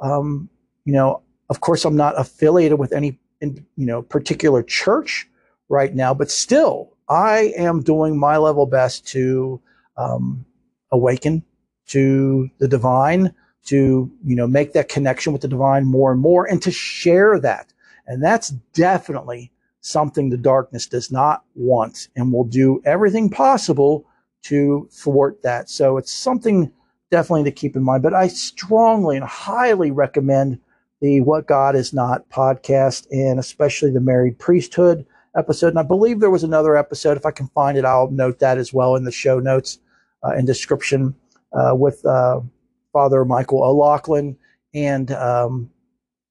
um, 0.00 0.50
you 0.84 0.92
know, 0.92 1.22
of 1.48 1.60
course, 1.60 1.86
I'm 1.86 1.96
not 1.96 2.20
affiliated 2.20 2.78
with 2.78 2.92
any, 2.92 3.18
you 3.40 3.64
know, 3.76 4.02
particular 4.02 4.62
church 4.62 5.26
right 5.70 5.94
now, 5.94 6.12
but 6.12 6.30
still, 6.30 6.96
I 7.08 7.52
am 7.56 7.82
doing 7.82 8.18
my 8.18 8.36
level 8.36 8.66
best 8.66 9.06
to 9.08 9.60
um, 9.96 10.44
awaken 10.92 11.42
to 11.86 12.50
the 12.58 12.68
divine, 12.68 13.34
to 13.66 14.10
you 14.24 14.36
know, 14.36 14.46
make 14.46 14.74
that 14.74 14.88
connection 14.90 15.32
with 15.32 15.42
the 15.42 15.48
divine 15.48 15.86
more 15.86 16.12
and 16.12 16.20
more, 16.20 16.44
and 16.44 16.60
to 16.62 16.70
share 16.70 17.40
that. 17.40 17.72
And 18.06 18.22
that's 18.22 18.50
definitely 18.74 19.50
something 19.80 20.28
the 20.28 20.36
darkness 20.36 20.86
does 20.86 21.10
not 21.10 21.42
want, 21.54 22.08
and 22.16 22.32
will 22.32 22.44
do 22.44 22.82
everything 22.84 23.30
possible 23.30 24.04
to 24.42 24.88
thwart 24.90 25.42
that. 25.42 25.68
So 25.68 25.96
it's 25.96 26.12
something 26.12 26.72
definitely 27.10 27.44
to 27.44 27.52
keep 27.52 27.76
in 27.76 27.82
mind. 27.82 28.02
But 28.02 28.14
I 28.14 28.28
strongly 28.28 29.16
and 29.16 29.24
highly 29.24 29.90
recommend 29.90 30.58
the 31.00 31.20
What 31.20 31.46
God 31.46 31.74
Is 31.74 31.92
Not 31.92 32.28
podcast 32.30 33.06
and 33.10 33.38
especially 33.38 33.90
the 33.90 34.00
Married 34.00 34.38
Priesthood 34.38 35.06
episode. 35.36 35.68
And 35.68 35.78
I 35.78 35.82
believe 35.82 36.20
there 36.20 36.30
was 36.30 36.44
another 36.44 36.76
episode. 36.76 37.16
If 37.16 37.26
I 37.26 37.30
can 37.30 37.48
find 37.48 37.78
it, 37.78 37.84
I'll 37.84 38.10
note 38.10 38.38
that 38.40 38.58
as 38.58 38.72
well 38.72 38.96
in 38.96 39.04
the 39.04 39.12
show 39.12 39.38
notes 39.38 39.78
uh, 40.22 40.30
and 40.30 40.46
description 40.46 41.14
uh, 41.52 41.74
with 41.74 42.04
uh, 42.04 42.40
Father 42.92 43.24
Michael 43.24 43.62
O'Loughlin 43.62 44.36
and 44.74 45.10
um, 45.12 45.70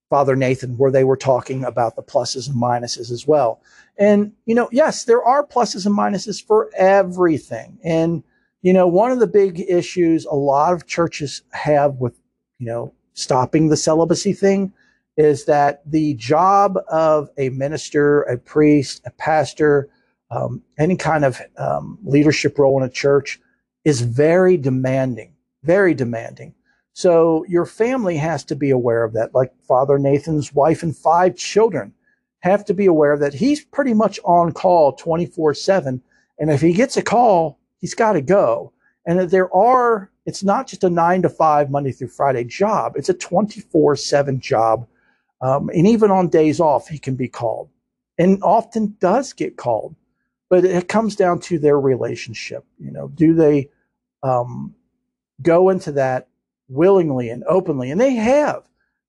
Father 0.09 0.35
Nathan, 0.35 0.77
where 0.77 0.91
they 0.91 1.03
were 1.03 1.17
talking 1.17 1.63
about 1.63 1.95
the 1.95 2.03
pluses 2.03 2.47
and 2.47 2.57
minuses 2.57 3.11
as 3.11 3.27
well. 3.27 3.61
And, 3.97 4.33
you 4.45 4.55
know, 4.55 4.69
yes, 4.71 5.05
there 5.05 5.23
are 5.23 5.45
pluses 5.45 5.85
and 5.85 5.95
minuses 5.95 6.43
for 6.43 6.71
everything. 6.75 7.77
And, 7.83 8.23
you 8.61 8.73
know, 8.73 8.87
one 8.87 9.11
of 9.11 9.19
the 9.19 9.27
big 9.27 9.59
issues 9.59 10.25
a 10.25 10.33
lot 10.33 10.73
of 10.73 10.87
churches 10.87 11.43
have 11.51 11.95
with, 11.95 12.19
you 12.57 12.65
know, 12.65 12.93
stopping 13.13 13.69
the 13.69 13.77
celibacy 13.77 14.33
thing 14.33 14.73
is 15.17 15.45
that 15.45 15.81
the 15.85 16.13
job 16.15 16.77
of 16.89 17.29
a 17.37 17.49
minister, 17.49 18.21
a 18.23 18.37
priest, 18.37 19.01
a 19.05 19.11
pastor, 19.11 19.89
um, 20.31 20.63
any 20.77 20.95
kind 20.95 21.25
of 21.25 21.41
um, 21.57 21.99
leadership 22.03 22.57
role 22.57 22.81
in 22.81 22.87
a 22.87 22.91
church 22.91 23.39
is 23.83 24.01
very 24.01 24.57
demanding, 24.57 25.33
very 25.63 25.93
demanding. 25.93 26.53
So 26.99 27.45
your 27.47 27.65
family 27.65 28.17
has 28.17 28.43
to 28.43 28.57
be 28.57 28.71
aware 28.71 29.05
of 29.05 29.13
that, 29.13 29.33
like 29.33 29.53
Father 29.65 29.97
Nathan's 29.97 30.53
wife 30.53 30.83
and 30.83 30.93
five 30.93 31.37
children 31.37 31.93
have 32.41 32.65
to 32.65 32.73
be 32.73 32.87
aware 32.87 33.17
that 33.17 33.33
he's 33.33 33.63
pretty 33.63 33.93
much 33.93 34.19
on 34.25 34.51
call 34.51 34.91
24 34.91 35.53
7. 35.53 36.01
And 36.39 36.51
if 36.51 36.59
he 36.59 36.73
gets 36.73 36.97
a 36.97 37.01
call, 37.01 37.57
he's 37.77 37.95
got 37.95 38.13
to 38.13 38.21
go. 38.21 38.73
And 39.05 39.17
that 39.17 39.31
there 39.31 39.49
are, 39.55 40.11
it's 40.25 40.43
not 40.43 40.67
just 40.67 40.83
a 40.83 40.89
nine 40.89 41.21
to 41.21 41.29
five 41.29 41.71
Monday 41.71 41.93
through 41.93 42.09
Friday 42.09 42.43
job, 42.43 42.97
it's 42.97 43.07
a 43.07 43.13
24 43.13 43.95
7 43.95 44.41
job. 44.41 44.85
Um, 45.39 45.69
and 45.69 45.87
even 45.87 46.11
on 46.11 46.27
days 46.27 46.59
off, 46.59 46.89
he 46.89 46.99
can 46.99 47.15
be 47.15 47.29
called 47.29 47.69
and 48.17 48.43
often 48.43 48.97
does 48.99 49.31
get 49.31 49.55
called. 49.55 49.95
But 50.49 50.65
it 50.65 50.89
comes 50.89 51.15
down 51.15 51.39
to 51.43 51.59
their 51.59 51.79
relationship. 51.79 52.65
You 52.77 52.91
know, 52.91 53.07
do 53.07 53.33
they 53.33 53.69
um, 54.21 54.75
go 55.41 55.69
into 55.69 55.93
that 55.93 56.28
willingly 56.69 57.29
and 57.29 57.43
openly? 57.45 57.91
And 57.91 57.99
they 57.99 58.13
have. 58.13 58.63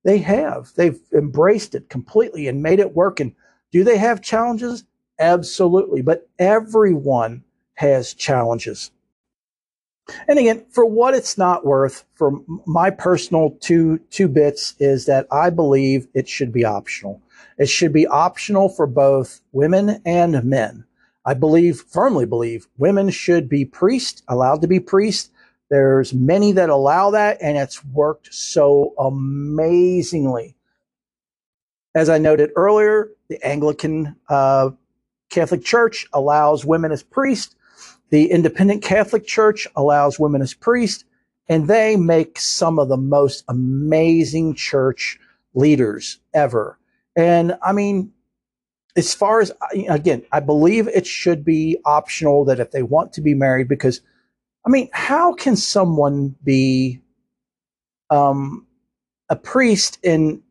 They 0.04 0.18
have. 0.18 0.72
They've 0.76 0.98
embraced 1.12 1.74
it 1.74 1.88
completely 1.88 2.48
and 2.48 2.62
made 2.62 2.80
it 2.80 2.96
work. 2.96 3.20
And 3.20 3.34
do 3.70 3.84
they 3.84 3.98
have 3.98 4.22
challenges? 4.22 4.84
Absolutely. 5.18 6.02
But 6.02 6.28
everyone 6.38 7.44
has 7.74 8.14
challenges. 8.14 8.90
And 10.26 10.38
again, 10.38 10.64
for 10.70 10.84
what 10.84 11.14
it's 11.14 11.38
not 11.38 11.64
worth, 11.64 12.04
for 12.14 12.40
my 12.66 12.90
personal 12.90 13.56
two 13.60 13.98
two 14.10 14.28
bits 14.28 14.74
is 14.80 15.06
that 15.06 15.26
I 15.30 15.50
believe 15.50 16.08
it 16.14 16.28
should 16.28 16.52
be 16.52 16.64
optional. 16.64 17.20
It 17.58 17.68
should 17.68 17.92
be 17.92 18.06
optional 18.06 18.68
for 18.68 18.86
both 18.86 19.40
women 19.52 20.00
and 20.04 20.42
men. 20.44 20.84
I 21.24 21.34
believe, 21.34 21.82
firmly 21.82 22.24
believe, 22.24 22.66
women 22.78 23.10
should 23.10 23.48
be 23.48 23.64
priests, 23.64 24.22
allowed 24.26 24.62
to 24.62 24.68
be 24.68 24.80
priests, 24.80 25.30
there's 25.70 26.12
many 26.12 26.52
that 26.52 26.68
allow 26.68 27.12
that, 27.12 27.38
and 27.40 27.56
it's 27.56 27.84
worked 27.84 28.34
so 28.34 28.92
amazingly. 28.98 30.56
As 31.94 32.08
I 32.08 32.18
noted 32.18 32.50
earlier, 32.56 33.10
the 33.28 33.44
Anglican 33.46 34.16
uh, 34.28 34.70
Catholic 35.30 35.64
Church 35.64 36.06
allows 36.12 36.64
women 36.64 36.92
as 36.92 37.02
priests. 37.02 37.54
The 38.10 38.30
Independent 38.30 38.82
Catholic 38.82 39.26
Church 39.26 39.68
allows 39.76 40.18
women 40.18 40.42
as 40.42 40.54
priests, 40.54 41.04
and 41.48 41.68
they 41.68 41.96
make 41.96 42.40
some 42.40 42.80
of 42.80 42.88
the 42.88 42.96
most 42.96 43.44
amazing 43.48 44.54
church 44.54 45.18
leaders 45.54 46.18
ever. 46.34 46.78
And 47.14 47.56
I 47.62 47.72
mean, 47.72 48.12
as 48.96 49.14
far 49.14 49.40
as 49.40 49.52
again, 49.88 50.24
I 50.32 50.40
believe 50.40 50.88
it 50.88 51.06
should 51.06 51.44
be 51.44 51.78
optional 51.84 52.44
that 52.46 52.58
if 52.58 52.72
they 52.72 52.82
want 52.82 53.12
to 53.14 53.20
be 53.20 53.34
married, 53.34 53.68
because 53.68 54.00
I 54.66 54.70
mean, 54.70 54.88
how 54.92 55.32
can 55.32 55.56
someone 55.56 56.34
be 56.44 57.00
um, 58.10 58.66
a 59.28 59.36
priest? 59.36 59.98
And 60.04 60.42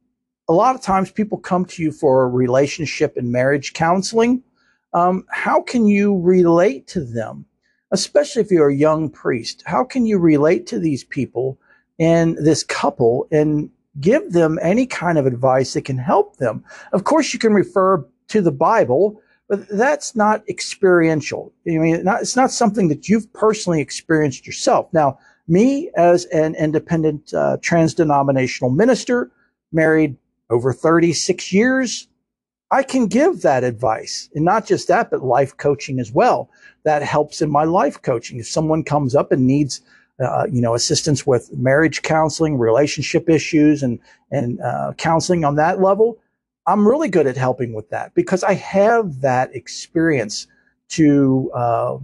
a 0.48 0.54
lot 0.54 0.76
of 0.76 0.82
times 0.82 1.12
people 1.12 1.38
come 1.38 1.66
to 1.66 1.84
you 1.84 1.92
for 1.92 2.30
relationship 2.30 3.18
and 3.18 3.32
marriage 3.32 3.74
counseling. 3.74 4.44
Um, 4.94 5.26
how 5.30 5.62
can 5.62 5.86
you 5.86 6.20
relate 6.20 6.88
to 6.88 7.04
them, 7.04 7.46
especially 7.92 8.42
if 8.42 8.50
you're 8.50 8.70
a 8.70 8.76
young 8.76 9.10
priest? 9.10 9.62
How 9.68 9.84
can 9.84 10.06
you 10.06 10.18
relate 10.18 10.66
to 10.68 10.80
these 10.80 11.04
people 11.04 11.60
and 12.00 12.36
this 12.38 12.64
couple 12.64 13.28
and 13.32 13.70
give 14.00 14.32
them 14.32 14.58
any 14.62 14.88
kind 14.88 15.20
of 15.20 15.28
advice 15.28 15.74
that 15.74 15.86
can 15.86 16.00
help 16.00 16.38
them? 16.38 16.64
Of 16.94 17.04
course, 17.04 17.32
you 17.32 17.38
can 17.38 17.54
refer 17.54 18.04
to 18.30 18.42
the 18.42 18.52
Bible 18.52 19.22
but 19.50 19.68
that's 19.68 20.16
not 20.16 20.48
experiential. 20.48 21.52
I 21.68 21.72
mean, 21.72 22.04
not, 22.04 22.22
it's 22.22 22.36
not 22.36 22.52
something 22.52 22.88
that 22.90 23.10
you've 23.10 23.32
personally 23.34 23.82
experienced 23.82 24.46
yourself. 24.46 24.88
Now, 24.94 25.18
me 25.48 25.90
as 25.98 26.26
an 26.26 26.54
independent 26.56 27.34
uh, 27.34 27.58
trans-denominational 27.62 28.70
minister, 28.70 29.32
married 29.72 30.16
over 30.52 30.72
36 30.72 31.52
years, 31.52 32.08
I 32.72 32.84
can 32.84 33.08
give 33.08 33.42
that 33.42 33.64
advice. 33.64 34.30
And 34.36 34.46
not 34.46 34.68
just 34.68 34.88
that, 34.88 35.10
but 35.10 35.24
life 35.24 35.58
coaching 35.58 36.00
as 36.00 36.12
well. 36.12 36.52
That 36.84 37.02
helps 37.02 37.42
in 37.42 37.50
my 37.50 37.64
life 37.64 38.00
coaching. 38.04 38.40
If 38.40 38.48
someone 38.48 38.84
comes 38.84 39.16
up 39.16 39.32
and 39.32 39.48
needs, 39.48 39.82
uh, 40.24 40.46
you 40.52 40.62
know, 40.62 40.76
assistance 40.76 41.26
with 41.26 41.52
marriage 41.58 42.04
counseling, 42.04 42.60
relationship 42.60 43.30
issues, 43.30 43.82
and 43.82 44.00
and 44.32 44.62
uh, 44.62 44.94
counseling 44.98 45.44
on 45.44 45.56
that 45.56 45.82
level, 45.82 46.20
I'm 46.70 46.88
really 46.88 47.10
good 47.10 47.26
at 47.26 47.36
helping 47.36 47.74
with 47.74 47.90
that 47.90 48.14
because 48.14 48.44
I 48.44 48.54
have 48.54 49.22
that 49.22 49.56
experience 49.56 50.46
to 50.90 51.52
uh, 51.56 51.98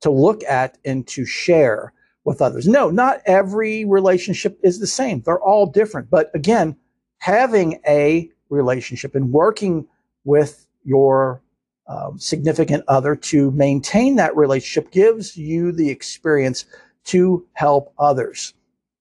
to 0.00 0.10
look 0.10 0.42
at 0.44 0.76
and 0.84 1.06
to 1.08 1.24
share 1.24 1.92
with 2.24 2.42
others. 2.42 2.66
No, 2.66 2.90
not 2.90 3.20
every 3.26 3.84
relationship 3.84 4.58
is 4.62 4.80
the 4.80 4.86
same. 4.88 5.20
They're 5.20 5.40
all 5.40 5.66
different. 5.66 6.10
But 6.10 6.30
again, 6.34 6.76
having 7.18 7.80
a 7.86 8.28
relationship 8.50 9.14
and 9.14 9.32
working 9.32 9.86
with 10.24 10.66
your 10.84 11.40
um, 11.86 12.18
significant 12.18 12.84
other 12.88 13.14
to 13.14 13.50
maintain 13.52 14.16
that 14.16 14.36
relationship 14.36 14.90
gives 14.90 15.36
you 15.36 15.70
the 15.72 15.90
experience 15.90 16.64
to 17.04 17.46
help 17.52 17.94
others. 17.98 18.52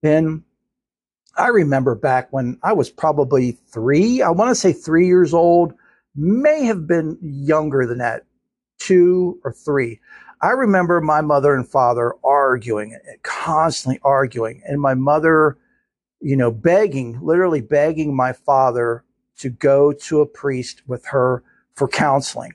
And 0.03 0.43
I 1.37 1.47
remember 1.47 1.95
back 1.95 2.27
when 2.31 2.57
I 2.63 2.73
was 2.73 2.89
probably 2.89 3.51
three, 3.51 4.21
I 4.21 4.29
want 4.29 4.49
to 4.49 4.55
say 4.55 4.73
three 4.73 5.05
years 5.07 5.33
old, 5.33 5.73
may 6.15 6.63
have 6.65 6.87
been 6.87 7.17
younger 7.21 7.85
than 7.85 7.99
that, 7.99 8.25
two 8.79 9.39
or 9.43 9.53
three. 9.53 9.99
I 10.41 10.51
remember 10.51 10.99
my 11.01 11.21
mother 11.21 11.55
and 11.55 11.67
father 11.67 12.13
arguing, 12.23 12.97
constantly 13.23 13.99
arguing, 14.03 14.61
and 14.65 14.81
my 14.81 14.93
mother, 14.93 15.57
you 16.21 16.35
know, 16.35 16.51
begging, 16.51 17.19
literally 17.21 17.61
begging 17.61 18.15
my 18.15 18.33
father 18.33 19.03
to 19.39 19.49
go 19.49 19.93
to 19.93 20.21
a 20.21 20.25
priest 20.25 20.81
with 20.87 21.05
her 21.05 21.43
for 21.75 21.87
counseling. 21.87 22.53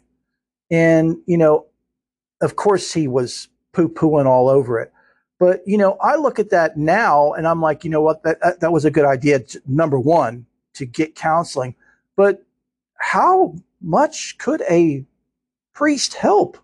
And, 0.71 1.17
you 1.27 1.37
know, 1.37 1.67
of 2.41 2.57
course 2.57 2.93
he 2.93 3.07
was 3.07 3.49
poo 3.73 3.89
pooing 3.89 4.27
all 4.27 4.49
over 4.49 4.81
it. 4.81 4.93
But, 5.43 5.67
you 5.67 5.77
know, 5.77 5.97
I 6.01 6.15
look 6.15 6.39
at 6.39 6.51
that 6.51 6.77
now 6.77 7.33
and 7.33 7.49
I'm 7.49 7.61
like, 7.61 7.83
you 7.83 7.91
know 7.91 8.01
what, 8.01 8.23
that, 8.23 8.41
that, 8.43 8.61
that 8.61 8.71
was 8.71 8.85
a 8.85 8.93
good 8.93 9.05
idea. 9.05 9.41
To, 9.41 9.61
number 9.67 9.99
one, 9.99 10.47
to 10.75 10.87
get 10.87 11.17
counseling. 11.17 11.75
But 12.15 12.45
how 12.95 13.57
much 13.81 14.39
could 14.39 14.63
a 14.71 15.05
priest 15.75 16.15
help 16.15 16.59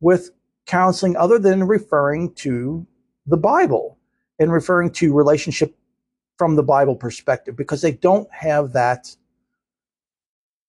with 0.00 0.30
counseling 0.64 1.14
other 1.18 1.38
than 1.38 1.64
referring 1.64 2.32
to 2.36 2.86
the 3.26 3.36
Bible 3.36 3.98
and 4.38 4.50
referring 4.50 4.92
to 4.92 5.12
relationship 5.12 5.76
from 6.38 6.56
the 6.56 6.62
Bible 6.62 6.96
perspective? 6.96 7.54
Because 7.54 7.82
they 7.82 7.92
don't 7.92 8.32
have 8.32 8.72
that 8.72 9.14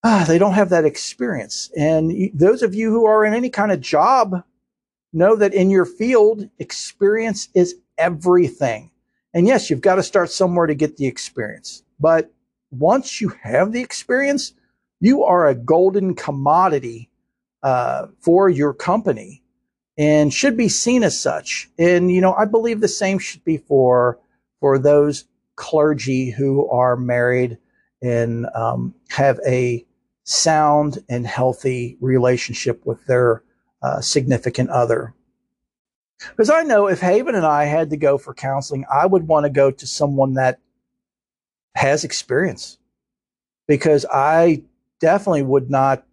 ah, 0.03 0.25
they 0.27 0.37
don't 0.37 0.51
have 0.51 0.67
that 0.71 0.83
experience. 0.83 1.71
And 1.77 2.29
those 2.33 2.61
of 2.61 2.75
you 2.75 2.91
who 2.91 3.05
are 3.05 3.23
in 3.23 3.33
any 3.33 3.49
kind 3.49 3.71
of 3.71 3.79
job 3.79 4.43
know 5.13 5.35
that 5.35 5.53
in 5.53 5.69
your 5.69 5.85
field, 5.85 6.49
experience 6.59 7.49
is 7.53 7.75
everything. 7.97 8.91
And 9.33 9.47
yes, 9.47 9.69
you've 9.69 9.81
got 9.81 9.95
to 9.95 10.03
start 10.03 10.31
somewhere 10.31 10.67
to 10.67 10.75
get 10.75 10.97
the 10.97 11.07
experience. 11.07 11.83
But 11.99 12.31
once 12.71 13.21
you 13.21 13.29
have 13.41 13.71
the 13.71 13.81
experience, 13.81 14.53
you 14.99 15.23
are 15.23 15.47
a 15.47 15.55
golden 15.55 16.15
commodity 16.15 17.09
uh, 17.63 18.07
for 18.19 18.49
your 18.49 18.73
company 18.73 19.43
and 19.97 20.33
should 20.33 20.55
be 20.55 20.69
seen 20.69 21.03
as 21.03 21.19
such. 21.19 21.69
And 21.77 22.11
you 22.11 22.21
know, 22.21 22.33
I 22.33 22.45
believe 22.45 22.81
the 22.81 22.87
same 22.87 23.19
should 23.19 23.43
be 23.43 23.57
for 23.57 24.19
for 24.59 24.79
those 24.79 25.25
clergy 25.55 26.29
who 26.29 26.69
are 26.69 26.95
married 26.95 27.57
and 28.01 28.47
um, 28.53 28.93
have 29.09 29.39
a 29.45 29.85
sound 30.23 30.99
and 31.09 31.25
healthy 31.25 31.97
relationship 31.99 32.85
with 32.85 33.03
their 33.05 33.43
uh, 33.81 34.01
significant 34.01 34.69
other. 34.69 35.13
Because 36.31 36.49
I 36.49 36.63
know 36.63 36.87
if 36.87 36.99
Haven 36.99 37.35
and 37.35 37.45
I 37.45 37.65
had 37.65 37.91
to 37.91 37.97
go 37.97 38.17
for 38.17 38.33
counseling, 38.33 38.85
I 38.91 39.05
would 39.05 39.27
want 39.27 39.45
to 39.45 39.49
go 39.49 39.69
to 39.69 39.87
someone 39.87 40.33
that 40.33 40.59
has 41.75 42.03
experience 42.03 42.79
because 43.67 44.05
I 44.11 44.63
definitely 44.99 45.43
would 45.43 45.69
not 45.69 46.03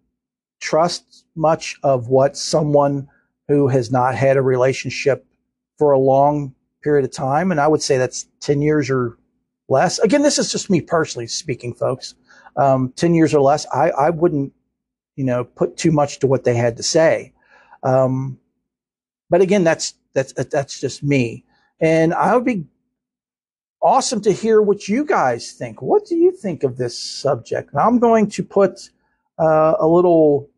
trust 0.61 1.25
much 1.35 1.75
of 1.81 2.07
what 2.07 2.37
someone 2.37 3.07
who 3.47 3.67
has 3.67 3.91
not 3.91 4.15
had 4.15 4.37
a 4.37 4.41
relationship 4.41 5.25
for 5.77 5.91
a 5.91 5.99
long 5.99 6.53
period 6.83 7.03
of 7.03 7.11
time. 7.11 7.51
And 7.51 7.59
I 7.59 7.67
would 7.67 7.81
say 7.81 7.97
that's 7.97 8.27
10 8.41 8.61
years 8.61 8.91
or 8.91 9.17
less. 9.69 9.97
Again, 9.99 10.21
this 10.21 10.37
is 10.37 10.51
just 10.51 10.69
me 10.69 10.81
personally 10.81 11.27
speaking, 11.27 11.73
folks 11.73 12.13
um, 12.57 12.93
10 12.95 13.13
years 13.13 13.33
or 13.33 13.41
less, 13.41 13.65
I, 13.73 13.89
I 13.91 14.09
wouldn't, 14.09 14.53
you 15.15 15.25
know, 15.25 15.43
put 15.43 15.77
too 15.77 15.91
much 15.91 16.19
to 16.19 16.27
what 16.27 16.43
they 16.43 16.55
had 16.55 16.77
to 16.77 16.83
say. 16.83 17.33
Um, 17.83 18.39
but 19.29 19.41
again, 19.41 19.63
that's, 19.63 19.95
that's, 20.13 20.33
that's 20.33 20.79
just 20.79 21.03
me. 21.03 21.43
And 21.79 22.13
I 22.13 22.35
would 22.35 22.45
be 22.45 22.65
awesome 23.81 24.21
to 24.21 24.31
hear 24.31 24.61
what 24.61 24.87
you 24.87 25.05
guys 25.05 25.51
think. 25.51 25.81
What 25.81 26.05
do 26.05 26.15
you 26.15 26.31
think 26.31 26.63
of 26.63 26.77
this 26.77 26.97
subject? 26.97 27.73
Now, 27.73 27.87
I'm 27.87 27.99
going 27.99 28.29
to 28.31 28.43
put 28.43 28.89
uh, 29.39 29.75
a 29.79 29.87
little 29.87 30.49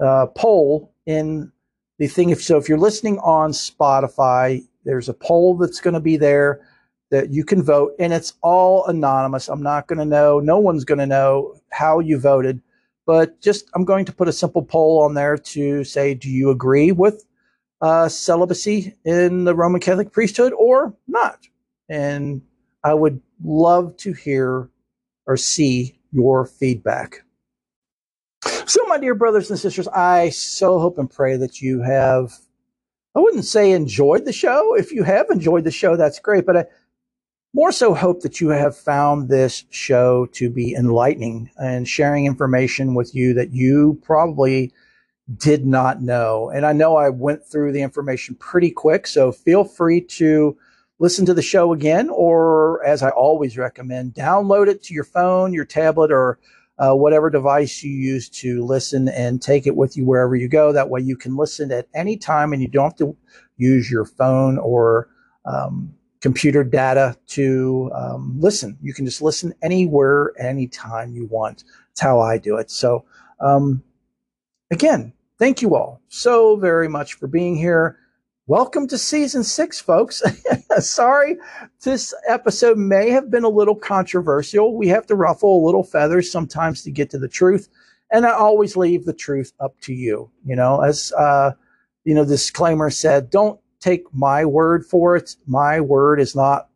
uh, 0.00 0.26
poll 0.34 0.92
in 1.06 1.52
the 1.98 2.06
thing. 2.06 2.30
If 2.30 2.42
so, 2.42 2.56
if 2.56 2.68
you're 2.68 2.78
listening 2.78 3.18
on 3.20 3.50
Spotify, 3.50 4.64
there's 4.84 5.08
a 5.08 5.14
poll 5.14 5.56
that's 5.56 5.80
going 5.80 5.94
to 5.94 6.00
be 6.00 6.16
there 6.16 6.66
that 7.10 7.30
you 7.30 7.44
can 7.44 7.62
vote 7.62 7.92
and 7.98 8.12
it's 8.12 8.34
all 8.42 8.84
anonymous. 8.86 9.48
I'm 9.48 9.62
not 9.62 9.86
going 9.86 9.98
to 9.98 10.04
know, 10.04 10.40
no 10.40 10.58
one's 10.58 10.84
going 10.84 10.98
to 10.98 11.06
know 11.06 11.54
how 11.70 12.00
you 12.00 12.18
voted, 12.18 12.60
but 13.06 13.40
just 13.40 13.70
I'm 13.74 13.84
going 13.84 14.04
to 14.06 14.12
put 14.12 14.28
a 14.28 14.32
simple 14.32 14.62
poll 14.62 15.02
on 15.02 15.14
there 15.14 15.38
to 15.38 15.84
say, 15.84 16.14
do 16.14 16.28
you 16.28 16.50
agree 16.50 16.92
with 16.92 17.24
uh, 17.80 18.08
celibacy 18.08 18.94
in 19.04 19.44
the 19.44 19.54
Roman 19.54 19.80
Catholic 19.80 20.12
priesthood 20.12 20.52
or 20.52 20.94
not? 21.06 21.46
And 21.88 22.42
I 22.82 22.94
would 22.94 23.22
love 23.42 23.96
to 23.98 24.12
hear 24.12 24.68
or 25.26 25.36
see 25.36 25.98
your 26.12 26.44
feedback. 26.46 27.22
So, 28.66 28.84
my 28.86 28.98
dear 28.98 29.14
brothers 29.14 29.50
and 29.50 29.58
sisters, 29.58 29.86
I 29.88 30.30
so 30.30 30.80
hope 30.80 30.98
and 30.98 31.08
pray 31.08 31.36
that 31.36 31.60
you 31.60 31.82
have, 31.82 32.32
I 33.14 33.20
wouldn't 33.20 33.44
say 33.44 33.70
enjoyed 33.70 34.24
the 34.24 34.32
show. 34.32 34.74
If 34.74 34.92
you 34.92 35.04
have 35.04 35.30
enjoyed 35.30 35.64
the 35.64 35.70
show, 35.70 35.96
that's 35.96 36.18
great. 36.18 36.44
But 36.44 36.56
I, 36.56 36.64
more 37.56 37.72
so 37.72 37.94
hope 37.94 38.20
that 38.20 38.38
you 38.38 38.50
have 38.50 38.76
found 38.76 39.30
this 39.30 39.64
show 39.70 40.26
to 40.26 40.50
be 40.50 40.74
enlightening 40.74 41.50
and 41.56 41.88
sharing 41.88 42.26
information 42.26 42.94
with 42.94 43.14
you 43.14 43.32
that 43.32 43.54
you 43.54 43.98
probably 44.02 44.70
did 45.38 45.64
not 45.64 46.02
know. 46.02 46.50
And 46.50 46.66
I 46.66 46.74
know 46.74 46.96
I 46.96 47.08
went 47.08 47.46
through 47.46 47.72
the 47.72 47.80
information 47.80 48.34
pretty 48.34 48.70
quick, 48.70 49.06
so 49.06 49.32
feel 49.32 49.64
free 49.64 50.02
to 50.02 50.54
listen 50.98 51.24
to 51.24 51.32
the 51.32 51.40
show 51.40 51.72
again, 51.72 52.10
or 52.10 52.84
as 52.84 53.02
I 53.02 53.08
always 53.08 53.56
recommend, 53.56 54.12
download 54.12 54.68
it 54.68 54.82
to 54.82 54.94
your 54.94 55.04
phone, 55.04 55.54
your 55.54 55.64
tablet, 55.64 56.12
or 56.12 56.38
uh, 56.78 56.92
whatever 56.92 57.30
device 57.30 57.82
you 57.82 57.90
use 57.90 58.28
to 58.28 58.66
listen 58.66 59.08
and 59.08 59.40
take 59.40 59.66
it 59.66 59.76
with 59.76 59.96
you 59.96 60.04
wherever 60.04 60.36
you 60.36 60.46
go. 60.46 60.72
That 60.72 60.90
way 60.90 61.00
you 61.00 61.16
can 61.16 61.36
listen 61.36 61.72
at 61.72 61.88
any 61.94 62.18
time 62.18 62.52
and 62.52 62.60
you 62.60 62.68
don't 62.68 62.90
have 62.90 62.96
to 62.96 63.16
use 63.56 63.90
your 63.90 64.04
phone 64.04 64.58
or 64.58 65.08
um, 65.46 65.94
computer 66.20 66.64
data 66.64 67.16
to 67.28 67.90
um, 67.94 68.36
listen. 68.38 68.78
You 68.82 68.94
can 68.94 69.04
just 69.04 69.22
listen 69.22 69.54
anywhere, 69.62 70.32
anytime 70.38 71.14
you 71.14 71.26
want. 71.26 71.64
That's 71.90 72.00
how 72.00 72.20
I 72.20 72.38
do 72.38 72.56
it. 72.56 72.70
So, 72.70 73.04
um, 73.40 73.82
again, 74.70 75.12
thank 75.38 75.62
you 75.62 75.74
all 75.74 76.00
so 76.08 76.56
very 76.56 76.88
much 76.88 77.14
for 77.14 77.26
being 77.26 77.56
here. 77.56 77.98
Welcome 78.48 78.86
to 78.88 78.98
season 78.98 79.42
six, 79.42 79.80
folks. 79.80 80.22
Sorry, 80.78 81.36
this 81.82 82.14
episode 82.28 82.78
may 82.78 83.10
have 83.10 83.28
been 83.28 83.42
a 83.42 83.48
little 83.48 83.74
controversial. 83.74 84.76
We 84.76 84.86
have 84.88 85.04
to 85.06 85.16
ruffle 85.16 85.62
a 85.62 85.66
little 85.66 85.82
feathers 85.82 86.30
sometimes 86.30 86.82
to 86.82 86.92
get 86.92 87.10
to 87.10 87.18
the 87.18 87.28
truth. 87.28 87.68
And 88.12 88.24
I 88.24 88.30
always 88.30 88.76
leave 88.76 89.04
the 89.04 89.12
truth 89.12 89.52
up 89.58 89.74
to 89.80 89.92
you. 89.92 90.30
You 90.44 90.54
know, 90.54 90.80
as, 90.80 91.12
uh, 91.18 91.52
you 92.04 92.14
know, 92.14 92.24
disclaimer 92.24 92.88
said, 92.88 93.30
don't 93.30 93.58
take 93.86 94.12
my 94.12 94.44
word 94.44 94.84
for 94.84 95.14
it. 95.14 95.36
My 95.46 95.80
word 95.80 96.18
is 96.20 96.34
not 96.34 96.68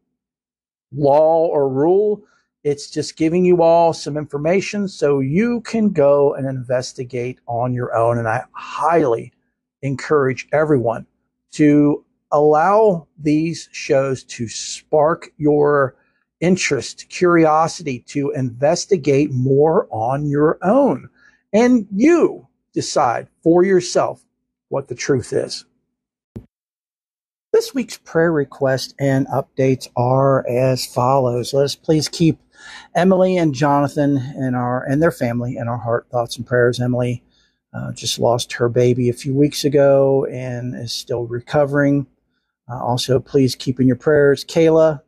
law 0.93 1.47
or 1.47 1.69
rule. 1.69 2.23
It's 2.63 2.89
just 2.89 3.17
giving 3.17 3.45
you 3.45 3.63
all 3.63 3.93
some 3.93 4.17
information 4.17 4.87
so 4.87 5.19
you 5.19 5.61
can 5.63 5.91
go 5.91 6.35
and 6.35 6.47
investigate 6.47 7.41
on 7.47 7.75
your 7.75 7.97
own. 7.97 8.19
And 8.19 8.29
I 8.29 8.45
highly 8.53 9.33
encourage 9.83 10.47
everyone 10.53 11.05
to 11.53 12.05
allow 12.31 13.09
these 13.19 13.69
shows 13.73 14.23
to 14.25 14.47
spark 14.47 15.33
your 15.37 15.97
interest, 16.41 17.09
curiosity 17.09 18.01
to 18.07 18.31
investigate 18.31 19.33
more 19.33 19.89
on 19.91 20.27
your 20.27 20.59
own. 20.63 21.09
And 21.53 21.89
you 21.93 22.47
decide 22.73 23.27
for 23.43 23.65
yourself 23.65 24.23
what 24.69 24.87
the 24.87 24.95
truth 24.95 25.33
is. 25.33 25.65
This 27.53 27.75
week's 27.75 27.99
prayer 27.99 28.33
request 28.33 28.95
and 28.99 29.27
updates 29.29 29.89
are 29.97 30.47
as 30.49 30.87
follows. 30.87 31.53
Let 31.53 31.65
us 31.65 31.75
please 31.75 32.09
keep 32.09 32.39
Emily 32.95 33.37
and 33.37 33.55
Jonathan 33.55 34.19
and 34.19 34.55
our 34.55 34.85
and 34.85 35.03
their 35.03 35.11
family 35.11 35.57
in 35.57 35.67
our 35.67 35.79
heart, 35.79 36.07
thoughts, 36.11 36.37
and 36.37 36.47
prayers. 36.47 36.81
Emily 36.81 37.23
uh, 37.75 37.93
just 37.93 38.19
lost 38.19 38.53
her 38.55 38.69
baby 38.69 39.09
a 39.09 39.15
few 39.15 39.35
weeks 39.35 39.65
ago 39.65 40.27
and 40.27 40.75
is 40.75 40.93
still 40.93 41.27
recovering. 41.27 42.07
Uh, 42.71 42.83
also, 42.83 43.19
please 43.19 43.57
keep 43.57 43.81
in 43.81 43.87
your 43.87 43.97
prayers 43.97 44.45
Kayla, 44.45 45.03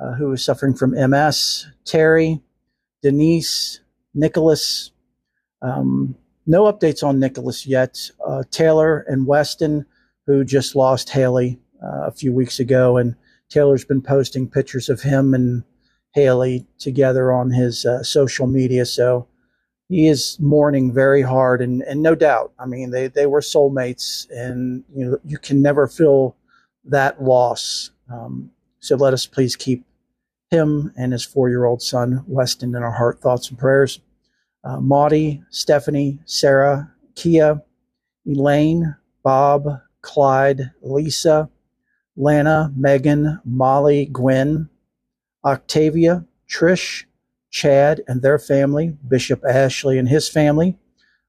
uh, 0.00 0.12
who 0.14 0.32
is 0.32 0.44
suffering 0.44 0.74
from 0.74 1.10
MS, 1.10 1.66
Terry, 1.84 2.40
Denise, 3.02 3.80
Nicholas. 4.14 4.90
Um, 5.62 6.16
no 6.46 6.64
updates 6.64 7.06
on 7.06 7.20
Nicholas 7.20 7.66
yet. 7.66 8.10
Uh, 8.26 8.42
Taylor 8.50 9.00
and 9.00 9.26
Weston, 9.26 9.86
who 10.26 10.44
just 10.44 10.74
lost 10.74 11.10
Haley 11.10 11.58
uh, 11.82 12.06
a 12.06 12.10
few 12.12 12.32
weeks 12.32 12.58
ago, 12.58 12.96
and 12.96 13.14
Taylor's 13.48 13.84
been 13.84 14.02
posting 14.02 14.48
pictures 14.48 14.88
of 14.88 15.02
him 15.02 15.34
and 15.34 15.64
Haley 16.12 16.66
together 16.78 17.32
on 17.32 17.50
his 17.50 17.84
uh, 17.84 18.02
social 18.02 18.46
media. 18.46 18.84
So 18.84 19.26
he 19.88 20.08
is 20.08 20.38
mourning 20.40 20.92
very 20.92 21.22
hard, 21.22 21.62
and, 21.62 21.82
and 21.82 22.02
no 22.02 22.14
doubt. 22.14 22.52
I 22.58 22.66
mean, 22.66 22.90
they, 22.90 23.08
they 23.08 23.26
were 23.26 23.40
soulmates, 23.40 24.28
and 24.30 24.84
you 24.94 25.04
know 25.04 25.18
you 25.24 25.38
can 25.38 25.62
never 25.62 25.86
feel 25.86 26.36
that 26.84 27.22
loss. 27.22 27.90
Um, 28.10 28.50
so 28.80 28.96
let 28.96 29.14
us 29.14 29.26
please 29.26 29.56
keep 29.56 29.84
him 30.50 30.92
and 30.96 31.12
his 31.12 31.24
four 31.24 31.48
year 31.48 31.64
old 31.64 31.82
son 31.82 32.24
Weston 32.26 32.74
in 32.74 32.82
our 32.82 32.92
heart, 32.92 33.20
thoughts, 33.20 33.48
and 33.48 33.58
prayers. 33.58 34.00
Uh, 34.64 34.80
Maudie, 34.80 35.42
Stephanie, 35.50 36.18
Sarah, 36.24 36.92
Kia, 37.14 37.62
Elaine, 38.26 38.94
Bob, 39.22 39.80
Clyde, 40.02 40.70
Lisa, 40.82 41.48
Lana, 42.18 42.72
Megan, 42.76 43.40
Molly, 43.44 44.06
Gwen, 44.06 44.68
Octavia, 45.44 46.24
Trish, 46.48 47.04
Chad 47.50 48.02
and 48.06 48.20
their 48.20 48.38
family, 48.38 48.96
Bishop 49.06 49.42
Ashley 49.48 49.98
and 49.98 50.08
his 50.08 50.28
family, 50.28 50.76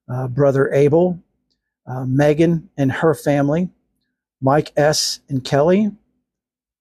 uh, 0.09 0.27
Brother 0.27 0.73
Abel, 0.73 1.19
uh, 1.85 2.05
Megan 2.05 2.69
and 2.75 2.91
her 2.91 3.13
family, 3.13 3.69
Mike 4.41 4.73
S. 4.75 5.21
and 5.29 5.43
Kelly, 5.43 5.91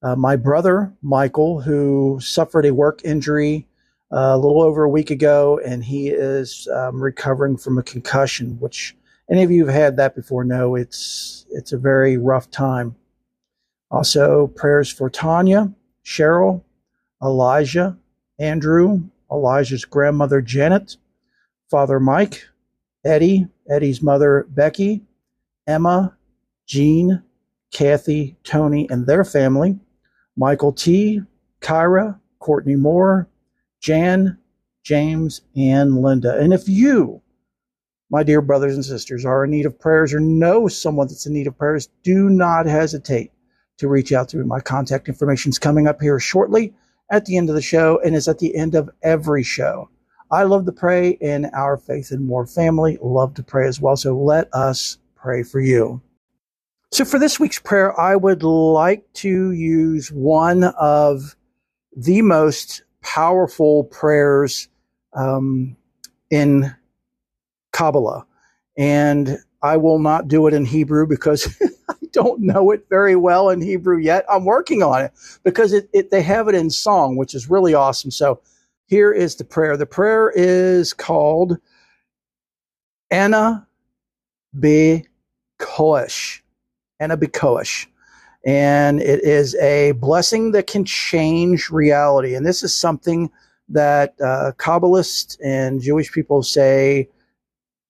uh, 0.02 0.16
my 0.16 0.36
brother 0.36 0.92
Michael, 1.02 1.60
who 1.60 2.18
suffered 2.20 2.64
a 2.64 2.74
work 2.74 3.00
injury 3.04 3.66
uh, 4.12 4.32
a 4.34 4.38
little 4.38 4.62
over 4.62 4.84
a 4.84 4.88
week 4.90 5.10
ago, 5.10 5.60
and 5.64 5.84
he 5.84 6.08
is 6.08 6.66
um, 6.72 7.02
recovering 7.02 7.56
from 7.56 7.78
a 7.78 7.82
concussion. 7.82 8.58
Which 8.58 8.96
any 9.30 9.42
of 9.42 9.50
you 9.50 9.66
have 9.66 9.74
had 9.74 9.96
that 9.96 10.14
before 10.14 10.44
know 10.44 10.76
it's 10.76 11.46
it's 11.50 11.72
a 11.72 11.78
very 11.78 12.16
rough 12.16 12.50
time. 12.50 12.96
Also, 13.90 14.48
prayers 14.48 14.92
for 14.92 15.08
Tanya, 15.08 15.72
Cheryl, 16.04 16.62
Elijah, 17.22 17.96
Andrew, 18.38 19.02
Elijah's 19.32 19.84
grandmother 19.84 20.40
Janet, 20.40 20.96
Father 21.70 21.98
Mike, 21.98 22.44
Eddie, 23.04 23.46
Eddie's 23.68 24.02
mother 24.02 24.46
Becky, 24.50 25.02
Emma, 25.66 26.16
Jean, 26.66 27.22
Kathy, 27.72 28.36
Tony, 28.44 28.88
and 28.90 29.06
their 29.06 29.24
family, 29.24 29.78
Michael 30.36 30.72
T, 30.72 31.20
Kyra, 31.60 32.18
Courtney 32.38 32.76
Moore, 32.76 33.28
Jan, 33.80 34.38
James, 34.82 35.42
and 35.56 36.02
Linda. 36.02 36.38
And 36.38 36.52
if 36.52 36.68
you, 36.68 37.20
my 38.10 38.22
dear 38.22 38.40
brothers 38.40 38.74
and 38.74 38.84
sisters, 38.84 39.24
are 39.24 39.44
in 39.44 39.50
need 39.50 39.66
of 39.66 39.78
prayers 39.78 40.14
or 40.14 40.20
know 40.20 40.68
someone 40.68 41.08
that's 41.08 41.26
in 41.26 41.32
need 41.32 41.46
of 41.46 41.58
prayers, 41.58 41.88
do 42.02 42.30
not 42.30 42.66
hesitate 42.66 43.32
to 43.78 43.88
reach 43.88 44.12
out 44.12 44.28
to 44.30 44.36
me. 44.36 44.44
My 44.44 44.60
contact 44.60 45.08
information 45.08 45.50
is 45.50 45.58
coming 45.58 45.86
up 45.86 46.00
here 46.00 46.20
shortly 46.20 46.74
at 47.10 47.24
the 47.24 47.36
end 47.36 47.48
of 47.48 47.54
the 47.54 47.62
show 47.62 48.00
and 48.04 48.14
is 48.14 48.28
at 48.28 48.38
the 48.38 48.54
end 48.54 48.74
of 48.74 48.90
every 49.02 49.42
show. 49.42 49.88
I 50.30 50.42
love 50.42 50.66
to 50.66 50.72
pray, 50.72 51.16
and 51.22 51.46
our 51.54 51.78
Faith 51.78 52.10
and 52.10 52.26
More 52.26 52.46
family 52.46 52.98
love 53.00 53.34
to 53.34 53.42
pray 53.42 53.66
as 53.66 53.80
well. 53.80 53.96
So 53.96 54.14
let 54.16 54.52
us 54.54 54.98
pray 55.16 55.42
for 55.42 55.60
you. 55.60 56.02
So 56.92 57.04
for 57.04 57.18
this 57.18 57.40
week's 57.40 57.58
prayer, 57.58 57.98
I 57.98 58.16
would 58.16 58.42
like 58.42 59.10
to 59.14 59.52
use 59.52 60.12
one 60.12 60.64
of 60.64 61.36
the 61.96 62.22
most 62.22 62.82
powerful 63.02 63.84
prayers 63.84 64.68
um, 65.14 65.76
in 66.30 66.74
Kabbalah. 67.72 68.26
And 68.76 69.38
I 69.62 69.76
will 69.76 69.98
not 69.98 70.28
do 70.28 70.46
it 70.46 70.54
in 70.54 70.64
Hebrew 70.64 71.06
because 71.06 71.48
don't 72.12 72.40
know 72.40 72.70
it 72.70 72.86
very 72.88 73.16
well 73.16 73.50
in 73.50 73.60
Hebrew 73.60 73.98
yet. 73.98 74.24
I'm 74.30 74.44
working 74.44 74.82
on 74.82 75.02
it 75.02 75.12
because 75.44 75.72
it, 75.72 75.88
it, 75.92 76.10
they 76.10 76.22
have 76.22 76.48
it 76.48 76.54
in 76.54 76.70
song, 76.70 77.16
which 77.16 77.34
is 77.34 77.50
really 77.50 77.74
awesome. 77.74 78.10
So 78.10 78.40
here 78.86 79.12
is 79.12 79.36
the 79.36 79.44
prayer. 79.44 79.76
The 79.76 79.86
prayer 79.86 80.32
is 80.34 80.92
called 80.92 81.58
Anna 83.10 83.66
Be 84.58 85.06
Koish. 85.60 86.40
Anna 87.00 87.16
Be 87.16 87.26
Koish. 87.28 87.86
And 88.46 89.00
it 89.00 89.22
is 89.24 89.54
a 89.56 89.92
blessing 89.92 90.52
that 90.52 90.66
can 90.66 90.84
change 90.84 91.70
reality. 91.70 92.34
And 92.34 92.46
this 92.46 92.62
is 92.62 92.74
something 92.74 93.30
that 93.68 94.14
uh, 94.20 94.52
Kabbalists 94.56 95.36
and 95.44 95.80
Jewish 95.82 96.10
people 96.12 96.42
say 96.42 97.08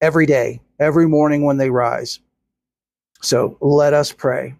every 0.00 0.26
day, 0.26 0.60
every 0.80 1.06
morning 1.06 1.44
when 1.44 1.58
they 1.58 1.70
rise. 1.70 2.20
So 3.20 3.56
let 3.60 3.94
us 3.94 4.12
pray. 4.12 4.54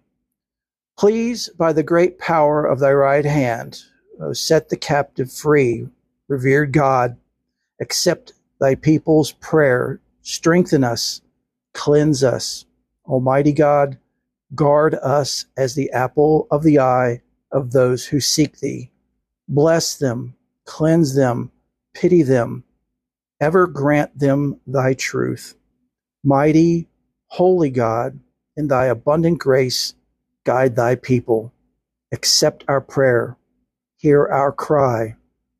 Please, 0.97 1.49
by 1.57 1.71
the 1.71 1.83
great 1.83 2.19
power 2.19 2.65
of 2.65 2.79
thy 2.79 2.91
right 2.91 3.23
hand, 3.23 3.81
oh, 4.19 4.33
set 4.33 4.69
the 4.69 4.77
captive 4.77 5.31
free, 5.31 5.87
revered 6.27 6.73
God. 6.73 7.15
Accept 7.79 8.33
thy 8.59 8.75
people's 8.75 9.31
prayer. 9.33 10.01
Strengthen 10.21 10.83
us, 10.83 11.21
cleanse 11.73 12.23
us. 12.23 12.65
Almighty 13.05 13.53
God, 13.53 13.97
guard 14.53 14.95
us 14.95 15.45
as 15.57 15.75
the 15.75 15.89
apple 15.91 16.47
of 16.51 16.63
the 16.63 16.79
eye 16.79 17.21
of 17.51 17.71
those 17.71 18.05
who 18.05 18.19
seek 18.19 18.59
thee. 18.59 18.91
Bless 19.47 19.95
them, 19.95 20.35
cleanse 20.65 21.15
them, 21.15 21.51
pity 21.93 22.21
them, 22.23 22.63
ever 23.39 23.67
grant 23.67 24.19
them 24.19 24.59
thy 24.67 24.93
truth. 24.93 25.55
Mighty, 26.23 26.87
holy 27.27 27.69
God, 27.69 28.19
in 28.59 28.67
thy 28.67 28.87
abundant 28.87 29.39
grace, 29.39 29.93
guide 30.43 30.75
thy 30.75 30.93
people. 30.93 31.53
Accept 32.11 32.65
our 32.67 32.81
prayer. 32.81 33.37
Hear 33.95 34.27
our 34.27 34.51
cry, 34.51 35.15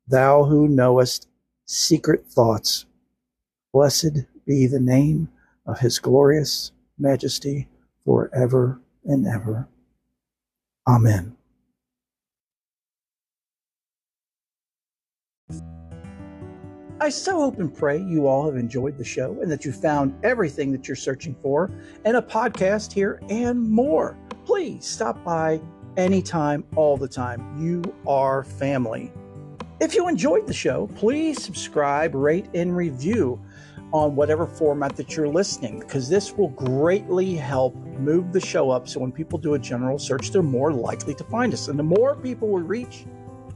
thou 0.06 0.44
who 0.44 0.68
knowest 0.68 1.26
secret 1.64 2.26
thoughts. 2.26 2.84
Blessed 3.72 4.26
be 4.46 4.66
the 4.66 4.80
name 4.80 5.30
of 5.64 5.78
his 5.78 5.98
glorious 5.98 6.72
majesty 6.98 7.68
forever 8.04 8.78
and 9.06 9.26
ever. 9.26 9.66
Amen. 10.86 11.36
I 17.02 17.08
so 17.08 17.38
hope 17.38 17.58
and 17.58 17.74
pray 17.74 17.96
you 17.96 18.26
all 18.26 18.44
have 18.44 18.56
enjoyed 18.56 18.98
the 18.98 19.04
show 19.04 19.40
and 19.40 19.50
that 19.50 19.64
you 19.64 19.72
found 19.72 20.14
everything 20.22 20.70
that 20.72 20.86
you're 20.86 20.96
searching 20.96 21.34
for 21.40 21.70
in 22.04 22.16
a 22.16 22.22
podcast 22.22 22.92
here 22.92 23.22
and 23.30 23.58
more. 23.70 24.18
Please 24.44 24.84
stop 24.84 25.24
by 25.24 25.62
anytime, 25.96 26.62
all 26.76 26.98
the 26.98 27.08
time. 27.08 27.58
You 27.58 27.82
are 28.06 28.44
family. 28.44 29.10
If 29.80 29.94
you 29.94 30.08
enjoyed 30.08 30.46
the 30.46 30.52
show, 30.52 30.88
please 30.88 31.42
subscribe, 31.42 32.14
rate, 32.14 32.48
and 32.52 32.76
review 32.76 33.40
on 33.94 34.14
whatever 34.14 34.46
format 34.46 34.94
that 34.96 35.16
you're 35.16 35.26
listening 35.26 35.80
because 35.80 36.06
this 36.06 36.36
will 36.36 36.48
greatly 36.48 37.34
help 37.34 37.74
move 37.98 38.30
the 38.30 38.40
show 38.40 38.70
up 38.70 38.86
so 38.86 39.00
when 39.00 39.10
people 39.10 39.38
do 39.38 39.54
a 39.54 39.58
general 39.58 39.98
search, 39.98 40.32
they're 40.32 40.42
more 40.42 40.70
likely 40.70 41.14
to 41.14 41.24
find 41.24 41.54
us. 41.54 41.68
And 41.68 41.78
the 41.78 41.82
more 41.82 42.14
people 42.14 42.48
we 42.48 42.60
reach, 42.60 43.06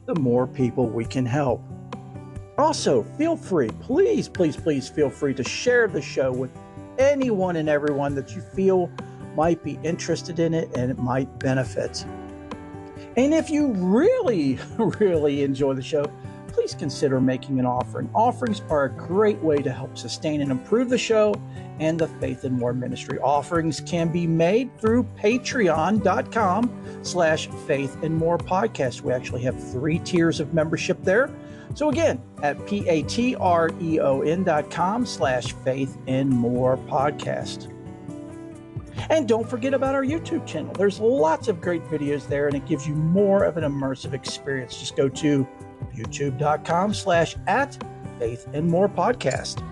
the 0.06 0.14
more 0.14 0.46
people 0.46 0.88
we 0.88 1.04
can 1.04 1.26
help. 1.26 1.62
Also, 2.56 3.02
feel 3.18 3.36
free, 3.36 3.68
please, 3.80 4.28
please, 4.28 4.56
please 4.56 4.88
feel 4.88 5.10
free 5.10 5.34
to 5.34 5.42
share 5.42 5.88
the 5.88 6.00
show 6.00 6.30
with 6.32 6.50
anyone 6.98 7.56
and 7.56 7.68
everyone 7.68 8.14
that 8.14 8.34
you 8.34 8.40
feel 8.40 8.90
might 9.34 9.62
be 9.64 9.78
interested 9.82 10.38
in 10.38 10.54
it 10.54 10.70
and 10.76 10.90
it 10.90 10.98
might 10.98 11.38
benefit. 11.40 12.04
And 13.16 13.34
if 13.34 13.50
you 13.50 13.72
really, 13.72 14.58
really 14.78 15.42
enjoy 15.42 15.74
the 15.74 15.82
show, 15.82 16.04
please 16.48 16.74
consider 16.74 17.20
making 17.20 17.58
an 17.58 17.66
offering. 17.66 18.08
Offerings 18.14 18.62
are 18.70 18.84
a 18.84 18.90
great 18.90 19.38
way 19.38 19.56
to 19.56 19.72
help 19.72 19.98
sustain 19.98 20.40
and 20.40 20.52
improve 20.52 20.88
the 20.88 20.98
show 20.98 21.34
and 21.80 21.98
the 21.98 22.06
Faith 22.06 22.44
and 22.44 22.56
More 22.56 22.72
ministry. 22.72 23.18
Offerings 23.18 23.80
can 23.80 24.08
be 24.08 24.28
made 24.28 24.76
through 24.78 25.02
patreon.com 25.20 27.00
slash 27.02 27.48
faith 27.66 28.00
and 28.04 28.16
more 28.16 28.38
podcast. 28.38 29.00
We 29.00 29.12
actually 29.12 29.42
have 29.42 29.60
three 29.72 29.98
tiers 29.98 30.38
of 30.38 30.54
membership 30.54 31.02
there. 31.02 31.28
So 31.74 31.88
again, 31.88 32.20
at 32.42 32.66
P-A-T-R-E-O-N 32.66 34.44
dot 34.44 34.70
com 34.70 35.06
slash 35.06 35.52
faith 35.64 35.96
and 36.06 36.30
more 36.30 36.76
podcast. 36.76 37.70
And 39.10 39.28
don't 39.28 39.48
forget 39.48 39.74
about 39.74 39.94
our 39.94 40.04
YouTube 40.04 40.46
channel. 40.46 40.72
There's 40.72 41.00
lots 41.00 41.48
of 41.48 41.60
great 41.60 41.84
videos 41.84 42.28
there, 42.28 42.46
and 42.46 42.56
it 42.56 42.66
gives 42.66 42.86
you 42.86 42.94
more 42.94 43.44
of 43.44 43.56
an 43.56 43.64
immersive 43.64 44.12
experience. 44.12 44.78
Just 44.78 44.96
go 44.96 45.08
to 45.08 45.46
youtube.com 45.94 46.94
slash 46.94 47.36
at 47.46 47.82
faith 48.18 48.46
and 48.52 48.68
more 48.68 48.88
podcast. 48.88 49.62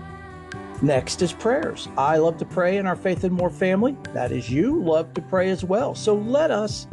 Next 0.81 1.21
is 1.21 1.31
prayers. 1.31 1.87
I 1.97 2.17
love 2.17 2.37
to 2.37 2.45
pray 2.45 2.77
in 2.77 2.85
our 2.85 2.95
Faith 2.95 3.23
and 3.23 3.33
More 3.33 3.49
family. 3.49 3.95
That 4.13 4.33
is 4.33 4.49
you 4.49 4.83
love 4.83 5.13
to 5.13 5.21
pray 5.21 5.49
as 5.49 5.63
well. 5.63 5.95
So 5.95 6.15
let 6.15 6.51
us 6.51 6.87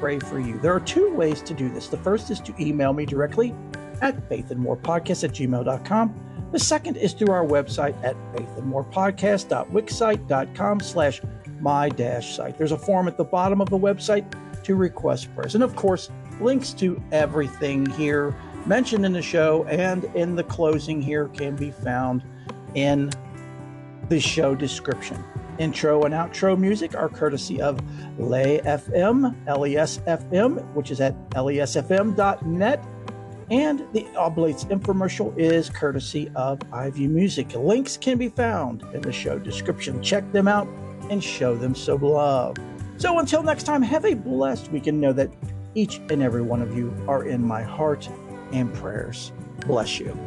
pray 0.00 0.18
for 0.18 0.40
you. 0.40 0.58
There 0.58 0.74
are 0.74 0.80
two 0.80 1.12
ways 1.14 1.42
to 1.42 1.54
do 1.54 1.68
this. 1.68 1.86
The 1.86 1.96
first 1.96 2.30
is 2.30 2.40
to 2.40 2.54
email 2.60 2.92
me 2.92 3.06
directly 3.06 3.54
at 4.02 4.28
faithandmorepodcast 4.28 5.24
at 5.24 5.30
gmail.com. 5.30 6.14
The 6.52 6.58
second 6.58 6.96
is 6.96 7.12
through 7.12 7.32
our 7.32 7.44
website 7.44 7.94
at 8.04 8.16
faithandmorepodcast.wixsite.com 8.34 10.80
slash 10.80 11.22
my 11.60 11.88
dash 11.88 12.36
site. 12.36 12.58
There's 12.58 12.72
a 12.72 12.78
form 12.78 13.08
at 13.08 13.16
the 13.16 13.24
bottom 13.24 13.60
of 13.60 13.70
the 13.70 13.78
website 13.78 14.24
to 14.62 14.74
request 14.74 15.34
prayers. 15.34 15.54
And 15.54 15.64
of 15.64 15.74
course, 15.76 16.10
links 16.40 16.72
to 16.74 17.02
everything 17.12 17.86
here 17.90 18.34
mentioned 18.66 19.06
in 19.06 19.12
the 19.12 19.22
show 19.22 19.64
and 19.66 20.04
in 20.16 20.34
the 20.34 20.44
closing 20.44 21.00
here 21.00 21.28
can 21.28 21.56
be 21.56 21.70
found 21.70 22.24
in 22.74 23.10
the 24.08 24.20
show 24.20 24.54
description. 24.54 25.22
Intro 25.58 26.02
and 26.02 26.12
outro 26.12 26.58
music 26.58 26.94
are 26.94 27.08
courtesy 27.08 27.60
of 27.60 27.80
Lay 28.18 28.58
FM, 28.58 29.34
LESFM, 29.46 30.74
which 30.74 30.90
is 30.90 31.00
at 31.00 31.14
lesfm.net. 31.30 32.84
And 33.50 33.86
the 33.92 34.06
Oblates 34.16 34.64
infomercial 34.64 35.36
is 35.38 35.70
courtesy 35.70 36.30
of 36.34 36.60
Ivy 36.72 37.06
Music. 37.06 37.54
Links 37.54 37.96
can 37.96 38.18
be 38.18 38.28
found 38.28 38.82
in 38.92 39.02
the 39.02 39.12
show 39.12 39.38
description. 39.38 40.02
Check 40.02 40.30
them 40.32 40.48
out 40.48 40.66
and 41.10 41.22
show 41.22 41.54
them 41.54 41.74
some 41.74 42.00
love. 42.00 42.56
So 42.96 43.18
until 43.18 43.42
next 43.42 43.62
time, 43.64 43.82
have 43.82 44.04
a 44.04 44.14
blessed 44.14 44.72
week 44.72 44.88
and 44.88 45.00
know 45.00 45.12
that 45.12 45.30
each 45.74 46.00
and 46.10 46.22
every 46.22 46.42
one 46.42 46.62
of 46.62 46.76
you 46.76 46.92
are 47.06 47.24
in 47.24 47.46
my 47.46 47.62
heart 47.62 48.08
and 48.52 48.72
prayers. 48.74 49.32
Bless 49.66 50.00
you. 50.00 50.18